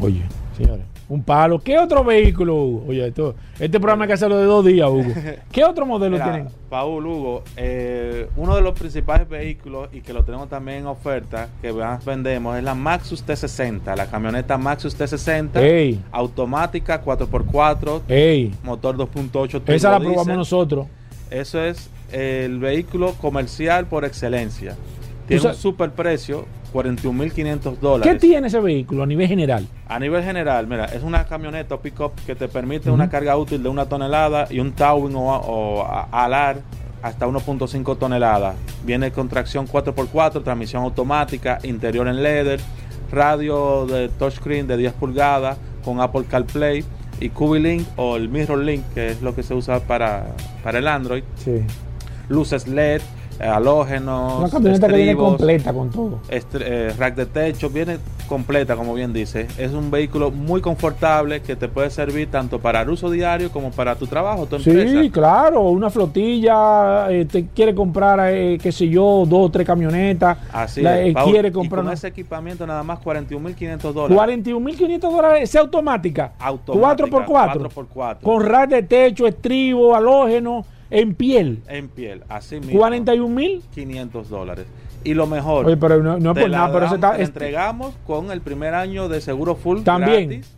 [0.00, 0.22] Oye,
[0.56, 1.58] señores, un palo.
[1.58, 2.84] ¿Qué otro vehículo, Hugo?
[2.88, 5.12] Oye, esto, este programa hay que hacerlo de dos días, Hugo.
[5.52, 6.48] ¿Qué otro modelo Mira, tienen?
[6.68, 11.48] Paul Hugo, eh, uno de los principales vehículos y que lo tenemos también en oferta,
[11.60, 18.54] que más vendemos, es la Maxus T60, la camioneta Maxus T60, Ey, automática 4x4, ey.
[18.62, 20.86] motor 2.8 turbo Esa la probamos nosotros.
[21.30, 24.76] Eso es el vehículo comercial por excelencia.
[25.26, 28.20] Tiene un super precio, 41.500 ¿Qué dólares.
[28.20, 29.66] tiene ese vehículo a nivel general?
[29.88, 33.62] A nivel general, mira, es una camioneta o pick-up que te permite una carga útil
[33.62, 36.60] de una tonelada y un towing o, o alar
[37.02, 38.54] hasta 1.5 toneladas.
[38.84, 42.60] Viene con tracción 4x4, transmisión automática, interior en leather,
[43.10, 46.84] radio de touchscreen de 10 pulgadas con Apple CarPlay
[47.20, 50.26] y QB-Link o el Mirror Link, que es lo que se usa para,
[50.62, 51.22] para el Android.
[51.36, 51.62] Sí.
[52.28, 53.02] Luces LED,
[53.48, 56.18] halógenos, Una camioneta que viene estribos, completa con todo.
[56.30, 57.98] eh, rack de techo, viene
[58.28, 59.46] completa, como bien dice.
[59.58, 63.70] Es un vehículo muy confortable que te puede servir tanto para el uso diario como
[63.70, 65.00] para tu trabajo, tu empresa.
[65.02, 69.66] Sí, claro, una flotilla, eh, te quiere comprar, eh, qué sé yo, dos o tres
[69.66, 71.30] camionetas, Así la- es, eh, Paul.
[71.32, 74.16] quiere y comprar con una- ese equipamiento nada más 41.500 dólares.
[74.16, 78.22] 41.500 dólares, es automática, Automática, 4x4, 4x4.
[78.22, 82.80] con rack de techo, estribo, halógeno, en piel, en piel, así mismo.
[82.80, 83.62] 41.000.
[83.74, 84.66] 500 dólares.
[85.04, 87.16] Y lo mejor, Oye, pero no, no por nada, pero eso está...
[87.16, 90.28] te es- entregamos con el primer año de seguro full También.
[90.28, 90.54] gratis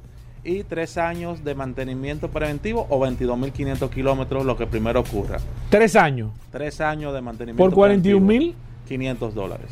[0.47, 5.39] y tres años de mantenimiento preventivo o 22.500 kilómetros, lo que primero ocurra.
[5.71, 8.53] tres años, Tres años de mantenimiento por 41.000.
[8.87, 9.71] 500 dólares.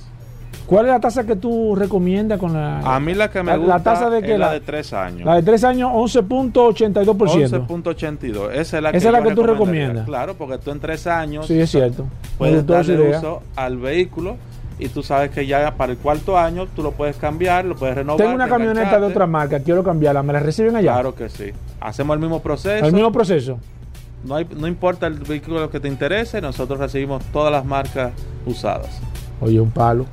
[0.66, 2.78] ¿Cuál es la tasa que tú recomiendas con la...
[2.80, 4.38] A mí la que me la- gusta la tasa de es qué?
[4.38, 5.24] la La- de tres años.
[5.24, 7.66] La de tres años, 11.82%.
[7.66, 8.50] 11.82.
[8.52, 10.06] Esa es la Esa es la que tú recomiendas.
[10.06, 12.06] Claro, porque tú en tres años Sí, es cierto.
[12.38, 13.18] Puedes darle idea.
[13.18, 14.36] uso al vehículo
[14.78, 17.94] y tú sabes que ya para el cuarto año tú lo puedes cambiar, lo puedes
[17.94, 18.18] renovar.
[18.18, 20.92] Tengo una camioneta de otra marca, quiero cambiarla, ¿me la reciben allá?
[20.94, 21.50] Claro que sí.
[21.80, 22.84] Hacemos el mismo proceso.
[22.86, 23.58] El mismo proceso.
[24.24, 28.12] No, hay- no importa el vehículo que te interese, nosotros recibimos todas las marcas
[28.46, 29.00] usadas.
[29.40, 30.06] Oye, un palo.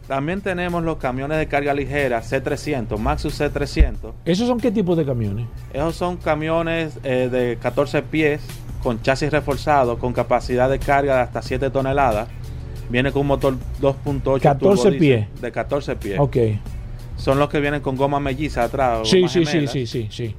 [0.08, 4.12] También tenemos los camiones de carga ligera C300, Maxus C300.
[4.26, 5.46] ¿Esos son qué tipo de camiones?
[5.72, 8.42] Esos son camiones eh, de 14 pies
[8.82, 12.28] con chasis reforzado con capacidad de carga de hasta 7 toneladas.
[12.90, 15.26] Viene con un motor 2.8 14 turbo diésel pies.
[15.40, 16.18] de 14 pies.
[16.20, 16.36] Ok.
[17.16, 19.08] Son los que vienen con goma melliza atrás.
[19.08, 20.36] Sí, sí, sí, sí, sí, sí.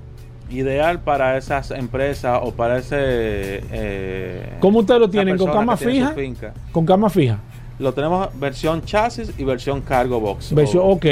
[0.52, 2.98] Ideal para esas empresas o para ese.
[3.00, 5.38] eh, ¿Cómo ustedes lo tienen?
[5.38, 6.54] ¿Con cama tiene fija?
[6.72, 7.40] Con cama fija.
[7.80, 10.54] Lo tenemos versión chasis y versión cargo box.
[10.54, 11.06] Versión, ok.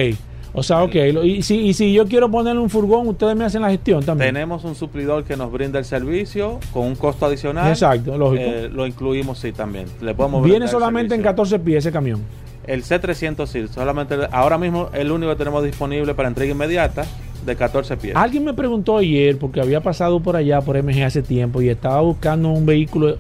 [0.54, 0.96] O sea, ok.
[1.24, 4.34] Y si, y si yo quiero ponerle un furgón, ustedes me hacen la gestión también.
[4.34, 7.70] Tenemos un suplidor que nos brinda el servicio con un costo adicional.
[7.70, 8.44] Exacto, lógico.
[8.44, 9.88] Eh, lo incluimos, sí, también.
[10.02, 12.22] Le podemos Viene solamente en 14 pies ese camión.
[12.66, 17.04] El C300 sí, solamente ahora mismo el único que tenemos disponible para entrega inmediata
[17.46, 18.16] de 14 pies.
[18.16, 22.00] Alguien me preguntó ayer, porque había pasado por allá, por MG hace tiempo, y estaba
[22.02, 23.18] buscando un vehículo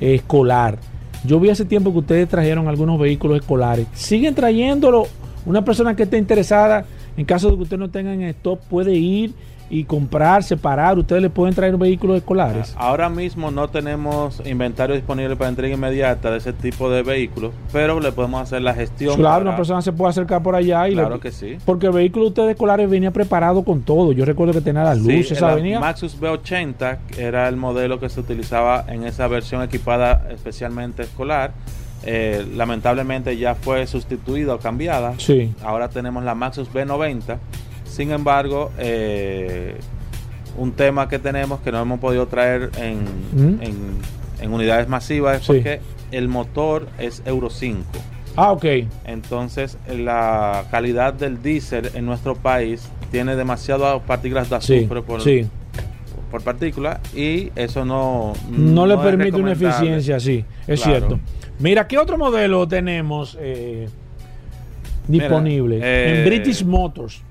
[0.00, 0.78] eh, escolar.
[1.24, 3.86] Yo vi hace tiempo que ustedes trajeron algunos vehículos escolares.
[3.94, 5.06] ¿Siguen trayéndolo?
[5.46, 6.84] Una persona que esté interesada,
[7.16, 8.22] en caso de que usted no tenga en
[8.68, 9.32] puede ir
[9.70, 10.98] y comprar, separar.
[10.98, 12.74] Ustedes le pueden traer vehículos escolares.
[12.76, 17.98] Ahora mismo no tenemos inventario disponible para entrega inmediata de ese tipo de vehículos, pero
[18.00, 19.16] le podemos hacer la gestión.
[19.16, 21.56] Claro, para- una persona se puede acercar por allá y Claro le- que sí.
[21.64, 24.12] Porque el vehículo de ustedes escolares venía preparado con todo.
[24.12, 25.80] Yo recuerdo que tenía las Sí, luces, el esa venía.
[25.80, 31.52] Maxus B80 era el modelo que se utilizaba en esa versión equipada especialmente escolar.
[32.06, 35.14] Eh, lamentablemente ya fue sustituida o cambiada.
[35.16, 35.54] Sí.
[35.64, 37.38] Ahora tenemos la Maxus B90.
[37.94, 39.76] Sin embargo, eh,
[40.58, 42.98] un tema que tenemos que no hemos podido traer en,
[44.40, 45.52] en unidades masivas es Sí.
[45.52, 45.80] porque
[46.10, 47.84] el motor es Euro 5.
[48.36, 48.64] Ah, ok.
[49.04, 55.20] Entonces, la calidad del diésel en nuestro país tiene demasiadas partículas de Sí, azufre por,
[55.22, 55.46] sí.
[56.32, 60.44] por partícula y eso no, No, le permite una eficiencia así.
[60.66, 60.98] Es Claro.
[60.98, 61.20] cierto.
[61.60, 63.88] Mira, ¿qué otro modelo tenemos eh,
[65.06, 65.78] disponible?
[65.80, 67.22] eh, en British Motors.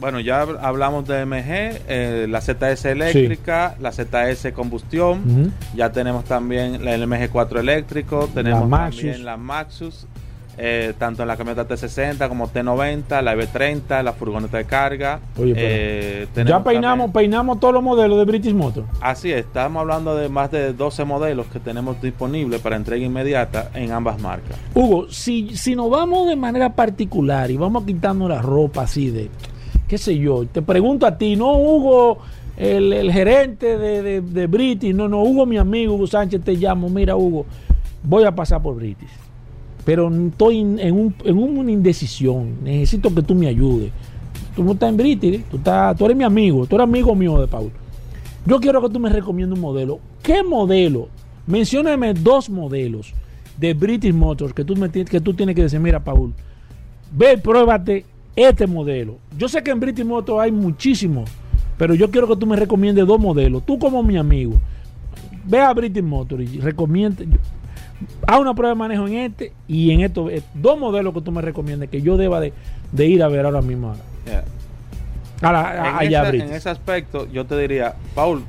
[0.00, 5.52] Bueno, ya hab- hablamos de MG, eh, la ZS eléctrica, la ZS combustión.
[5.74, 9.00] Ya tenemos también la MG4 eléctrico, tenemos Maxus.
[9.02, 10.06] también la Maxus,
[10.56, 15.20] eh, tanto en la camioneta T60 como T90, la EV30, la furgoneta de carga.
[15.38, 18.86] Oye, Eh, Ya peinamos, también- peinamos todos los modelos de British Motors.
[19.02, 23.70] Así es, estamos hablando de más de 12 modelos que tenemos disponibles para entrega inmediata
[23.74, 24.56] en ambas marcas.
[24.74, 29.30] Hugo, si, si nos vamos de manera particular y vamos quitando la ropa así de,
[29.90, 32.18] qué sé yo, te pregunto a ti, no Hugo,
[32.56, 36.54] el, el gerente de, de, de British, no, no, Hugo, mi amigo, Hugo Sánchez, te
[36.54, 37.44] llamo, mira Hugo,
[38.04, 39.08] voy a pasar por British,
[39.84, 43.90] pero estoy en, un- en una indecisión, necesito que tú me ayudes.
[44.54, 47.40] Tú no estás en British, tú, estás, tú eres mi amigo, tú eres amigo mío
[47.40, 47.70] de Paul.
[48.46, 50.00] Yo quiero que tú me recomiendes un modelo.
[50.22, 51.08] ¿Qué modelo?
[51.46, 53.12] Mencióname dos modelos
[53.58, 56.32] de British Motors que tú, me, que tú tienes que decir, mira, Paul,
[57.12, 58.04] ve pruébate
[58.48, 59.18] este modelo.
[59.36, 61.30] Yo sé que en British Motors hay muchísimos,
[61.76, 63.64] pero yo quiero que tú me recomiendes dos modelos.
[63.64, 64.54] Tú como mi amigo,
[65.44, 67.26] ve a British Motors y recomiende,
[68.26, 71.32] haz una prueba de manejo en este y en estos eh, dos modelos que tú
[71.32, 72.52] me recomiendes que yo deba de,
[72.92, 73.94] de ir a ver ahora mismo.
[74.26, 74.44] Yeah.
[75.42, 76.48] A la- a- En, allá a ese, British.
[76.50, 78.42] en ese aspecto, yo te diría, Paul,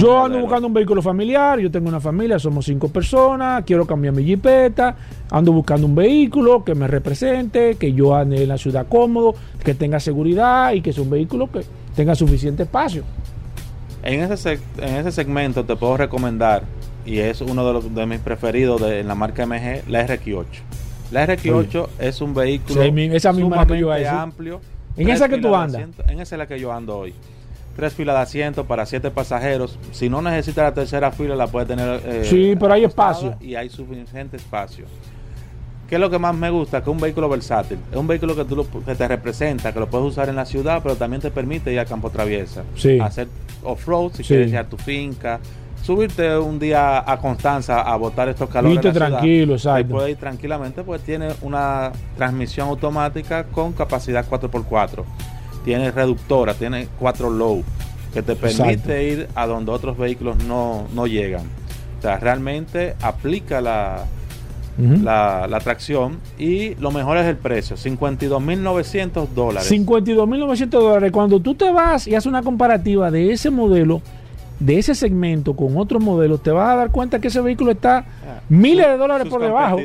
[0.00, 4.14] Yo ando buscando un vehículo familiar, yo tengo una familia, somos cinco personas, quiero cambiar
[4.14, 4.94] mi jipeta,
[5.30, 9.34] ando buscando un vehículo que me represente, que yo ande en la ciudad cómodo,
[9.64, 11.62] que tenga seguridad y que sea un vehículo que
[11.96, 13.04] tenga suficiente espacio.
[14.02, 16.64] En ese, seg- en ese segmento te puedo recomendar,
[17.06, 20.44] y es uno de, los, de mis preferidos de, en la marca MG, la RX8.
[21.12, 23.86] La RX8 es un vehículo Sí, esa misma que yo
[24.20, 24.60] amplio.
[24.96, 25.80] ¿En esa que tú andas?
[26.08, 27.14] En esa es la que yo ando hoy.
[27.76, 29.78] Tres filas de asiento para siete pasajeros.
[29.92, 32.00] Si no necesitas la tercera fila, la puedes tener.
[32.04, 33.34] eh, Sí, pero hay espacio.
[33.40, 34.84] Y hay suficiente espacio.
[35.88, 36.82] ¿Qué es lo que más me gusta?
[36.82, 37.78] Que es un vehículo versátil.
[37.90, 40.44] Es un vehículo que, tú lo- que te representa, que lo puedes usar en la
[40.46, 42.62] ciudad, pero también te permite ir a campo traviesa.
[42.76, 42.98] Sí.
[42.98, 43.28] Hacer
[43.62, 44.28] off-road si Sí.
[44.28, 45.38] quieres ir a tu finca.
[45.82, 48.76] Subirte un día a Constanza a botar estos calores.
[48.76, 49.08] Irte ciudad.
[49.08, 49.88] tranquilo, Te exacto.
[49.94, 55.04] puedes ir tranquilamente, pues tiene una transmisión automática con capacidad 4x4.
[55.64, 57.62] Tiene reductora, tiene 4 low,
[58.12, 58.56] que te Exacto.
[58.64, 61.46] permite ir a donde otros vehículos no, no llegan.
[61.98, 64.04] O sea, realmente aplica la,
[64.76, 69.70] la, la tracción y lo mejor es el precio, 52.900 dólares.
[69.70, 71.12] 52.900 dólares.
[71.12, 74.02] Cuando tú te vas y haces una comparativa de ese modelo,
[74.64, 77.98] de ese segmento con otros modelos, te vas a dar cuenta que ese vehículo está
[77.98, 79.76] Ah, miles de dólares sus por debajo.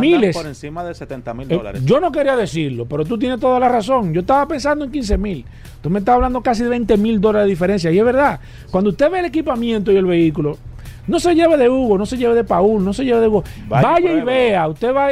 [0.00, 0.36] Miles.
[0.36, 1.84] por encima de 70 mil Eh, dólares.
[1.84, 4.12] yo no quería decirlo, pero tú tienes toda la razón.
[4.14, 5.44] Yo estaba pensando en 15 mil.
[5.82, 7.90] Tú me estás hablando casi de 20 mil dólares de diferencia.
[7.90, 10.56] Y es verdad, cuando usted ve el equipamiento y el vehículo,
[11.06, 13.44] no se lleve de Hugo, no se lleve de Paul, no se lleve de Hugo.
[13.68, 15.08] Vaya Vaya, y y vea, usted va.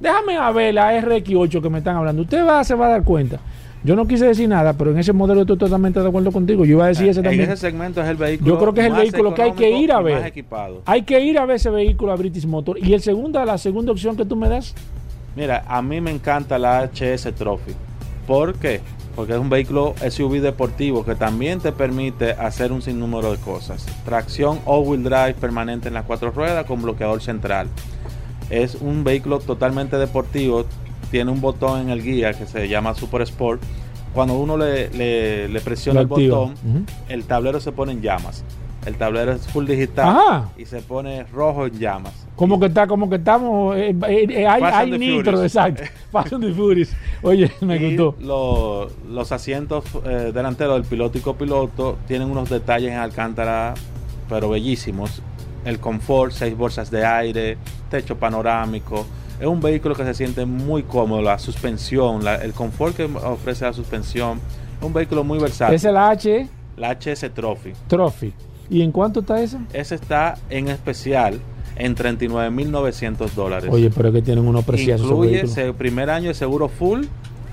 [0.00, 2.22] Déjame a ver la RX8 que me están hablando.
[2.22, 3.38] Usted va, se va a dar cuenta.
[3.84, 6.64] Yo no quise decir nada, pero en ese modelo estoy totalmente de acuerdo contigo.
[6.64, 7.50] Yo iba a decir ese en también.
[7.50, 9.92] ese segmento es el vehículo Yo creo que es el vehículo que hay que ir
[9.92, 10.32] a ver.
[10.86, 12.78] Hay que ir a ver ese vehículo a British Motor.
[12.82, 14.74] Y el segunda, la segunda opción que tú me das,
[15.36, 17.72] Mira, a mí me encanta la HS Trophy.
[18.26, 18.80] ¿Por qué?
[19.16, 23.86] Porque es un vehículo SUV deportivo que también te permite hacer un sinnúmero de cosas.
[24.04, 27.68] Tracción all-wheel drive permanente en las cuatro ruedas con bloqueador central.
[28.48, 30.66] Es un vehículo totalmente deportivo,
[31.10, 33.62] tiene un botón en el guía que se llama Super Sport.
[34.12, 34.90] Cuando uno le,
[35.48, 36.54] le, presiona el botón,
[37.08, 38.44] el tablero se pone en llamas.
[38.86, 42.12] El tablero es full digital y se pone rojo en llamas.
[42.36, 45.84] Como que está, como que estamos, eh, eh, eh, hay, hay nitro, exacto.
[46.12, 46.90] Fast and Furious.
[47.22, 48.14] Oye, me gustó.
[49.08, 53.74] los asientos delanteros del piloto y copiloto tienen unos detalles en Alcántara,
[54.28, 55.22] pero bellísimos.
[55.64, 57.56] El confort, seis bolsas de aire,
[57.88, 59.06] techo panorámico.
[59.40, 63.72] Es un vehículo que se siente muy cómodo, la suspensión, el confort que ofrece la
[63.72, 64.40] suspensión.
[64.78, 65.74] Es un vehículo muy versátil.
[65.74, 66.48] ¿Es el H?
[66.76, 67.72] La HS Trophy.
[67.88, 68.32] Trophy.
[68.70, 69.58] ¿Y en cuánto está ese?
[69.72, 71.40] Ese está en especial
[71.76, 73.70] en 39.900 dólares.
[73.72, 75.00] Oye, pero es que tienen unos precios.
[75.00, 77.04] Incluye el primer año de seguro full,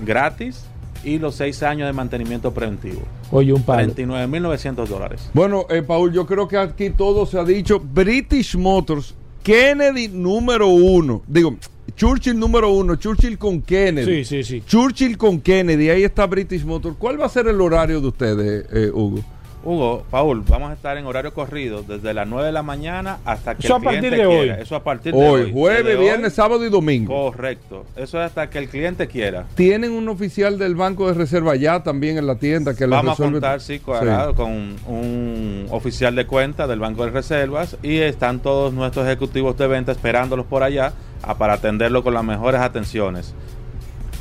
[0.04, 0.64] gratis,
[1.04, 3.02] y los seis años de mantenimiento preventivo.
[3.30, 3.84] Oye, un par.
[3.86, 5.30] 39.900 dólares.
[5.34, 7.80] Bueno, eh, Paul, yo creo que aquí todo se ha dicho.
[7.80, 11.22] British Motors, Kennedy número uno.
[11.26, 11.56] Digo,
[11.96, 14.24] Churchill número uno, Churchill con Kennedy.
[14.24, 14.62] Sí, sí, sí.
[14.66, 16.96] Churchill con Kennedy, ahí está British Motors.
[16.98, 19.22] ¿Cuál va a ser el horario de ustedes, eh, Hugo?
[19.64, 23.54] Hugo, Paul, vamos a estar en horario corrido desde las 9 de la mañana hasta
[23.54, 24.54] que Eso el cliente a partir de quiera.
[24.54, 24.62] Hoy.
[24.62, 25.42] Eso a partir de hoy.
[25.42, 27.30] Hoy, jueves, viernes, sábado y domingo.
[27.30, 27.86] Correcto.
[27.94, 29.46] Eso es hasta que el cliente quiera.
[29.54, 33.22] ¿Tienen un oficial del Banco de Reserva ya también en la tienda que Vamos a
[33.22, 39.06] contar, sí, con un oficial de cuenta del Banco de Reservas y están todos nuestros
[39.06, 40.92] ejecutivos de venta esperándolos por allá
[41.38, 43.32] para atenderlo con las mejores atenciones.